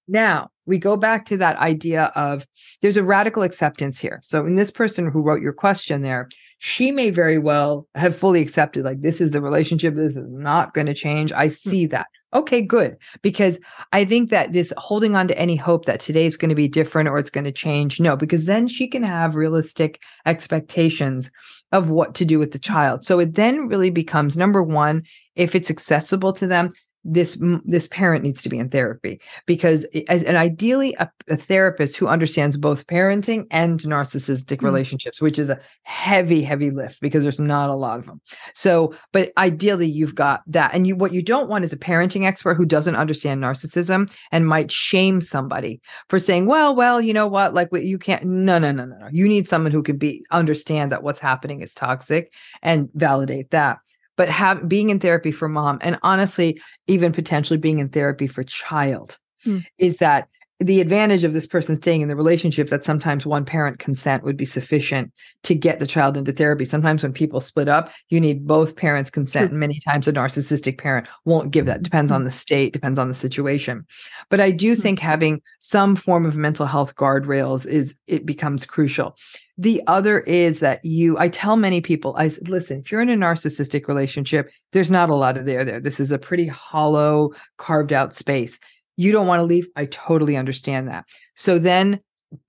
Now 0.08 0.50
we 0.66 0.78
go 0.78 0.96
back 0.96 1.26
to 1.26 1.36
that 1.38 1.56
idea 1.58 2.12
of 2.14 2.46
there's 2.82 2.96
a 2.96 3.04
radical 3.04 3.42
acceptance 3.42 3.98
here. 3.98 4.20
So 4.22 4.44
in 4.44 4.56
this 4.56 4.70
person 4.70 5.10
who 5.10 5.22
wrote 5.22 5.42
your 5.42 5.52
question 5.52 6.02
there, 6.02 6.28
she 6.58 6.90
may 6.90 7.10
very 7.10 7.38
well 7.38 7.86
have 7.94 8.16
fully 8.16 8.40
accepted 8.40 8.84
like 8.84 9.02
this 9.02 9.20
is 9.20 9.30
the 9.30 9.42
relationship 9.42 9.94
this 9.94 10.16
is 10.16 10.24
not 10.28 10.74
going 10.74 10.86
to 10.86 10.94
change. 10.94 11.32
I 11.32 11.48
hmm. 11.48 11.52
see 11.52 11.86
that. 11.86 12.06
Okay 12.34 12.60
good. 12.60 12.96
Because 13.22 13.60
i 13.92 14.04
think 14.04 14.30
that 14.30 14.52
this 14.52 14.72
holding 14.76 15.14
on 15.14 15.28
to 15.28 15.38
any 15.38 15.56
hope 15.56 15.84
that 15.84 16.00
today 16.00 16.26
is 16.26 16.36
going 16.36 16.48
to 16.48 16.54
be 16.54 16.68
different 16.68 17.08
or 17.08 17.18
it's 17.18 17.30
going 17.30 17.44
to 17.44 17.52
change 17.52 18.00
no 18.00 18.16
because 18.16 18.46
then 18.46 18.68
she 18.68 18.88
can 18.88 19.02
have 19.02 19.34
realistic 19.34 20.02
expectations 20.26 21.30
of 21.72 21.90
what 21.90 22.14
to 22.14 22.24
do 22.24 22.38
with 22.38 22.52
the 22.52 22.58
child. 22.58 23.04
So 23.04 23.18
it 23.18 23.34
then 23.34 23.68
really 23.68 23.90
becomes 23.90 24.36
number 24.36 24.62
one 24.62 25.02
if 25.34 25.54
it's 25.54 25.70
accessible 25.70 26.32
to 26.34 26.46
them 26.46 26.70
this 27.08 27.40
this 27.64 27.86
parent 27.88 28.24
needs 28.24 28.42
to 28.42 28.48
be 28.48 28.58
in 28.58 28.68
therapy 28.68 29.20
because 29.46 29.86
as 30.08 30.24
and 30.24 30.36
ideally 30.36 30.94
a, 30.98 31.08
a 31.28 31.36
therapist 31.36 31.96
who 31.96 32.08
understands 32.08 32.56
both 32.56 32.86
parenting 32.88 33.46
and 33.50 33.80
narcissistic 33.80 34.56
Mm. 34.56 34.64
relationships 34.64 35.20
which 35.20 35.38
is 35.38 35.50
a 35.50 35.60
heavy 35.84 36.42
heavy 36.42 36.70
lift 36.70 37.00
because 37.00 37.22
there's 37.22 37.38
not 37.38 37.70
a 37.70 37.74
lot 37.74 37.98
of 37.98 38.06
them. 38.06 38.20
So 38.54 38.94
but 39.12 39.32
ideally 39.38 39.88
you've 39.88 40.14
got 40.14 40.42
that. 40.48 40.74
And 40.74 40.86
you 40.86 40.96
what 40.96 41.12
you 41.12 41.22
don't 41.22 41.48
want 41.48 41.64
is 41.64 41.72
a 41.72 41.76
parenting 41.78 42.24
expert 42.24 42.54
who 42.54 42.64
doesn't 42.64 42.96
understand 42.96 43.42
narcissism 43.42 44.10
and 44.32 44.46
might 44.46 44.72
shame 44.72 45.20
somebody 45.20 45.80
for 46.08 46.18
saying 46.18 46.46
well 46.46 46.74
well 46.74 47.00
you 47.00 47.12
know 47.12 47.28
what? 47.28 47.54
Like 47.54 47.68
you 47.72 47.98
can't 47.98 48.24
no 48.24 48.58
no 48.58 48.72
no 48.72 48.86
no 48.86 48.96
no. 48.98 49.08
You 49.12 49.28
need 49.28 49.46
someone 49.48 49.72
who 49.72 49.82
can 49.82 49.96
be 49.98 50.24
understand 50.32 50.90
that 50.92 51.02
what's 51.02 51.20
happening 51.20 51.60
is 51.62 51.74
toxic 51.74 52.32
and 52.62 52.88
validate 52.94 53.50
that 53.50 53.78
but 54.16 54.28
have 54.28 54.68
being 54.68 54.90
in 54.90 54.98
therapy 54.98 55.30
for 55.30 55.48
mom 55.48 55.78
and 55.80 55.98
honestly 56.02 56.60
even 56.86 57.12
potentially 57.12 57.58
being 57.58 57.78
in 57.78 57.88
therapy 57.88 58.26
for 58.26 58.44
child 58.44 59.18
Hmm. 59.44 59.58
is 59.78 59.98
that 59.98 60.28
the 60.58 60.80
advantage 60.80 61.22
of 61.22 61.34
this 61.34 61.46
person 61.46 61.76
staying 61.76 62.00
in 62.00 62.08
the 62.08 62.16
relationship 62.16 62.70
that 62.70 62.82
sometimes 62.82 63.26
one 63.26 63.44
parent 63.44 63.78
consent 63.78 64.24
would 64.24 64.38
be 64.38 64.46
sufficient 64.46 65.12
to 65.42 65.54
get 65.54 65.80
the 65.80 65.86
child 65.86 66.16
into 66.16 66.32
therapy. 66.32 66.64
Sometimes 66.64 67.02
when 67.02 67.12
people 67.12 67.40
split 67.40 67.68
up 67.68 67.90
you 68.08 68.20
need 68.20 68.46
both 68.46 68.76
parents 68.76 69.10
consent. 69.10 69.50
And 69.50 69.60
many 69.60 69.80
times 69.80 70.08
a 70.08 70.12
narcissistic 70.12 70.78
parent 70.78 71.08
won't 71.24 71.50
give 71.50 71.66
that. 71.66 71.82
Depends 71.82 72.10
on 72.10 72.20
mm-hmm. 72.20 72.26
the 72.26 72.30
state 72.30 72.72
depends 72.72 72.98
on 72.98 73.08
the 73.08 73.14
situation. 73.14 73.86
But 74.30 74.40
i 74.40 74.50
do 74.50 74.74
think 74.74 74.98
mm-hmm. 74.98 75.08
having 75.08 75.42
some 75.60 75.94
form 75.94 76.24
of 76.24 76.36
mental 76.36 76.66
health 76.66 76.96
guardrails 76.96 77.66
is 77.66 77.94
it 78.06 78.24
becomes 78.24 78.64
crucial. 78.64 79.16
The 79.58 79.82
other 79.86 80.20
is 80.20 80.60
that 80.60 80.84
you, 80.84 81.18
I 81.18 81.28
tell 81.28 81.56
many 81.56 81.80
people, 81.80 82.14
I 82.18 82.28
said, 82.28 82.48
listen, 82.48 82.80
if 82.80 82.92
you're 82.92 83.00
in 83.00 83.08
a 83.08 83.16
narcissistic 83.16 83.88
relationship, 83.88 84.50
there's 84.72 84.90
not 84.90 85.08
a 85.08 85.14
lot 85.14 85.38
of 85.38 85.46
there 85.46 85.64
there. 85.64 85.80
This 85.80 85.98
is 85.98 86.12
a 86.12 86.18
pretty 86.18 86.46
hollow, 86.46 87.32
carved 87.56 87.92
out 87.92 88.12
space. 88.12 88.60
You 88.96 89.12
don't 89.12 89.26
want 89.26 89.40
to 89.40 89.44
leave. 89.44 89.66
I 89.76 89.86
totally 89.86 90.36
understand 90.36 90.88
that. 90.88 91.04
So 91.34 91.58
then 91.58 92.00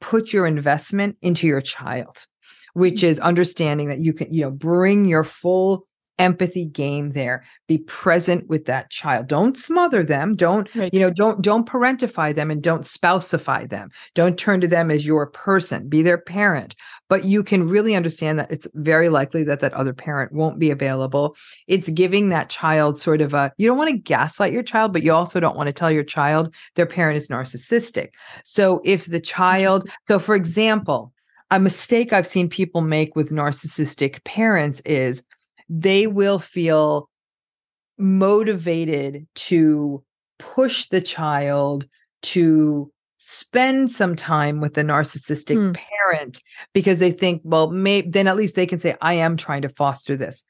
put 0.01 0.33
your 0.33 0.47
investment 0.47 1.17
into 1.21 1.47
your 1.47 1.61
child, 1.61 2.25
which 2.73 3.01
mm. 3.01 3.03
is 3.03 3.19
understanding 3.19 3.89
that 3.89 3.99
you 3.99 4.13
can, 4.13 4.33
you 4.33 4.41
know, 4.41 4.51
bring 4.51 5.05
your 5.05 5.23
full 5.23 5.86
empathy 6.19 6.65
game 6.65 7.11
there. 7.11 7.43
Be 7.67 7.77
present 7.79 8.47
with 8.47 8.65
that 8.65 8.89
child. 8.89 9.27
Don't 9.27 9.55
smother 9.57 10.03
them. 10.03 10.35
Don't, 10.35 10.73
Right. 10.75 10.93
you 10.93 10.99
know, 10.99 11.09
don't 11.11 11.41
don't 11.41 11.67
parentify 11.67 12.33
them 12.33 12.49
and 12.51 12.61
don't 12.61 12.85
spousify 12.85 13.65
them. 13.65 13.89
Don't 14.15 14.37
turn 14.37 14.61
to 14.61 14.67
them 14.67 14.89
as 14.91 15.05
your 15.05 15.27
person. 15.27 15.87
Be 15.87 16.01
their 16.01 16.17
parent. 16.17 16.75
But 17.09 17.23
you 17.23 17.43
can 17.43 17.67
really 17.67 17.95
understand 17.95 18.37
that 18.39 18.51
it's 18.51 18.67
very 18.73 19.09
likely 19.09 19.43
that 19.43 19.61
that 19.61 19.73
other 19.73 19.93
parent 19.93 20.33
won't 20.33 20.59
be 20.59 20.71
available. 20.71 21.35
It's 21.67 21.89
giving 21.89 22.29
that 22.29 22.49
child 22.49 22.99
sort 22.99 23.21
of 23.21 23.33
a 23.33 23.51
you 23.57 23.67
don't 23.67 23.77
want 23.77 23.89
to 23.91 23.97
gaslight 23.97 24.53
your 24.53 24.63
child, 24.63 24.93
but 24.93 25.03
you 25.03 25.13
also 25.13 25.39
don't 25.39 25.55
want 25.55 25.67
to 25.67 25.73
tell 25.73 25.91
your 25.91 26.03
child 26.03 26.53
their 26.75 26.85
parent 26.85 27.17
is 27.17 27.27
narcissistic. 27.29 28.09
So 28.43 28.81
if 28.83 29.05
the 29.05 29.21
child, 29.21 29.89
so 30.07 30.19
for 30.19 30.35
example, 30.35 31.13
a 31.49 31.59
mistake 31.59 32.11
I've 32.11 32.27
seen 32.27 32.49
people 32.49 32.81
make 32.81 33.15
with 33.15 33.29
narcissistic 33.29 34.21
parents 34.25 34.81
is 34.81 35.23
they 35.69 36.07
will 36.07 36.39
feel 36.39 37.09
motivated 37.97 39.27
to 39.35 40.03
push 40.39 40.87
the 40.87 41.01
child 41.01 41.85
to 42.21 42.91
spend 43.17 43.89
some 43.89 44.15
time 44.15 44.61
with 44.61 44.75
the 44.75 44.83
narcissistic 44.83 45.55
Hmm. 45.55 45.71
parent 45.73 46.41
because 46.73 46.99
they 46.99 47.11
think 47.11 47.41
well 47.43 47.71
maybe 47.71 48.09
then 48.09 48.27
at 48.27 48.35
least 48.37 48.55
they 48.55 48.67
can 48.67 48.79
say 48.79 48.95
i 49.01 49.13
am 49.15 49.35
trying 49.35 49.63
to 49.63 49.69
foster 49.69 50.15
this 50.15 50.43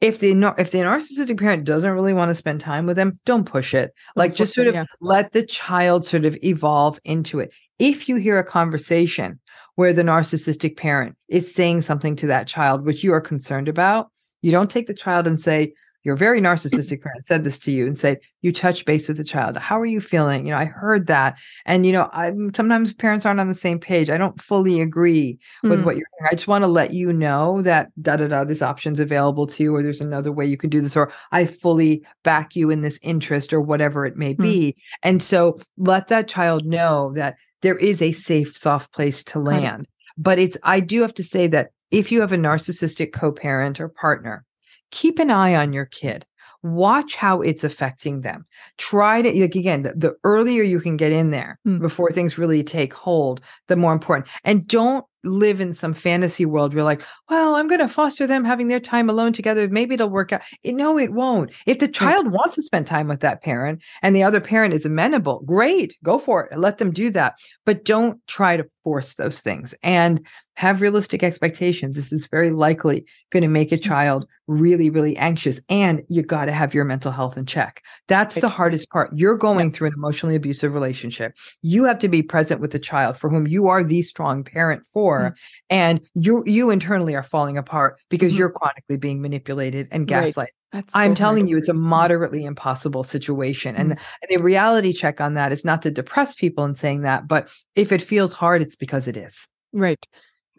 if 0.00 0.20
the 0.20 0.30
if 0.56 0.70
the 0.70 0.78
narcissistic 0.78 1.38
parent 1.38 1.64
doesn't 1.64 1.90
really 1.92 2.12
want 2.14 2.28
to 2.28 2.34
spend 2.34 2.60
time 2.60 2.86
with 2.86 2.96
them 2.96 3.12
don't 3.26 3.44
push 3.44 3.74
it 3.74 3.92
like 4.14 4.34
just 4.36 4.54
sort 4.54 4.68
of 4.68 4.74
Yeah. 4.74 4.84
let 5.00 5.32
the 5.32 5.44
child 5.44 6.04
sort 6.06 6.24
of 6.24 6.36
evolve 6.44 7.00
into 7.04 7.40
it 7.40 7.52
if 7.80 8.08
you 8.08 8.16
hear 8.16 8.38
a 8.38 8.44
conversation 8.44 9.40
where 9.74 9.92
the 9.92 10.02
narcissistic 10.02 10.76
parent 10.76 11.16
is 11.28 11.52
saying 11.52 11.80
something 11.80 12.14
to 12.16 12.28
that 12.28 12.46
child 12.46 12.86
which 12.86 13.02
you 13.02 13.12
are 13.12 13.20
concerned 13.20 13.68
about 13.68 14.08
you 14.44 14.50
don't 14.52 14.70
take 14.70 14.86
the 14.86 14.92
child 14.94 15.26
and 15.26 15.40
say 15.40 15.72
your 16.02 16.16
very 16.16 16.38
narcissistic 16.38 17.00
parent 17.02 17.24
said 17.24 17.44
this 17.44 17.58
to 17.60 17.72
you 17.72 17.86
and 17.86 17.98
say 17.98 18.18
you 18.42 18.52
touch 18.52 18.84
base 18.84 19.08
with 19.08 19.16
the 19.16 19.24
child. 19.24 19.56
How 19.56 19.80
are 19.80 19.86
you 19.86 20.02
feeling? 20.02 20.44
You 20.44 20.52
know 20.52 20.58
i 20.58 20.66
heard 20.66 21.06
that. 21.06 21.38
And 21.64 21.86
you 21.86 21.92
know 21.92 22.10
i 22.12 22.30
sometimes 22.54 22.92
parents 22.92 23.24
aren't 23.24 23.40
on 23.40 23.48
the 23.48 23.54
same 23.54 23.78
page. 23.80 24.10
I 24.10 24.18
don't 24.18 24.38
fully 24.40 24.82
agree 24.82 25.38
with 25.62 25.80
Mm. 25.80 25.84
what 25.84 25.96
you're 25.96 26.10
doing 26.18 26.28
i 26.30 26.34
just 26.34 26.46
want 26.46 26.62
to 26.62 26.66
let 26.68 26.92
you 26.92 27.10
know 27.10 27.62
that 27.62 27.90
da 28.02 28.16
da 28.16 28.28
da 28.28 28.44
this 28.44 28.60
option's 28.60 29.00
available 29.00 29.46
to 29.46 29.62
you 29.62 29.74
or 29.74 29.82
there's 29.82 30.02
another 30.02 30.30
way 30.30 30.44
you 30.44 30.58
can 30.58 30.68
do 30.68 30.82
this 30.82 30.94
or 30.94 31.10
i 31.32 31.46
fully 31.46 32.04
back 32.22 32.54
you 32.54 32.68
in 32.68 32.82
this 32.82 32.98
interest 33.02 33.54
or 33.54 33.62
whatever 33.62 34.04
it 34.04 34.16
may 34.16 34.34
Mm. 34.34 34.42
be. 34.42 34.76
And 35.02 35.22
so 35.22 35.58
let 35.78 36.08
that 36.08 36.28
child 36.28 36.66
know 36.66 37.12
that 37.14 37.36
there 37.62 37.78
is 37.78 38.02
a 38.02 38.12
safe 38.12 38.54
soft 38.58 38.92
place 38.92 39.24
to 39.24 39.38
land. 39.38 39.86
But 40.18 40.38
it's 40.38 40.58
i 40.64 40.80
do 40.80 41.00
have 41.00 41.14
to 41.14 41.22
say 41.24 41.46
that 41.46 41.70
if 41.90 42.10
you 42.12 42.20
have 42.20 42.32
a 42.32 42.36
narcissistic 42.36 43.12
co-parent 43.12 43.80
or 43.80 43.88
partner 43.88 44.44
keep 44.90 45.18
an 45.18 45.30
eye 45.30 45.56
on 45.56 45.72
your 45.72 45.86
kid. 45.86 46.24
Watch 46.62 47.14
how 47.16 47.42
it's 47.42 47.62
affecting 47.64 48.22
them. 48.22 48.46
Try 48.78 49.20
to 49.20 49.28
like 49.40 49.54
again 49.54 49.82
the, 49.82 49.92
the 49.94 50.14
earlier 50.24 50.62
you 50.62 50.80
can 50.80 50.96
get 50.96 51.12
in 51.12 51.30
there 51.30 51.58
Mm. 51.66 51.80
before 51.80 52.10
things 52.10 52.38
really 52.38 52.62
take 52.62 52.94
hold 52.94 53.42
the 53.68 53.76
more 53.76 53.92
important. 53.92 54.28
And 54.44 54.66
don't 54.66 55.04
live 55.24 55.60
in 55.60 55.74
some 55.74 55.94
fantasy 55.94 56.46
world 56.46 56.72
where 56.72 56.78
you're 56.80 56.84
like 56.84 57.02
well 57.30 57.54
i'm 57.54 57.66
going 57.66 57.80
to 57.80 57.88
foster 57.88 58.26
them 58.26 58.44
having 58.44 58.68
their 58.68 58.78
time 58.80 59.10
alone 59.10 59.32
together. 59.32 59.68
Maybe 59.68 59.94
it'll 59.94 60.08
work 60.10 60.32
out. 60.32 60.42
It- 60.62 60.74
no 60.74 60.96
it 60.98 61.12
won't. 61.12 61.50
If 61.66 61.80
the 61.80 61.88
child 61.88 62.28
wants 62.30 62.54
to 62.54 62.62
spend 62.62 62.86
time 62.86 63.08
with 63.08 63.20
that 63.20 63.42
parent 63.42 63.82
and 64.02 64.14
the 64.16 64.22
other 64.22 64.40
parent 64.40 64.72
is 64.74 64.86
amenable 64.86 65.40
great 65.44 65.98
go 66.04 66.18
for 66.18 66.44
it. 66.46 66.58
Let 66.58 66.78
them 66.78 66.92
do 66.92 67.10
that. 67.10 67.34
But 67.66 67.84
don't 67.84 68.24
try 68.26 68.56
to 68.56 68.66
force 68.84 69.16
those 69.16 69.40
things. 69.40 69.74
And 69.82 70.24
have 70.56 70.80
realistic 70.80 71.22
expectations 71.22 71.96
this 71.96 72.12
is 72.12 72.26
very 72.26 72.50
likely 72.50 73.04
going 73.30 73.42
to 73.42 73.48
make 73.48 73.72
a 73.72 73.76
child 73.78 74.26
really 74.46 74.90
really 74.90 75.16
anxious 75.16 75.60
and 75.68 76.02
you 76.08 76.22
got 76.22 76.44
to 76.44 76.52
have 76.52 76.74
your 76.74 76.84
mental 76.84 77.10
health 77.10 77.36
in 77.36 77.44
check 77.46 77.82
that's 78.08 78.36
the 78.36 78.48
hardest 78.48 78.88
part 78.90 79.10
you're 79.14 79.36
going 79.36 79.72
through 79.72 79.88
an 79.88 79.94
emotionally 79.96 80.34
abusive 80.36 80.72
relationship 80.74 81.34
you 81.62 81.84
have 81.84 81.98
to 81.98 82.08
be 82.08 82.22
present 82.22 82.60
with 82.60 82.70
the 82.70 82.78
child 82.78 83.16
for 83.16 83.30
whom 83.30 83.46
you 83.46 83.66
are 83.68 83.82
the 83.82 84.02
strong 84.02 84.44
parent 84.44 84.82
for 84.92 85.14
Mm. 85.20 85.34
and 85.70 86.00
you 86.14 86.42
you 86.46 86.70
internally 86.70 87.14
are 87.14 87.22
falling 87.22 87.56
apart 87.58 87.96
because 88.08 88.34
Mhm. 88.34 88.38
you're 88.38 88.50
chronically 88.50 88.96
being 88.96 89.20
manipulated 89.22 89.88
and 89.90 90.02
Right. 90.02 90.26
gaslight 90.26 90.50
That's 90.72 90.94
i'm 90.94 91.14
telling 91.14 91.42
hard. 91.44 91.50
you 91.50 91.56
it's 91.56 91.68
a 91.68 91.74
moderately 91.74 92.44
impossible 92.44 93.02
situation 93.04 93.74
and, 93.76 93.92
Mm. 93.92 93.98
and 94.22 94.28
the 94.38 94.42
reality 94.42 94.92
check 94.92 95.20
on 95.20 95.34
that 95.34 95.52
is 95.52 95.64
not 95.64 95.82
to 95.82 95.90
depress 95.90 96.34
people 96.34 96.64
in 96.64 96.74
saying 96.74 97.02
that 97.02 97.26
but 97.26 97.48
if 97.74 97.90
it 97.92 98.02
feels 98.02 98.32
hard 98.32 98.60
it's 98.62 98.76
because 98.76 99.08
it 99.08 99.16
is 99.16 99.48
Right. 99.72 100.06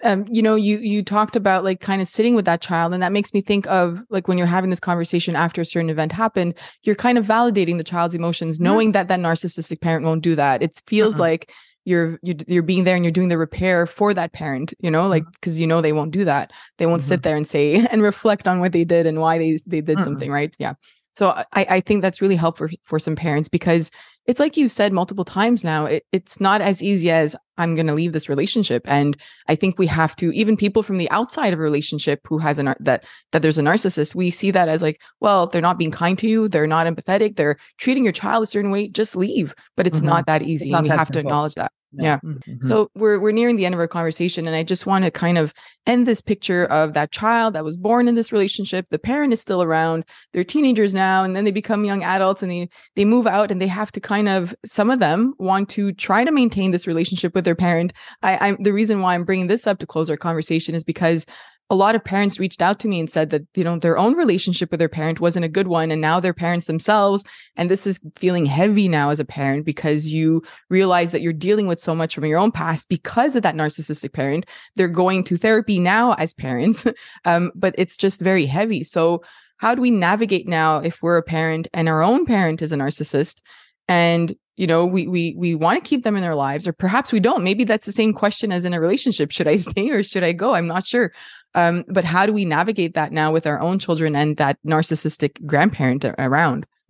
Um, 0.04 0.26
you 0.30 0.41
know, 0.41 0.56
you 0.56 0.78
you 0.80 1.02
talked 1.04 1.36
about 1.36 1.64
like 1.64 1.80
kind 1.80 2.02
of 2.02 2.08
sitting 2.08 2.36
with 2.36 2.46
that 2.46 2.62
child, 2.62 2.93
and 2.93 3.02
that 3.02 3.14
makes 3.14 3.34
me 3.34 3.41
think 3.41 3.66
of 3.68 4.04
like 4.10 4.28
when 4.28 4.38
you're 4.38 4.46
having 4.48 4.70
this 4.70 4.80
conversation 4.80 5.36
after 5.36 5.62
a 5.62 5.66
certain 5.66 5.89
event 5.89 6.12
happened, 6.12 6.54
you're 6.84 6.96
kind 6.96 7.18
of 7.18 7.26
validating 7.26 7.78
the 7.78 7.84
child's 7.84 8.14
emotions, 8.14 8.60
knowing 8.60 8.91
that 8.91 9.08
that 9.08 9.20
narcissistic 9.20 9.80
parent 9.82 10.06
won't 10.06 10.22
do 10.22 10.36
that. 10.36 10.62
It 10.62 10.82
feels 10.86 11.20
Uh-uh. 11.20 11.24
like 11.24 11.52
you're 11.86 12.20
you're 12.24 12.36
you're 12.48 12.64
being 12.64 12.84
there 12.84 12.96
and 12.96 13.06
you're 13.06 13.12
doing 13.12 13.30
the 13.30 13.38
repair 13.38 13.86
for 13.86 14.14
that 14.14 14.34
parent, 14.34 14.74
you 14.80 14.91
know, 14.91 15.08
like 15.08 15.24
because 15.34 15.60
you 15.60 15.68
know 15.68 15.82
they 15.82 15.93
won't 15.93 16.12
do 16.12 16.26
that. 16.26 16.52
They 16.78 16.86
won't 16.88 17.04
sit 17.04 17.24
there 17.24 17.38
and 17.38 17.48
say 17.48 17.86
and 17.91 18.02
reflect 18.02 18.48
on 18.48 18.60
what 18.60 18.74
they 18.74 18.84
did 18.84 19.08
and 19.08 19.22
why 19.22 19.38
they 19.38 19.60
they 19.66 19.82
did 19.82 20.00
Mm-mm. 20.00 20.04
something, 20.04 20.32
right? 20.32 20.54
Yeah. 20.60 20.74
So 21.16 21.30
I 21.30 21.46
I 21.54 21.80
think 21.82 22.02
that's 22.02 22.22
really 22.22 22.36
helpful 22.36 22.68
for, 22.68 22.74
for 22.84 23.00
some 23.00 23.16
parents 23.16 23.50
because 23.50 23.91
it's 24.28 24.40
like 24.40 24.58
you 24.58 24.68
said 24.68 24.92
multiple 24.94 25.26
times 25.26 25.64
now. 25.64 25.86
It, 25.86 26.04
it's 26.12 26.42
not 26.42 26.62
as 26.62 26.82
easy 26.82 27.12
as 27.12 27.36
I'm 27.58 27.76
going 27.76 27.88
to 27.88 27.94
leave 27.94 28.12
this 28.12 28.28
relationship, 28.28 28.84
and 28.86 29.16
I 29.48 29.56
think 29.56 29.78
we 29.78 29.88
have 29.88 30.16
to 30.18 30.32
even 30.34 30.58
people 30.58 30.84
from 30.84 30.98
the 30.98 31.10
outside 31.12 31.54
of 31.54 31.60
a 31.60 31.62
relationship 31.62 32.22
who 32.28 32.38
has 32.40 32.60
an 32.60 32.74
that 32.80 33.06
that 33.32 33.42
there's 33.42 33.58
a 33.58 33.62
narcissist. 33.62 34.16
We 34.16 34.30
see 34.32 34.52
that 34.52 34.68
as 34.68 34.82
like, 34.82 35.00
well, 35.20 35.48
they're 35.48 35.62
not 35.62 35.78
being 35.78 35.92
kind 35.92 36.18
to 36.20 36.28
you, 36.28 36.48
they're 36.48 36.68
not 36.68 36.88
empathetic, 36.88 37.36
they're 37.36 37.58
treating 37.78 38.04
your 38.04 38.14
child 38.14 38.44
a 38.44 38.48
certain 38.48 38.72
way. 38.72 38.88
Just 38.88 39.16
leave. 39.16 39.54
But 39.78 39.88
it's 39.88 40.00
Mhm. 40.02 40.06
not 40.06 40.26
that 40.28 40.42
easy, 40.42 40.72
not 40.72 40.80
and 40.80 40.90
we 40.90 40.98
have 40.98 41.12
to 41.12 41.20
acknowledge 41.20 41.56
that. 41.56 41.72
Yeah. 41.98 42.20
Mhm. 42.26 42.64
So 42.64 42.89
we're 42.96 43.20
we're 43.20 43.32
nearing 43.32 43.56
the 43.56 43.66
end 43.66 43.74
of 43.76 43.80
our 43.80 43.88
conversation, 43.88 44.48
and 44.48 44.56
I 44.56 44.64
just 44.64 44.86
want 44.86 45.06
to 45.06 45.12
kind 45.12 45.38
of 45.38 45.54
end 45.88 46.06
this 46.08 46.20
picture 46.22 46.66
of 46.66 46.93
that 46.93 47.12
child 47.12 47.54
that 47.54 47.64
was 47.64 47.78
born 47.78 48.08
in 48.08 48.16
this 48.16 48.32
relationship. 48.32 48.88
The 48.89 49.00
parent 49.00 49.32
is 49.34 49.39
still 49.41 49.62
around; 49.64 50.04
they're 50.34 50.43
teenagers 50.43 50.93
now, 50.93 51.24
and 51.24 51.36
then 51.36 51.46
they 51.46 51.52
become 51.52 51.86
young 51.86 52.04
adults, 52.04 52.41
and 52.41 52.52
they 52.52 52.70
they 52.96 53.06
move 53.06 53.28
out, 53.28 53.52
and 53.52 53.62
they 53.62 53.68
have 53.68 53.91
to 53.93 54.02
kind 54.02 54.28
of 54.28 54.54
some 54.66 54.89
of 54.89 55.00
them 55.00 55.34
want 55.39 55.70
to 55.70 55.93
try 55.93 56.26
to 56.26 56.32
maintain 56.32 56.72
this 56.72 56.88
relationship 56.88 57.34
with 57.34 57.46
their 57.46 57.56
parent. 57.56 57.93
I, 58.24 58.50
I 58.50 58.58
the 58.60 58.74
reason 58.74 59.02
why 59.02 59.14
I'm 59.16 59.24
bringing 59.24 59.48
this 59.48 59.68
up 59.68 59.80
to 59.80 59.88
close 59.88 60.10
our 60.10 60.18
conversation 60.18 60.76
is 60.76 60.84
because 60.84 61.26
a 61.70 61.76
lot 61.76 61.95
of 61.95 62.03
parents 62.03 62.39
reached 62.39 62.61
out 62.61 62.80
to 62.80 62.88
me 62.88 62.99
and 62.99 63.09
said 63.09 63.32
that 63.32 63.43
you 63.55 63.63
know 63.63 63.78
their 63.78 63.97
own 63.97 64.16
relationship 64.16 64.70
with 64.70 64.80
their 64.80 64.89
parent 64.89 65.20
wasn't 65.20 65.45
a 65.45 65.49
good 65.49 65.68
one 65.68 65.91
and 65.91 65.99
now 65.99 66.20
they're 66.20 66.34
parents 66.34 66.68
themselves 66.68 67.24
and 67.55 67.70
this 67.70 67.88
is 67.88 67.99
feeling 68.16 68.45
heavy 68.45 68.88
now 68.88 69.09
as 69.09 69.20
a 69.20 69.26
parent 69.26 69.66
because 69.66 70.07
you 70.07 70.43
realize 70.70 71.11
that 71.11 71.22
you're 71.22 71.34
dealing 71.34 71.68
with 71.68 71.80
so 71.80 71.95
much 71.95 72.13
from 72.13 72.26
your 72.26 72.39
own 72.39 72.51
past 72.51 72.88
because 72.89 73.36
of 73.36 73.43
that 73.43 73.55
narcissistic 73.55 74.13
parent. 74.13 74.45
They're 74.76 74.88
going 74.88 75.24
to 75.26 75.38
therapy 75.38 75.80
now 75.80 76.13
as 76.13 76.34
parents 76.34 76.86
um, 77.26 77.51
but 77.55 77.74
it's 77.78 77.97
just 77.97 78.22
very 78.22 78.45
heavy. 78.45 78.84
So 78.84 79.24
how 79.57 79.74
do 79.74 79.82
we 79.82 79.91
navigate 79.91 80.47
now 80.47 80.80
if 80.80 81.01
we're 81.01 81.18
a 81.18 81.24
parent 81.24 81.68
and 81.74 81.89
our 81.89 82.03
own 82.03 82.26
parent 82.26 82.61
is 82.61 82.72
a 82.72 82.76
narcissist 82.76 83.41
and 83.88 84.36
you 84.58 84.68
know 84.68 84.86
we 84.86 85.08
we 85.08 85.36
we 85.38 85.56
want 85.56 85.84
to 85.84 85.88
keep 85.88 86.03
them 86.03 86.16
in 86.16 86.22
their 86.22 86.36
lives 86.36 86.68
or 86.68 86.74
perhaps 86.74 87.12
we 87.12 87.20
don't. 87.20 87.43
Maybe 87.43 87.64
that's 87.64 87.86
the 87.86 87.91
same 87.91 88.14
question 88.14 88.51
as 88.51 88.66
in 88.66 88.74
a 88.74 88.80
relationship. 88.80 89.32
Should 89.32 89.47
i 89.47 89.56
stay 89.58 89.89
or 89.89 90.03
should 90.03 90.24
i 90.24 90.32
go? 90.32 90.53
I'm 90.53 90.68
not 90.68 90.86
sure. 90.86 91.12
Um, 91.53 91.84
but 91.88 92.03
how 92.03 92.26
do 92.26 92.34
we 92.34 92.45
navigate 92.45 92.93
that 92.95 93.12
now 93.12 93.32
with 93.32 93.47
our 93.47 93.62
own 93.62 93.80
children 93.80 94.16
and 94.16 94.38
that 94.38 94.58
narcissistic 94.66 95.45
grandparent 95.45 96.03
a- 96.03 96.16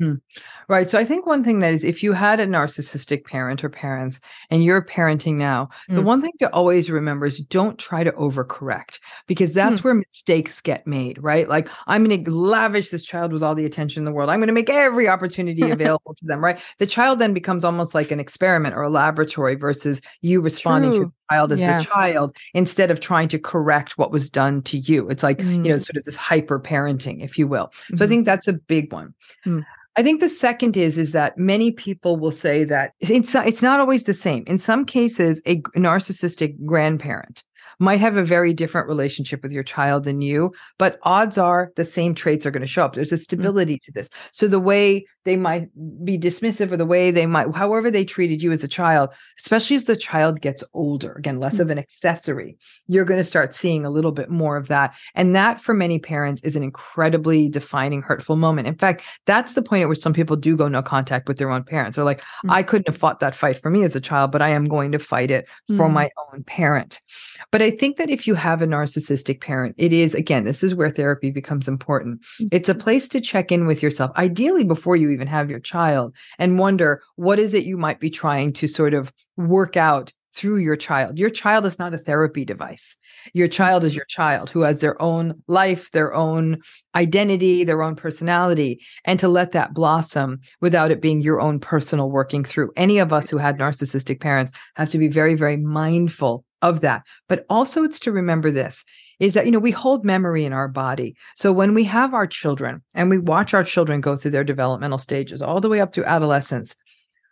around 0.02 0.22
Right. 0.68 0.90
So 0.90 0.98
I 0.98 1.06
think 1.06 1.26
one 1.26 1.44
thing 1.44 1.60
that 1.60 1.74
is 1.74 1.84
if 1.84 2.02
you 2.04 2.12
had 2.14 2.40
a 2.40 2.48
narcissistic 2.48 3.24
parent 3.26 3.64
or 3.64 3.70
parents 3.70 4.20
and 4.50 4.64
you're 4.64 4.84
parenting 4.84 5.36
now, 5.36 5.70
the 5.88 6.02
Mm. 6.02 6.04
one 6.06 6.22
thing 6.22 6.32
to 6.40 6.52
always 6.54 6.90
remember 6.90 7.26
is 7.28 7.40
don't 7.40 7.78
try 7.78 8.04
to 8.04 8.12
overcorrect 8.14 9.00
because 9.28 9.54
that's 9.54 9.84
where 9.84 9.94
mistakes 9.94 10.62
get 10.62 10.86
made, 10.88 11.22
right? 11.22 11.48
Like 11.48 11.70
I'm 11.88 12.04
going 12.04 12.24
to 12.24 12.32
lavish 12.32 12.90
this 12.90 13.04
child 13.06 13.32
with 13.32 13.44
all 13.44 13.56
the 13.56 13.66
attention 13.66 14.02
in 14.02 14.06
the 14.06 14.12
world. 14.12 14.30
I'm 14.30 14.40
going 14.40 14.48
to 14.48 14.54
make 14.54 14.70
every 14.70 15.08
opportunity 15.08 15.62
available 15.70 16.14
to 16.16 16.26
them, 16.26 16.44
right? 16.44 16.60
The 16.80 16.88
child 16.88 17.20
then 17.20 17.34
becomes 17.34 17.64
almost 17.64 17.94
like 17.96 18.12
an 18.12 18.20
experiment 18.20 18.76
or 18.76 18.82
a 18.82 18.90
laboratory 18.90 19.56
versus 19.56 20.02
you 20.22 20.42
responding 20.42 20.92
to 20.94 21.00
the 21.06 21.12
child 21.32 21.52
as 21.52 21.60
Yeah. 21.60 21.78
the 21.78 21.86
child 21.86 22.36
instead 22.54 22.92
of 22.92 23.00
trying 23.00 23.28
to 23.30 23.40
correct 23.40 23.98
what 23.98 24.12
was 24.12 24.30
done 24.30 24.62
to 24.64 24.78
you. 24.80 25.10
It's 25.10 25.24
like, 25.24 25.40
you 25.42 25.64
know, 25.64 25.76
Mm. 25.76 25.86
sort 25.86 25.98
of 25.98 26.04
this 26.04 26.18
hyper 26.18 26.60
parenting, 26.60 27.24
if 27.24 27.38
you 27.38 27.48
will. 27.48 27.72
So 27.96 28.04
I 28.04 28.08
Mhm. 28.08 28.10
think 28.10 28.26
that's 28.26 28.48
a 28.48 28.54
big 28.54 28.92
one. 28.92 29.14
I 29.98 30.04
think 30.04 30.20
the 30.20 30.30
second 30.30 30.76
is 30.76 30.98
is 30.98 31.14
that 31.14 31.38
many 31.38 31.72
people 31.72 32.18
will 32.18 32.32
say 32.32 32.66
that 32.66 32.94
it's 33.00 33.34
it's 33.34 33.62
not 33.62 33.80
always 33.80 34.04
the 34.04 34.14
same. 34.14 34.44
In 34.46 34.58
some 34.58 34.86
cases, 34.86 35.42
a 35.48 35.62
narcissistic 35.78 36.56
grandparent 36.66 37.44
might 37.80 38.00
have 38.00 38.18
a 38.18 38.24
very 38.24 38.54
different 38.54 38.88
relationship 38.88 39.44
with 39.44 39.52
your 39.52 39.64
child 39.64 40.04
than 40.04 40.22
you, 40.22 40.54
but 40.78 41.00
odds 41.04 41.38
are 41.38 41.72
the 41.76 41.86
same 41.86 42.16
traits 42.16 42.46
are 42.46 42.52
going 42.52 42.62
to 42.62 42.68
show 42.68 42.86
up. 42.86 42.94
There's 42.94 43.12
a 43.12 43.18
stability 43.18 43.76
mm-hmm. 43.76 43.86
to 43.86 43.92
this. 43.92 44.10
So 44.32 44.48
the 44.48 44.60
way 44.60 45.06
they 45.24 45.38
might 45.38 45.70
be 46.06 46.18
dismissive 46.18 46.72
or 46.72 46.78
the 46.78 46.86
way 46.86 47.12
they 47.12 47.26
might, 47.26 47.54
however 47.56 47.90
they 47.90 48.06
treated 48.06 48.44
you 48.44 48.52
as 48.52 48.64
a 48.64 48.68
child, 48.68 49.10
especially 49.40 49.76
as 49.76 49.86
the 49.86 49.96
child 49.96 50.40
gets 50.40 50.64
older, 50.74 51.14
again, 51.14 51.40
less 51.40 51.54
mm-hmm. 51.54 51.64
of 51.64 51.70
an 51.72 51.80
accessory, 51.80 52.58
you're 52.88 53.06
going 53.06 53.18
to 53.18 53.24
start 53.24 53.56
seeing 53.56 53.86
a 53.86 53.90
little 53.90 54.12
bit 54.12 54.30
more 54.30 54.56
of 54.56 54.68
that. 54.68 54.94
And 55.16 55.34
that 55.36 55.60
for 55.60 55.74
many 55.74 56.00
parents 56.00 56.42
is 56.44 56.56
an 56.56 56.64
incredibly 56.64 57.50
defining, 57.50 58.02
hurtful 58.02 58.36
moment. 58.36 58.68
In 58.68 58.76
fact, 58.76 59.04
that's 59.26 59.54
the 59.54 59.64
point 59.64 59.82
at 59.82 59.90
which 59.90 60.00
some 60.00 60.14
people 60.14 60.36
do 60.36 60.56
go 60.56 60.68
no 60.68 60.84
contact 60.84 61.28
with 61.28 61.38
their 61.38 61.50
own 61.50 61.64
parents. 61.64 61.96
They're 61.96 62.06
like, 62.06 62.22
mm-hmm. 62.22 62.52
I 62.52 62.64
couldn't 62.64 62.88
have 62.88 62.98
fought 62.98 63.20
that 63.22 63.36
fight 63.36 63.58
for 63.58 63.72
me 63.72 63.84
as 63.84 63.96
a 63.96 64.02
child, 64.02 64.32
but 64.32 64.44
I 64.44 64.50
am 64.50 64.66
going 64.66 64.92
to 64.92 65.00
fight 65.00 65.32
it 65.32 65.48
for 65.76 65.90
my 65.90 66.10
own 66.32 66.44
parent. 66.44 67.00
But 67.52 67.62
I 67.66 67.72
think 67.72 67.98
that 67.98 68.12
if 68.12 68.28
you 68.28 68.36
have 68.36 68.62
a 68.62 68.68
narcissistic 68.68 69.42
parent, 69.42 69.74
it 69.80 69.92
is, 69.92 70.14
again, 70.14 70.44
this 70.44 70.64
is 70.64 70.76
where 70.76 70.92
therapy 70.92 71.32
becomes 71.32 71.68
important. 71.68 72.22
It's 72.52 72.70
a 72.70 72.74
mm-hmm. 72.74 72.82
place 72.82 73.10
to 73.10 73.20
check 73.20 73.52
in 73.52 73.66
with 73.66 73.82
yourself, 73.82 74.12
ideally 74.18 74.64
before 74.64 74.96
you 74.96 75.10
even 75.10 75.28
have 75.28 75.50
your 75.50 75.60
child, 75.60 76.14
and 76.38 76.60
wonder 76.60 77.02
what 77.16 77.40
is 77.40 77.56
it 77.56 77.64
you 77.64 77.76
might 77.76 78.00
be 78.00 78.12
trying 78.12 78.54
to 78.54 78.68
sort 78.68 78.94
of 78.94 79.12
work 79.36 79.76
out 79.76 80.14
through 80.36 80.58
your 80.58 80.76
child. 80.76 81.18
Your 81.18 81.30
child 81.30 81.66
is 81.66 81.80
not 81.80 81.94
a 81.94 81.98
therapy 81.98 82.44
device. 82.44 82.98
Your 83.34 83.48
child 83.48 83.86
is 83.86 83.96
your 83.96 84.06
child 84.06 84.50
who 84.50 84.62
has 84.62 84.82
their 84.82 85.02
own 85.02 85.42
life, 85.48 85.92
their 85.92 86.14
own 86.14 86.60
identity, 86.94 87.64
their 87.64 87.82
own 87.82 87.96
personality, 87.96 88.82
and 89.06 89.20
to 89.20 89.30
let 89.30 89.54
that 89.54 89.74
blossom 89.74 90.40
without 90.60 90.92
it 90.92 91.02
being 91.02 91.22
your 91.22 91.40
own 91.40 91.60
personal 91.60 92.12
working 92.12 92.44
through. 92.44 92.72
Any 92.76 93.00
of 93.00 93.14
us 93.14 93.30
who 93.30 93.38
had 93.38 93.58
narcissistic 93.58 94.20
parents 94.20 94.52
have 94.76 94.90
to 94.90 94.98
be 94.98 95.08
very, 95.08 95.36
very 95.36 95.58
mindful 95.58 96.44
of 96.62 96.82
that. 96.82 97.04
But 97.30 97.46
also, 97.50 97.84
it's 97.84 98.00
to 98.02 98.12
remember 98.12 98.52
this 98.52 98.84
is 99.20 99.34
that, 99.34 99.46
you 99.46 99.52
know, 99.52 99.60
we 99.60 99.72
hold 99.72 100.04
memory 100.04 100.44
in 100.44 100.52
our 100.52 100.68
body. 100.68 101.16
So 101.36 101.54
when 101.54 101.74
we 101.74 101.86
have 101.86 102.14
our 102.14 102.28
children 102.28 102.84
and 102.94 103.10
we 103.10 103.18
watch 103.18 103.54
our 103.54 103.64
children 103.64 104.02
go 104.02 104.18
through 104.18 104.32
their 104.32 104.44
developmental 104.44 104.98
stages 104.98 105.42
all 105.42 105.62
the 105.62 105.70
way 105.70 105.80
up 105.80 105.94
to 105.94 106.04
adolescence, 106.04 106.76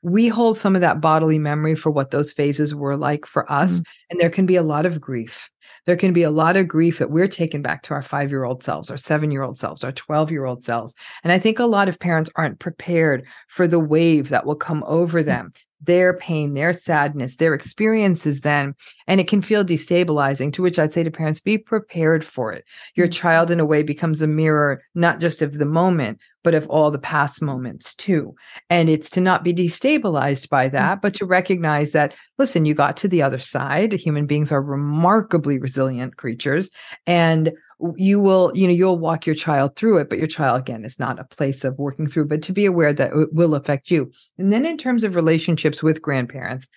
we 0.04 0.28
hold 0.28 0.58
some 0.58 0.76
of 0.76 0.82
that 0.82 1.00
bodily 1.00 1.40
memory 1.40 1.76
for 1.76 1.90
what 1.90 2.12
those 2.12 2.32
phases 2.32 2.76
were 2.76 2.98
like 2.98 3.26
for 3.26 3.50
us. 3.52 3.76
Mm-hmm. 3.76 3.84
And 4.10 4.20
there 4.20 4.30
can 4.30 4.46
be 4.46 4.58
a 4.58 4.64
lot 4.64 4.86
of 4.86 5.00
grief. 5.00 5.50
There 5.86 5.96
can 5.96 6.14
be 6.14 6.24
a 6.24 6.30
lot 6.30 6.58
of 6.58 6.68
grief 6.68 7.00
that 7.00 7.10
we're 7.10 7.28
taken 7.28 7.62
back 7.62 7.84
to 7.84 7.94
our 7.94 8.02
five 8.02 8.30
year 8.30 8.44
old 8.44 8.64
selves, 8.64 8.92
our 8.92 8.98
seven 8.98 9.32
year 9.32 9.44
old 9.44 9.58
selves, 9.58 9.84
our 9.84 9.94
12 9.94 10.30
year 10.30 10.46
old 10.46 10.64
selves. 10.64 10.94
And 11.24 11.32
I 11.32 11.40
think 11.40 11.58
a 11.58 11.66
lot 11.66 11.88
of 11.88 12.00
parents 12.00 12.30
aren't 12.36 12.60
prepared 12.60 13.26
for 13.48 13.68
the 13.68 13.80
wave 13.80 14.30
that 14.30 14.46
will 14.46 14.56
come 14.56 14.84
over 14.88 15.24
mm. 15.24 15.26
them 15.26 15.52
their 15.84 16.16
pain, 16.16 16.54
their 16.54 16.74
sadness, 16.74 17.36
their 17.36 17.54
experiences 17.54 18.42
then. 18.42 18.74
And 19.08 19.20
it 19.20 19.28
can 19.28 19.42
feel 19.42 19.66
destabilizing, 19.66 20.54
to 20.54 20.62
which 20.62 20.80
I'd 20.80 20.94
say 20.94 21.04
to 21.04 21.12
parents, 21.12 21.40
be 21.40 21.58
prepared 21.58 22.26
for 22.26 22.52
it. 22.52 22.66
Your 22.96 23.08
mm-hmm. 23.08 23.12
child, 23.12 23.52
in 23.52 23.60
a 23.60 23.66
way, 23.66 23.84
becomes 23.84 24.22
a 24.22 24.28
mirror, 24.28 24.82
not 24.96 25.20
just 25.20 25.42
of 25.42 25.58
the 25.58 25.66
moment, 25.66 26.20
but 26.44 26.54
of 26.54 26.70
all 26.70 26.92
the 26.92 27.00
past 27.00 27.42
moments 27.42 27.96
too. 27.96 28.36
And 28.70 28.90
it's 28.90 29.10
to 29.12 29.22
not 29.22 29.44
be 29.44 29.54
destabilized 29.54 30.50
by 30.50 30.68
mm-hmm. 30.68 30.76
that, 30.76 31.02
but 31.02 31.14
to 31.16 31.26
recognize 31.26 31.92
that, 31.92 32.16
listen, 32.38 32.66
you 32.66 32.74
got 32.74 32.98
to 32.98 33.08
the 33.08 33.22
other 33.22 33.40
side. 33.40 33.94
Human 33.94 34.26
beings 34.26 34.52
are 34.52 34.62
remarkably 34.62 35.58
resilient 35.58 36.18
creatures. 36.18 36.70
And 37.06 37.52
you 37.96 38.20
will 38.20 38.52
you 38.56 38.68
know 38.68 38.74
you'll 38.74 39.00
walk 39.00 39.26
your 39.26 39.36
child 39.36 39.76
through 39.76 39.98
it 39.98 40.10
but 40.10 40.18
your 40.18 40.28
child 40.28 40.60
again 40.60 40.86
is 40.86 41.00
not 41.00 41.20
a 41.20 41.24
place 41.26 41.64
of 41.64 41.78
working 41.78 42.08
through 42.08 42.26
but 42.26 42.42
to 42.42 42.52
be 42.52 42.66
aware 42.66 42.94
that 42.94 43.14
it 43.14 43.34
will 43.34 43.56
affect 43.56 43.92
you 43.92 44.12
and 44.38 44.52
then 44.54 44.66
in 44.66 44.78
terms 44.78 45.04
of 45.04 45.16
relationships 45.16 45.84
with 45.84 46.02
grandparents 46.02 46.68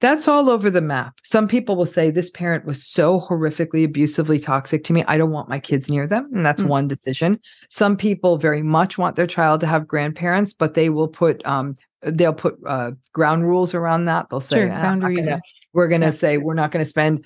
that's 0.00 0.28
all 0.28 0.48
over 0.48 0.70
the 0.70 0.80
map 0.80 1.14
some 1.24 1.48
people 1.48 1.76
will 1.76 1.86
say 1.86 2.10
this 2.10 2.30
parent 2.30 2.64
was 2.64 2.86
so 2.86 3.20
horrifically 3.20 3.84
abusively 3.84 4.38
toxic 4.38 4.84
to 4.84 4.92
me 4.92 5.04
i 5.08 5.16
don't 5.16 5.32
want 5.32 5.48
my 5.48 5.58
kids 5.58 5.90
near 5.90 6.06
them 6.06 6.28
and 6.32 6.46
that's 6.46 6.60
mm-hmm. 6.60 6.70
one 6.70 6.88
decision 6.88 7.38
some 7.68 7.96
people 7.96 8.38
very 8.38 8.62
much 8.62 8.98
want 8.98 9.16
their 9.16 9.26
child 9.26 9.60
to 9.60 9.66
have 9.66 9.88
grandparents 9.88 10.52
but 10.52 10.74
they 10.74 10.90
will 10.90 11.08
put 11.08 11.44
um, 11.44 11.76
they'll 12.02 12.32
put 12.32 12.58
uh, 12.66 12.92
ground 13.12 13.46
rules 13.46 13.74
around 13.74 14.06
that. 14.06 14.30
They'll 14.30 14.40
say, 14.40 14.60
sure, 14.60 14.72
ah, 14.72 14.82
boundaries. 14.82 15.28
We're 15.72 15.88
going 15.88 16.00
to 16.00 16.08
yeah. 16.08 16.12
say 16.12 16.38
we're 16.38 16.54
not 16.54 16.72
going 16.72 16.84
to 16.84 16.88
spend 16.88 17.24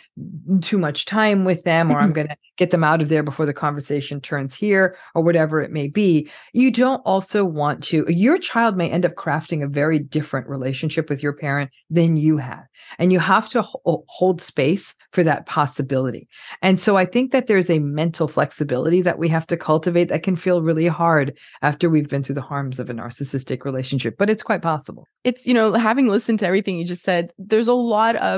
too 0.61 0.79
much 0.79 1.07
time 1.07 1.45
with 1.45 1.65
them, 1.65 1.91
or 1.91 1.99
I'm 1.99 2.13
going 2.15 2.29
to 2.29 2.37
get 2.57 2.71
them 2.71 2.85
out 2.85 3.03
of 3.03 3.09
there 3.09 3.23
before 3.23 3.47
the 3.47 3.55
conversation 3.55 4.21
turns 4.21 4.55
here, 4.55 4.97
or 5.15 5.23
whatever 5.23 5.61
it 5.61 5.71
may 5.71 5.89
be. 5.89 6.31
You 6.53 6.71
don't 6.71 7.01
also 7.05 7.45
want 7.45 7.83
to, 7.85 8.05
your 8.09 8.39
child 8.39 8.77
may 8.77 8.91
end 8.91 9.05
up 9.05 9.15
crafting 9.15 9.63
a 9.63 9.69
very 9.69 9.99
different 9.99 10.49
relationship 10.49 11.09
with 11.09 11.23
your 11.23 11.33
parent 11.33 11.71
than 11.91 12.17
you 12.17 12.37
have 12.37 12.65
And 12.99 13.13
you 13.13 13.19
have 13.19 13.49
to 13.51 13.63
ho- 13.63 13.81
oh, 13.87 14.05
hold 14.09 14.41
space 14.41 14.95
for 15.13 15.23
that 15.23 15.47
possibility. 15.47 16.29
And 16.63 16.79
so 16.79 16.97
I 16.97 17.07
think 17.07 17.33
that 17.33 17.47
there's 17.47 17.71
a 17.71 17.79
mental 17.79 18.29
flexibility 18.29 19.03
that 19.03 19.19
we 19.19 19.29
have 19.29 19.47
to 19.49 19.57
cultivate 19.57 20.09
that 20.09 20.23
can 20.23 20.37
feel 20.37 20.63
really 20.63 20.87
hard 20.87 21.39
after 21.63 21.89
we've 21.89 22.09
been 22.09 22.23
through 22.23 22.35
the 22.35 22.41
harms 22.41 22.79
of 22.79 22.91
a 22.91 22.95
narcissistic 22.95 23.65
relationship, 23.65 24.17
but 24.19 24.29
it's 24.31 24.43
quite 24.43 24.63
possible. 24.63 25.07
It's, 25.23 25.47
you 25.47 25.55
know, 25.55 25.73
having 25.73 26.09
listened 26.09 26.41
to 26.41 26.47
everything 26.47 26.79
you 26.79 26.85
just 26.85 27.03
said, 27.03 27.33
there's 27.39 27.69
a 27.69 27.75
lot 27.75 28.17
of 28.17 28.34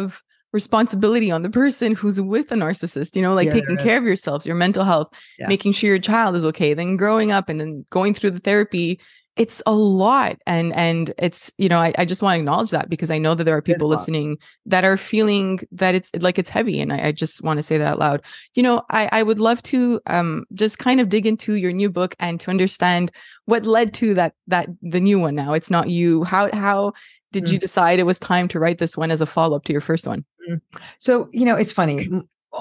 responsibility 0.53 1.31
on 1.31 1.43
the 1.43 1.51
person 1.51 1.95
who's 1.95 2.21
with 2.21 2.51
a 2.51 2.55
narcissist, 2.55 3.15
you 3.17 3.23
know, 3.23 3.35
like 3.35 3.47
yeah, 3.47 3.53
taking 3.53 3.77
care 3.77 3.99
of 3.99 4.05
yourself, 4.05 4.47
your 4.47 4.57
mental 4.57 4.85
health, 4.85 5.09
yeah. 5.39 5.49
making 5.49 5.73
sure 5.73 5.91
your 5.91 5.99
child 5.99 6.35
is 6.37 6.45
okay, 6.45 6.75
then 6.75 6.97
growing 6.97 7.31
up 7.31 7.49
and 7.49 7.61
then 7.61 7.85
going 7.91 8.15
through 8.15 8.31
the 8.31 8.41
therapy. 8.41 9.01
It's 9.37 9.63
a 9.67 9.75
lot. 9.75 10.39
And 10.47 10.73
and 10.73 11.13
it's, 11.19 11.53
you 11.59 11.69
know, 11.69 11.79
I, 11.79 11.93
I 11.99 12.05
just 12.07 12.23
want 12.23 12.37
to 12.37 12.39
acknowledge 12.39 12.71
that 12.71 12.89
because 12.89 13.11
I 13.11 13.19
know 13.19 13.35
that 13.35 13.45
there 13.45 13.57
are 13.57 13.63
people 13.63 13.87
listening 13.87 14.39
that 14.65 14.85
are 14.85 14.97
feeling 14.97 15.61
that 15.73 15.95
it's 15.95 16.11
like 16.21 16.39
it's 16.39 16.49
heavy. 16.49 16.81
And 16.81 16.93
I, 16.93 17.09
I 17.09 17.13
just 17.13 17.43
want 17.43 17.59
to 17.59 17.63
say 17.63 17.77
that 17.77 17.87
out 17.87 17.99
loud. 17.99 18.23
You 18.55 18.63
know, 18.63 18.83
I, 18.91 19.09
I 19.13 19.23
would 19.23 19.39
love 19.39 19.63
to 19.65 20.01
um 20.07 20.45
just 20.55 20.79
kind 20.79 21.01
of 21.01 21.11
dig 21.11 21.27
into 21.27 21.55
your 21.55 21.73
new 21.73 21.91
book 21.91 22.15
and 22.19 22.41
to 22.41 22.51
understand 22.51 23.13
what 23.45 23.67
led 23.67 23.93
to 23.95 24.15
that 24.15 24.35
that 24.47 24.69
the 24.81 25.01
new 25.01 25.21
one 25.21 25.35
now. 25.35 25.53
It's 25.53 25.71
not 25.71 25.91
you. 25.91 26.25
How 26.25 26.51
how 26.55 26.95
did 27.33 27.45
mm. 27.45 27.53
you 27.53 27.59
decide 27.59 27.99
it 27.99 28.05
was 28.05 28.19
time 28.19 28.49
to 28.49 28.59
write 28.59 28.79
this 28.79 28.97
one 28.97 29.11
as 29.11 29.21
a 29.21 29.27
follow-up 29.27 29.65
to 29.65 29.73
your 29.73 29.83
first 29.83 30.07
one? 30.07 30.25
Mm-hmm. 30.49 30.79
So, 30.99 31.29
you 31.33 31.45
know, 31.45 31.57
it's 31.57 31.73
funny. 31.73 32.09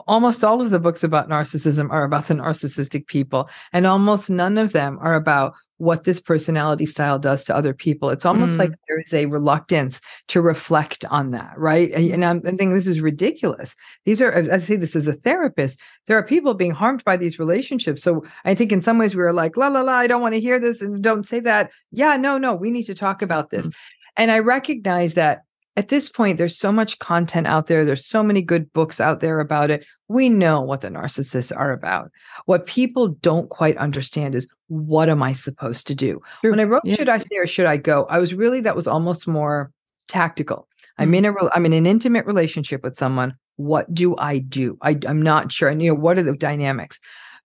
Almost 0.07 0.43
all 0.43 0.61
of 0.61 0.69
the 0.69 0.79
books 0.79 1.03
about 1.03 1.29
narcissism 1.29 1.89
are 1.91 2.03
about 2.03 2.25
the 2.25 2.33
narcissistic 2.35 3.07
people, 3.07 3.49
and 3.73 3.85
almost 3.85 4.29
none 4.29 4.57
of 4.57 4.73
them 4.73 4.97
are 5.01 5.15
about 5.15 5.53
what 5.77 6.05
this 6.05 6.21
personality 6.21 6.85
style 6.85 7.19
does 7.19 7.43
to 7.43 7.55
other 7.55 7.73
people. 7.73 8.09
It's 8.09 8.25
almost 8.25 8.53
mm. 8.53 8.59
like 8.59 8.71
there 8.87 8.99
is 8.99 9.13
a 9.13 9.25
reluctance 9.25 9.99
to 10.29 10.41
reflect 10.41 11.03
on 11.05 11.31
that, 11.31 11.53
right? 11.57 11.91
And 11.91 12.23
I'm, 12.23 12.37
I'm 12.37 12.57
thinking 12.57 12.71
this 12.71 12.87
is 12.87 13.01
ridiculous. 13.01 13.75
These 14.05 14.21
are, 14.21 14.33
I 14.53 14.57
say 14.59 14.77
this 14.77 14.95
as 14.95 15.07
a 15.07 15.13
therapist, 15.13 15.79
there 16.07 16.17
are 16.17 16.23
people 16.23 16.53
being 16.53 16.71
harmed 16.71 17.03
by 17.03 17.17
these 17.17 17.39
relationships. 17.39 18.03
So 18.03 18.23
I 18.45 18.55
think 18.55 18.71
in 18.71 18.81
some 18.81 18.97
ways 18.97 19.15
we 19.15 19.23
are 19.23 19.33
like, 19.33 19.57
la 19.57 19.67
la 19.67 19.81
la, 19.81 19.93
I 19.93 20.07
don't 20.07 20.21
want 20.21 20.33
to 20.35 20.39
hear 20.39 20.59
this 20.59 20.81
and 20.81 21.03
don't 21.03 21.27
say 21.27 21.41
that. 21.41 21.71
Yeah, 21.91 22.15
no, 22.15 22.37
no, 22.37 22.55
we 22.55 22.71
need 22.71 22.83
to 22.83 22.95
talk 22.95 23.21
about 23.21 23.49
this. 23.49 23.67
Mm. 23.67 23.73
And 24.17 24.31
I 24.31 24.39
recognize 24.39 25.15
that 25.15 25.41
at 25.77 25.89
this 25.89 26.09
point, 26.09 26.37
there's 26.37 26.57
so 26.57 26.71
much 26.71 26.99
content 26.99 27.47
out 27.47 27.67
there. 27.67 27.83
There's 27.83 28.05
so 28.05 28.23
many 28.23 28.41
good 28.41 28.71
books 28.71 29.01
out 29.01 29.19
there 29.19 29.39
about 29.39 29.69
it. 29.69 29.85
We 30.07 30.29
know 30.29 30.61
what 30.61 30.81
the 30.81 30.87
narcissists 30.87 31.55
are 31.55 31.71
about. 31.71 32.11
What 32.45 32.65
people 32.65 33.09
don't 33.09 33.49
quite 33.49 33.77
understand 33.77 34.35
is 34.35 34.47
what 34.67 35.09
am 35.09 35.21
I 35.21 35.33
supposed 35.33 35.85
to 35.87 35.95
do? 35.95 36.21
True. 36.41 36.51
When 36.51 36.59
I 36.59 36.63
wrote 36.63 36.83
yeah. 36.85 36.95
"Should 36.95 37.09
I 37.09 37.17
Stay 37.17 37.37
or 37.37 37.47
Should 37.47 37.65
I 37.65 37.77
Go," 37.77 38.05
I 38.09 38.19
was 38.19 38.33
really 38.33 38.61
that 38.61 38.75
was 38.75 38.87
almost 38.87 39.27
more 39.27 39.71
tactical. 40.07 40.67
Mm-hmm. 40.99 41.01
I'm 41.01 41.13
in 41.13 41.25
a 41.25 41.33
I'm 41.53 41.65
in 41.65 41.73
an 41.73 41.85
intimate 41.85 42.25
relationship 42.25 42.83
with 42.83 42.97
someone. 42.97 43.35
What 43.57 43.93
do 43.93 44.15
I 44.17 44.39
do? 44.39 44.77
I, 44.81 44.97
I'm 45.07 45.21
not 45.21 45.51
sure. 45.51 45.69
And 45.69 45.81
you 45.81 45.89
know 45.89 45.99
what 45.99 46.17
are 46.17 46.23
the 46.23 46.35
dynamics? 46.35 46.99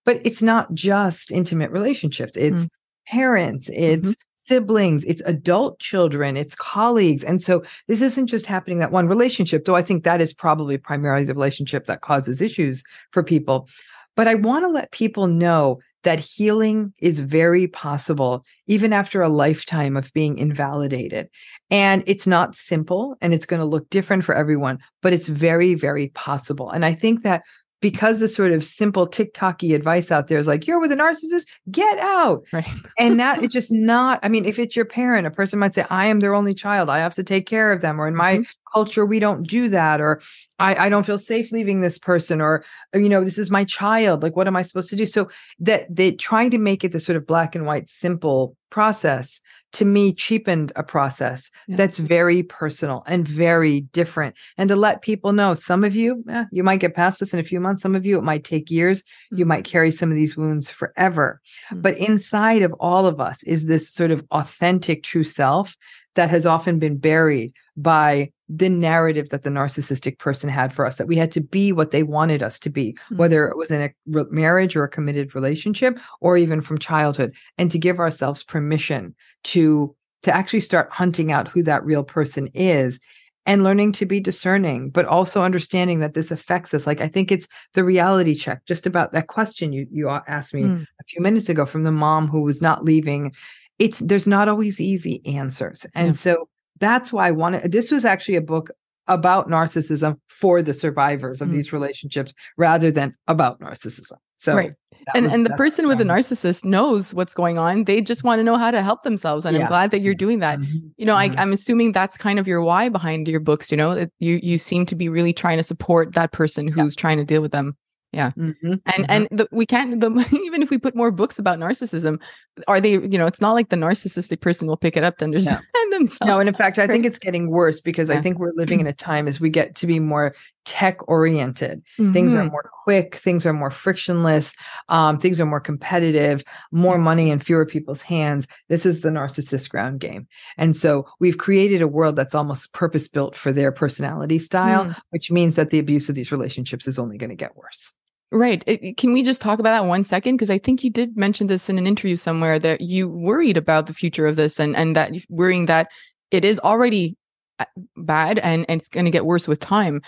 But 0.04 0.20
it's 0.24 0.42
not 0.42 0.72
just 0.74 1.30
intimate 1.30 1.70
relationships. 1.70 2.36
It's 2.36 2.64
mm-hmm. 2.64 3.16
parents. 3.16 3.68
It's 3.72 4.10
mm-hmm 4.10 4.20
siblings, 4.50 5.04
it's 5.04 5.22
adult 5.26 5.78
children, 5.78 6.36
it's 6.36 6.56
colleagues. 6.56 7.22
And 7.22 7.40
so 7.40 7.62
this 7.86 8.00
isn't 8.00 8.26
just 8.26 8.46
happening 8.46 8.80
that 8.80 8.90
one 8.90 9.06
relationship, 9.06 9.64
though 9.64 9.76
I 9.76 9.82
think 9.82 10.02
that 10.02 10.20
is 10.20 10.32
probably 10.32 10.76
primarily 10.76 11.24
the 11.24 11.34
relationship 11.34 11.86
that 11.86 12.00
causes 12.00 12.42
issues 12.42 12.82
for 13.12 13.22
people. 13.22 13.68
But 14.16 14.26
I 14.26 14.34
want 14.34 14.64
to 14.64 14.68
let 14.68 14.90
people 14.90 15.28
know 15.28 15.78
that 16.02 16.18
healing 16.18 16.92
is 16.98 17.20
very 17.20 17.68
possible 17.68 18.44
even 18.66 18.92
after 18.92 19.22
a 19.22 19.28
lifetime 19.28 19.96
of 19.96 20.12
being 20.14 20.36
invalidated. 20.36 21.28
And 21.70 22.02
it's 22.08 22.26
not 22.26 22.56
simple 22.56 23.16
and 23.20 23.32
it's 23.32 23.46
going 23.46 23.60
to 23.60 23.66
look 23.66 23.88
different 23.88 24.24
for 24.24 24.34
everyone, 24.34 24.80
but 25.00 25.12
it's 25.12 25.28
very, 25.28 25.74
very 25.74 26.08
possible. 26.08 26.70
And 26.70 26.84
I 26.84 26.92
think 26.92 27.22
that 27.22 27.44
because 27.80 28.20
the 28.20 28.28
sort 28.28 28.52
of 28.52 28.64
simple 28.64 29.08
TikToky 29.08 29.74
advice 29.74 30.10
out 30.10 30.28
there 30.28 30.38
is 30.38 30.46
like, 30.46 30.66
you're 30.66 30.80
with 30.80 30.92
a 30.92 30.96
narcissist, 30.96 31.46
get 31.70 31.98
out. 31.98 32.44
Right. 32.52 32.68
and 32.98 33.18
that 33.18 33.42
is 33.42 33.52
just 33.52 33.72
not, 33.72 34.20
I 34.22 34.28
mean, 34.28 34.44
if 34.44 34.58
it's 34.58 34.76
your 34.76 34.84
parent, 34.84 35.26
a 35.26 35.30
person 35.30 35.58
might 35.58 35.74
say, 35.74 35.86
I 35.88 36.06
am 36.06 36.20
their 36.20 36.34
only 36.34 36.54
child. 36.54 36.90
I 36.90 36.98
have 36.98 37.14
to 37.14 37.24
take 37.24 37.46
care 37.46 37.72
of 37.72 37.80
them. 37.80 38.00
Or 38.00 38.06
in 38.06 38.14
my 38.14 38.38
mm-hmm. 38.38 38.42
culture, 38.74 39.06
we 39.06 39.18
don't 39.18 39.46
do 39.46 39.68
that. 39.70 40.00
Or 40.00 40.20
I, 40.58 40.86
I 40.86 40.88
don't 40.88 41.06
feel 41.06 41.18
safe 41.18 41.52
leaving 41.52 41.80
this 41.80 41.98
person. 41.98 42.40
Or, 42.40 42.64
you 42.94 43.08
know, 43.08 43.24
this 43.24 43.38
is 43.38 43.50
my 43.50 43.64
child. 43.64 44.22
Like, 44.22 44.36
what 44.36 44.46
am 44.46 44.56
I 44.56 44.62
supposed 44.62 44.90
to 44.90 44.96
do? 44.96 45.06
So 45.06 45.30
that 45.60 45.86
they 45.94 46.12
trying 46.12 46.50
to 46.50 46.58
make 46.58 46.84
it 46.84 46.92
the 46.92 47.00
sort 47.00 47.16
of 47.16 47.26
black 47.26 47.54
and 47.54 47.64
white, 47.64 47.88
simple 47.88 48.56
process 48.68 49.40
to 49.72 49.84
me 49.84 50.12
cheapened 50.12 50.72
a 50.76 50.82
process 50.82 51.50
Yeah. 51.68 51.76
that's 51.76 51.98
very 51.98 52.42
personal 52.42 53.02
and 53.06 53.26
very 53.26 53.82
different. 53.92 54.34
And 54.58 54.68
to 54.68 54.76
let 54.76 55.02
people 55.02 55.32
know, 55.32 55.54
some 55.54 55.84
of 55.84 55.94
you, 55.94 56.24
eh, 56.28 56.44
you 56.50 56.64
might 56.64 56.80
get 56.80 56.94
past 56.94 57.20
this 57.20 57.32
in 57.32 57.40
a 57.40 57.44
few 57.44 57.60
months. 57.60 57.82
Some 57.82 57.94
of 57.94 58.04
you, 58.04 58.18
it 58.18 58.24
might 58.24 58.44
take 58.44 58.70
years. 58.70 59.02
You 59.30 59.44
Mhm. 59.44 59.48
might 59.48 59.64
carry 59.64 59.90
some 59.90 60.10
of 60.10 60.16
these 60.16 60.36
wounds 60.36 60.70
forever. 60.70 61.40
Mm. 61.72 61.82
But 61.82 61.98
inside 61.98 62.62
of 62.62 62.72
all 62.80 63.06
of 63.06 63.20
us 63.20 63.42
is 63.44 63.66
this 63.66 63.88
sort 63.88 64.10
of 64.10 64.24
authentic 64.32 65.02
true 65.02 65.22
self 65.24 65.76
that 66.16 66.30
has 66.30 66.44
often 66.46 66.78
been 66.78 66.96
buried 66.98 67.52
by 67.76 68.30
the 68.52 68.68
narrative 68.68 69.28
that 69.28 69.44
the 69.44 69.50
narcissistic 69.50 70.18
person 70.18 70.50
had 70.50 70.72
for 70.72 70.84
us 70.84 70.96
that 70.96 71.06
we 71.06 71.14
had 71.14 71.30
to 71.30 71.40
be 71.40 71.70
what 71.72 71.92
they 71.92 72.02
wanted 72.02 72.42
us 72.42 72.58
to 72.58 72.68
be 72.70 72.96
Mm. 73.10 73.16
whether 73.18 73.46
it 73.48 73.56
was 73.56 73.70
in 73.70 73.80
a 73.80 73.90
re- 74.06 74.24
marriage 74.30 74.74
or 74.74 74.82
a 74.82 74.88
committed 74.88 75.34
relationship 75.34 76.00
or 76.20 76.36
even 76.36 76.60
from 76.60 76.76
childhood 76.78 77.32
and 77.58 77.70
to 77.70 77.78
give 77.78 78.00
ourselves 78.00 78.42
permission 78.42 79.14
to 79.44 79.94
to 80.22 80.34
actually 80.34 80.60
start 80.60 80.90
hunting 80.90 81.30
out 81.30 81.46
who 81.48 81.62
that 81.62 81.84
real 81.84 82.02
person 82.04 82.48
is 82.54 82.98
and 83.46 83.62
learning 83.64 83.92
to 83.92 84.04
be 84.04 84.18
discerning 84.20 84.90
but 84.90 85.06
also 85.06 85.42
understanding 85.42 86.00
that 86.00 86.14
this 86.14 86.30
affects 86.32 86.74
us 86.74 86.86
like 86.88 87.00
i 87.00 87.08
think 87.08 87.30
it's 87.30 87.46
the 87.74 87.84
reality 87.84 88.34
check 88.34 88.64
just 88.66 88.84
about 88.86 89.12
that 89.12 89.28
question 89.28 89.72
you 89.72 89.86
you 89.92 90.08
asked 90.08 90.54
me 90.54 90.62
Mm. 90.64 90.82
a 91.00 91.04
few 91.04 91.22
minutes 91.22 91.48
ago 91.48 91.64
from 91.64 91.84
the 91.84 91.92
mom 91.92 92.26
who 92.26 92.40
was 92.42 92.60
not 92.60 92.84
leaving 92.84 93.32
it's 93.78 94.00
there's 94.00 94.26
not 94.26 94.48
always 94.48 94.80
easy 94.80 95.22
answers 95.24 95.86
and 95.94 96.08
Yeah. 96.08 96.12
so 96.12 96.48
that's 96.80 97.12
why 97.12 97.28
i 97.28 97.30
wanted 97.30 97.70
this 97.72 97.90
was 97.90 98.04
actually 98.04 98.36
a 98.36 98.40
book 98.40 98.70
about 99.06 99.48
narcissism 99.48 100.16
for 100.28 100.62
the 100.62 100.72
survivors 100.74 101.40
of 101.42 101.48
Mm. 101.48 101.52
these 101.52 101.72
relationships 101.72 102.32
rather 102.56 102.90
than 102.90 103.14
about 103.28 103.60
narcissism 103.60 104.12
so 104.36 104.54
Right. 104.56 104.72
and 105.14 105.24
was- 105.26 105.34
and 105.34 105.44
the 105.46 105.50
person 105.50 105.88
with 105.88 105.98
the 105.98 106.04
why- 106.04 106.18
narcissist 106.20 106.64
knows 106.64 107.12
what's 107.14 107.34
going 107.34 107.58
on 107.58 107.84
they 107.84 108.00
just 108.00 108.22
want 108.24 108.38
to 108.38 108.44
know 108.44 108.56
how 108.56 108.70
to 108.70 108.82
help 108.82 109.02
themselves 109.02 109.44
and 109.44 109.56
i'm 109.56 109.66
glad 109.66 109.90
that 109.90 110.00
you're 110.00 110.14
doing 110.14 110.38
that 110.40 110.58
Mhm. 110.60 110.92
you 110.96 111.06
know 111.06 111.14
Mhm. 111.16 111.36
I, 111.36 111.42
i'm 111.42 111.52
assuming 111.52 111.92
that's 111.92 112.16
kind 112.16 112.38
of 112.38 112.46
your 112.46 112.62
why 112.62 112.88
behind 112.88 113.26
your 113.28 113.40
books 113.40 113.70
you 113.70 113.76
know 113.76 113.94
that 113.94 114.10
you 114.20 114.38
you 114.42 114.56
seem 114.58 114.86
to 114.86 114.94
be 114.94 115.08
really 115.08 115.32
trying 115.32 115.56
to 115.58 115.64
support 115.64 116.14
that 116.14 116.32
person 116.32 116.68
who's 116.68 116.94
trying 116.94 117.18
to 117.18 117.24
deal 117.24 117.42
with 117.42 117.52
them 117.52 117.76
Mhm. 118.14 118.54
and 118.62 118.80
Mhm. 118.84 119.04
and 119.08 119.28
the, 119.30 119.48
we 119.52 119.66
can't 119.66 120.00
the, 120.00 120.10
even 120.44 120.62
if 120.62 120.70
we 120.70 120.78
put 120.78 120.94
more 120.96 121.10
books 121.10 121.38
about 121.38 121.58
narcissism 121.58 122.20
are 122.68 122.80
they 122.80 122.92
you 122.92 123.18
know 123.18 123.26
it's 123.26 123.40
not 123.40 123.52
like 123.52 123.68
the 123.68 123.76
narcissistic 123.76 124.40
person 124.40 124.66
will 124.66 124.76
pick 124.76 124.96
it 124.96 125.04
up 125.04 125.18
to 125.18 125.24
understand 125.24 125.62
themselves 125.92 126.28
No, 126.28 126.38
and 126.38 126.48
in 126.48 126.54
fact, 126.54 126.78
I 126.78 126.86
think 126.86 127.04
it's 127.04 127.18
getting 127.18 127.50
worse 127.50 127.80
because 127.80 128.08
Yeah. 128.08 128.16
I 128.18 128.22
think 128.22 128.38
we're 128.38 128.52
living 128.54 128.80
in 128.80 128.86
a 128.86 128.92
time 129.10 129.26
as 129.28 129.40
we 129.40 129.50
get 129.50 129.74
to 129.76 129.86
be 129.86 129.98
more 129.98 130.34
tech 130.64 130.98
oriented. 131.08 131.82
Things 132.12 132.32
are 132.34 132.42
Mhm. 132.44 132.50
more 132.52 132.70
quick, 132.84 133.16
things 133.16 133.44
are 133.46 133.52
more 133.52 133.70
frictionless, 133.72 134.54
um, 134.88 135.18
things 135.18 135.40
are 135.40 135.46
more 135.46 135.58
competitive, 135.60 136.44
more 136.70 136.96
money 136.98 137.30
in 137.30 137.40
fewer 137.40 137.66
people's 137.66 138.02
hands. 138.02 138.46
This 138.68 138.86
is 138.86 139.00
the 139.00 139.08
narcissist 139.10 139.68
ground 139.68 139.98
game. 140.00 140.28
And 140.58 140.76
so 140.76 141.06
we've 141.18 141.38
created 141.38 141.82
a 141.82 141.88
world 141.88 142.14
that's 142.14 142.34
almost 142.34 142.72
purpose 142.72 143.08
built 143.08 143.34
for 143.34 143.52
their 143.52 143.72
personality 143.72 144.38
style, 144.38 144.84
Mm. 144.86 144.96
which 145.10 145.30
means 145.30 145.56
that 145.56 145.70
the 145.70 145.78
abuse 145.80 146.08
of 146.08 146.14
these 146.14 146.30
relationships 146.30 146.86
is 146.86 146.98
only 146.98 147.18
going 147.18 147.30
to 147.30 147.36
get 147.36 147.56
worse. 147.56 147.92
Right. 148.32 148.64
Can 148.96 149.12
we 149.12 149.22
just 149.22 149.40
talk 149.40 149.58
about 149.58 149.80
that 149.80 149.88
one 149.88 150.04
second? 150.04 150.36
Because 150.36 150.50
I 150.50 150.58
think 150.58 150.84
you 150.84 150.90
did 150.90 151.16
mention 151.16 151.48
this 151.48 151.68
in 151.68 151.78
an 151.78 151.86
interview 151.86 152.14
somewhere 152.14 152.60
that 152.60 152.80
you 152.80 153.08
worried 153.08 153.56
about 153.56 153.86
the 153.86 153.94
future 153.94 154.26
of 154.26 154.36
this 154.36 154.60
and, 154.60 154.76
and 154.76 154.94
that 154.94 155.12
worrying 155.28 155.66
that 155.66 155.90
it 156.30 156.44
is 156.44 156.60
already 156.60 157.16
uh, 157.58 157.64
bad 157.96 158.38
and, 158.38 158.64
and 158.68 158.80
it's 158.80 158.88
going 158.88 159.04
to 159.04 159.10
get 159.10 159.26
worse 159.26 159.48
with 159.48 159.58
time. 159.58 160.00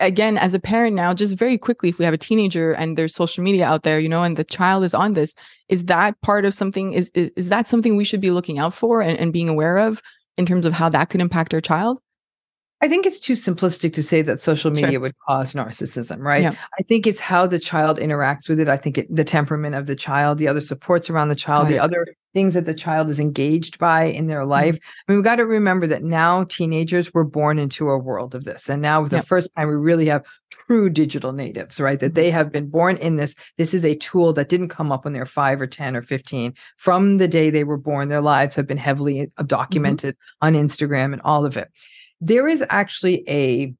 Again, 0.00 0.38
as 0.38 0.54
a 0.54 0.60
parent 0.60 0.94
now, 0.94 1.12
just 1.12 1.36
very 1.36 1.58
quickly, 1.58 1.88
if 1.88 1.98
we 1.98 2.04
have 2.04 2.14
a 2.14 2.18
teenager 2.18 2.72
and 2.72 2.96
there's 2.96 3.14
social 3.14 3.42
media 3.42 3.66
out 3.66 3.82
there, 3.82 3.98
you 3.98 4.08
know, 4.08 4.22
and 4.22 4.36
the 4.36 4.44
child 4.44 4.84
is 4.84 4.94
on 4.94 5.14
this, 5.14 5.34
is 5.68 5.86
that 5.86 6.18
part 6.22 6.44
of 6.44 6.54
something? 6.54 6.92
Is 6.92 7.10
is, 7.14 7.30
is 7.36 7.48
that 7.48 7.66
something 7.66 7.96
we 7.96 8.04
should 8.04 8.20
be 8.20 8.30
looking 8.30 8.58
out 8.58 8.74
for 8.74 9.02
and, 9.02 9.18
and 9.18 9.32
being 9.32 9.48
aware 9.48 9.78
of 9.78 10.00
in 10.38 10.46
terms 10.46 10.66
of 10.66 10.72
how 10.72 10.88
that 10.90 11.10
could 11.10 11.20
impact 11.20 11.52
our 11.52 11.60
child? 11.60 12.00
I 12.82 12.88
think 12.88 13.06
it's 13.06 13.18
too 13.18 13.32
simplistic 13.32 13.94
to 13.94 14.02
say 14.02 14.20
that 14.22 14.42
social 14.42 14.70
Sure. 14.74 14.82
media 14.84 15.00
would 15.00 15.14
cause 15.26 15.54
narcissism, 15.54 16.20
right? 16.20 16.42
Yeah. 16.42 16.52
I 16.78 16.82
think 16.82 17.06
it's 17.06 17.20
how 17.20 17.46
the 17.46 17.58
child 17.58 17.98
interacts 17.98 18.48
with 18.48 18.60
it. 18.60 18.68
I 18.68 18.76
think 18.76 18.98
it, 18.98 19.14
the 19.14 19.24
temperament 19.24 19.74
of 19.74 19.86
the 19.86 19.96
child, 19.96 20.36
the 20.36 20.48
other 20.48 20.60
supports 20.60 21.08
around 21.08 21.28
the 21.28 21.36
child, 21.36 21.64
Got 21.64 21.70
the 21.70 21.78
other 21.78 22.06
things 22.34 22.52
that 22.52 22.66
the 22.66 22.74
child 22.74 23.08
is 23.08 23.18
engaged 23.18 23.78
by 23.78 24.04
in 24.04 24.26
their 24.26 24.40
mm-hmm. 24.40 24.50
life. 24.50 24.78
I 25.08 25.12
mean, 25.12 25.18
we've 25.18 25.24
got 25.24 25.36
to 25.36 25.46
remember 25.46 25.86
that 25.86 26.02
now 26.02 26.44
teenagers 26.44 27.14
were 27.14 27.24
born 27.24 27.58
into 27.58 27.88
a 27.88 27.96
world 27.96 28.34
of 28.34 28.44
this. 28.44 28.68
And 28.68 28.82
now, 28.82 29.02
for 29.02 29.08
the 29.08 29.22
first 29.22 29.48
time, 29.56 29.68
we 29.68 29.74
really 29.74 30.06
have 30.08 30.26
true 30.50 30.90
digital 30.90 31.32
natives, 31.32 31.80
right? 31.80 31.98
That 31.98 32.08
mm-hmm. 32.08 32.14
they 32.14 32.30
have 32.30 32.52
been 32.52 32.68
born 32.68 32.98
in 32.98 33.16
this. 33.16 33.34
This 33.56 33.72
is 33.72 33.86
a 33.86 33.96
tool 33.96 34.34
that 34.34 34.50
didn't 34.50 34.68
come 34.68 34.92
up 34.92 35.04
when 35.04 35.14
they're 35.14 35.24
five 35.24 35.62
or 35.62 35.66
10 35.66 35.96
or 35.96 36.02
15. 36.02 36.52
From 36.76 37.16
the 37.16 37.28
day 37.28 37.48
they 37.48 37.64
were 37.64 37.78
born, 37.78 38.10
their 38.10 38.20
lives 38.20 38.54
have 38.54 38.66
been 38.66 38.76
heavily 38.76 39.22
uh, 39.22 39.24
mm-hmm. 39.24 39.46
documented 39.46 40.14
on 40.42 40.52
Instagram 40.52 41.14
and 41.14 41.22
all 41.22 41.46
of 41.46 41.56
it 41.56 41.70
there 42.20 42.48
is 42.48 42.64
actually 42.70 43.24
a 43.28 43.74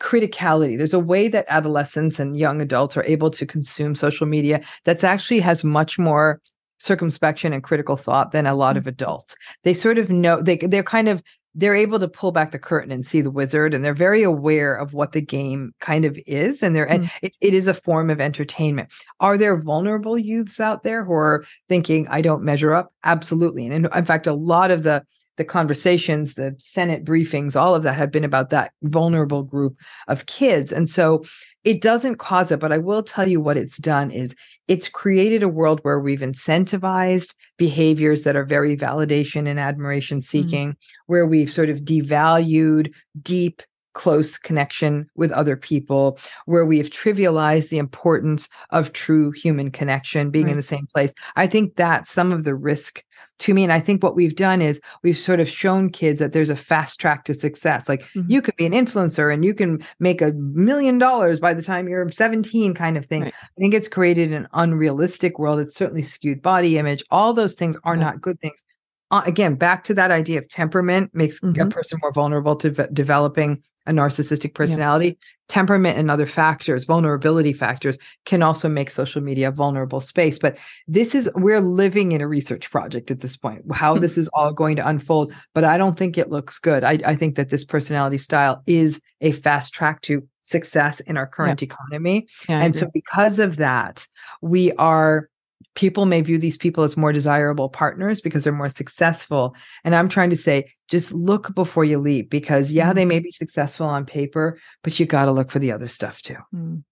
criticality. 0.00 0.76
There's 0.76 0.94
a 0.94 0.98
way 0.98 1.28
that 1.28 1.46
adolescents 1.48 2.18
and 2.18 2.36
young 2.36 2.60
adults 2.60 2.96
are 2.96 3.04
able 3.04 3.30
to 3.30 3.46
consume 3.46 3.94
social 3.94 4.26
media 4.26 4.60
that's 4.84 5.04
actually 5.04 5.40
has 5.40 5.64
much 5.64 5.98
more 5.98 6.40
circumspection 6.78 7.52
and 7.52 7.62
critical 7.62 7.96
thought 7.96 8.32
than 8.32 8.46
a 8.46 8.54
lot 8.54 8.76
of 8.76 8.82
mm-hmm. 8.82 8.90
adults. 8.90 9.36
They 9.62 9.74
sort 9.74 9.98
of 9.98 10.10
know 10.10 10.42
they 10.42 10.56
they're 10.56 10.82
kind 10.82 11.08
of 11.08 11.22
they're 11.56 11.74
able 11.74 12.00
to 12.00 12.08
pull 12.08 12.32
back 12.32 12.50
the 12.50 12.58
curtain 12.58 12.90
and 12.90 13.06
see 13.06 13.20
the 13.20 13.30
wizard 13.30 13.72
and 13.72 13.84
they're 13.84 13.94
very 13.94 14.24
aware 14.24 14.74
of 14.74 14.92
what 14.92 15.12
the 15.12 15.20
game 15.20 15.72
kind 15.78 16.04
of 16.04 16.18
is 16.26 16.62
and 16.62 16.74
they're 16.74 16.90
and 16.90 17.04
mm. 17.04 17.10
it, 17.22 17.36
it 17.40 17.54
is 17.54 17.68
a 17.68 17.74
form 17.74 18.10
of 18.10 18.20
entertainment. 18.20 18.92
Are 19.20 19.38
there 19.38 19.56
vulnerable 19.56 20.18
youths 20.18 20.58
out 20.58 20.82
there 20.82 21.04
who 21.04 21.12
are 21.12 21.44
thinking 21.68 22.08
i 22.08 22.20
don't 22.20 22.42
measure 22.42 22.74
up? 22.74 22.92
Absolutely. 23.04 23.66
And 23.66 23.86
in, 23.86 23.88
in 23.94 24.04
fact 24.04 24.26
a 24.26 24.34
lot 24.34 24.70
of 24.70 24.82
the 24.82 25.04
the 25.36 25.44
conversations, 25.44 26.34
the 26.34 26.54
Senate 26.58 27.04
briefings, 27.04 27.56
all 27.56 27.74
of 27.74 27.82
that 27.82 27.96
have 27.96 28.10
been 28.10 28.24
about 28.24 28.50
that 28.50 28.72
vulnerable 28.82 29.42
group 29.42 29.76
of 30.08 30.26
kids. 30.26 30.72
And 30.72 30.88
so 30.88 31.24
it 31.64 31.80
doesn't 31.80 32.16
cause 32.16 32.50
it, 32.50 32.60
but 32.60 32.72
I 32.72 32.78
will 32.78 33.02
tell 33.02 33.28
you 33.28 33.40
what 33.40 33.56
it's 33.56 33.78
done 33.78 34.10
is 34.10 34.34
it's 34.68 34.88
created 34.88 35.42
a 35.42 35.48
world 35.48 35.80
where 35.82 35.98
we've 35.98 36.20
incentivized 36.20 37.34
behaviors 37.56 38.22
that 38.22 38.36
are 38.36 38.44
very 38.44 38.76
validation 38.76 39.48
and 39.48 39.58
admiration 39.58 40.20
mm. 40.20 40.24
seeking, 40.24 40.76
where 41.06 41.26
we've 41.26 41.52
sort 41.52 41.68
of 41.68 41.80
devalued 41.80 42.92
deep 43.22 43.62
close 43.94 44.36
connection 44.36 45.06
with 45.14 45.32
other 45.32 45.56
people, 45.56 46.18
where 46.46 46.66
we 46.66 46.78
have 46.78 46.90
trivialized 46.90 47.68
the 47.70 47.78
importance 47.78 48.48
of 48.70 48.92
true 48.92 49.30
human 49.30 49.70
connection, 49.70 50.30
being 50.30 50.48
in 50.48 50.56
the 50.56 50.62
same 50.62 50.86
place. 50.94 51.14
I 51.36 51.46
think 51.46 51.76
that's 51.76 52.10
some 52.10 52.30
of 52.32 52.44
the 52.44 52.54
risk 52.54 53.02
to 53.40 53.54
me. 53.54 53.62
And 53.64 53.72
I 53.72 53.80
think 53.80 54.02
what 54.02 54.14
we've 54.14 54.36
done 54.36 54.60
is 54.62 54.80
we've 55.02 55.16
sort 55.16 55.40
of 55.40 55.48
shown 55.48 55.90
kids 55.90 56.18
that 56.20 56.32
there's 56.32 56.50
a 56.50 56.56
fast 56.56 57.00
track 57.00 57.24
to 57.24 57.34
success. 57.34 57.88
Like 57.88 58.02
Mhm. 58.14 58.26
you 58.28 58.42
could 58.42 58.56
be 58.56 58.66
an 58.66 58.72
influencer 58.72 59.32
and 59.32 59.44
you 59.44 59.54
can 59.54 59.82
make 59.98 60.20
a 60.22 60.32
million 60.32 60.98
dollars 60.98 61.40
by 61.40 61.54
the 61.54 61.62
time 61.62 61.88
you're 61.88 62.08
17, 62.10 62.74
kind 62.74 62.96
of 62.96 63.06
thing. 63.06 63.22
Right. 63.22 63.34
I 63.42 63.60
think 63.60 63.74
it's 63.74 63.88
created 63.88 64.32
an 64.32 64.46
unrealistic 64.52 65.38
world. 65.38 65.58
It's 65.60 65.74
certainly 65.74 66.02
skewed 66.02 66.42
body 66.42 66.78
image. 66.78 67.02
All 67.10 67.32
those 67.32 67.54
things 67.54 67.76
are 67.84 67.94
Yeah. 67.96 68.02
not 68.02 68.20
good 68.20 68.38
things. 68.40 68.62
Uh, 69.10 69.22
again, 69.26 69.54
back 69.54 69.84
to 69.84 69.94
that 69.94 70.10
idea 70.10 70.38
of 70.38 70.48
temperament 70.48 71.10
makes 71.14 71.42
a 71.42 71.46
Mhm. 71.46 71.70
person 71.70 71.98
more 72.02 72.12
vulnerable 72.12 72.56
to 72.56 72.70
ve- 72.70 72.86
developing 72.92 73.62
a 73.86 73.92
narcissistic 73.92 74.54
personality. 74.54 75.18
Temperament 75.46 75.98
and 75.98 76.10
other 76.10 76.24
factors, 76.24 76.86
vulnerability 76.86 77.52
factors, 77.52 77.98
can 78.24 78.42
also 78.42 78.66
make 78.66 78.88
social 78.90 79.20
media 79.20 79.48
a 79.48 79.52
vulnerable 79.52 80.00
space. 80.00 80.38
But 80.38 80.56
this 80.88 81.14
is, 81.14 81.28
we're 81.34 81.60
living 81.60 82.12
in 82.12 82.22
a 82.22 82.26
research 82.26 82.70
project 82.70 83.10
at 83.10 83.20
this 83.20 83.36
point, 83.36 83.62
how 83.72 83.94
Hmm. 83.94 84.00
this 84.00 84.16
is 84.16 84.28
all 84.32 84.52
going 84.52 84.76
to 84.76 84.88
unfold. 84.88 85.34
But 85.52 85.64
I 85.64 85.76
don't 85.76 85.98
think 85.98 86.16
it 86.16 86.30
looks 86.30 86.58
good. 86.58 86.82
I, 86.82 86.98
I 87.04 87.14
think 87.14 87.36
that 87.36 87.50
this 87.50 87.64
personality 87.64 88.16
style 88.16 88.62
is 88.66 89.02
a 89.20 89.32
fast 89.32 89.74
track 89.74 90.00
to 90.02 90.26
success 90.44 91.00
in 91.00 91.16
our 91.16 91.26
current 91.26 91.62
economy. 91.62 92.26
Yeah, 92.48 92.60
and 92.60 92.76
so, 92.76 92.90
because 92.92 93.38
of 93.38 93.56
that, 93.56 94.06
we 94.40 94.72
are 94.72 95.28
people 95.74 96.06
may 96.06 96.20
view 96.20 96.38
these 96.38 96.56
people 96.56 96.84
as 96.84 96.96
more 96.96 97.12
desirable 97.12 97.68
partners 97.68 98.20
because 98.20 98.44
they're 98.44 98.52
more 98.52 98.68
successful. 98.68 99.56
And 99.82 99.94
I'm 99.94 100.08
trying 100.08 100.30
to 100.30 100.36
say, 100.36 100.72
just 100.88 101.12
look 101.12 101.54
before 101.54 101.84
you 101.84 101.98
leap 101.98 102.30
because, 102.30 102.70
yeah, 102.70 102.92
they 102.92 103.04
may 103.04 103.18
be 103.18 103.30
successful 103.30 103.86
on 103.86 104.06
paper, 104.06 104.58
but 104.82 104.98
you 104.98 105.06
got 105.06 105.24
to 105.24 105.32
look 105.32 105.50
for 105.50 105.58
the 105.58 105.72
other 105.72 105.88
stuff 105.88 106.22
too. 106.22 106.36
Mm. 106.54 106.84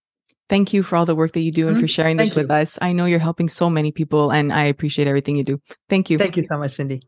Thank 0.49 0.73
you 0.73 0.83
for 0.83 0.97
all 0.97 1.07
the 1.07 1.15
work 1.15 1.33
that 1.33 1.41
you 1.41 1.53
do 1.53 1.69
and 1.69 1.77
Mhm. 1.77 1.81
for 1.81 1.89
sharing 1.89 2.17
this 2.17 2.31
Thank 2.35 2.43
with 2.43 2.51
us. 2.51 2.79
I 2.83 2.93
know 2.93 3.07
you're 3.07 3.19
helping 3.19 3.49
so 3.49 3.71
many 3.71 3.93
people 3.93 4.31
and 4.31 4.53
I 4.53 4.65
appreciate 4.65 5.09
everything 5.09 5.37
you 5.37 5.45
do. 5.45 5.61
Thank 5.89 6.11
you. 6.11 6.19
Thank 6.19 6.37
you 6.37 6.45
so 6.47 6.59
much, 6.59 6.73
Cindy. 6.73 7.03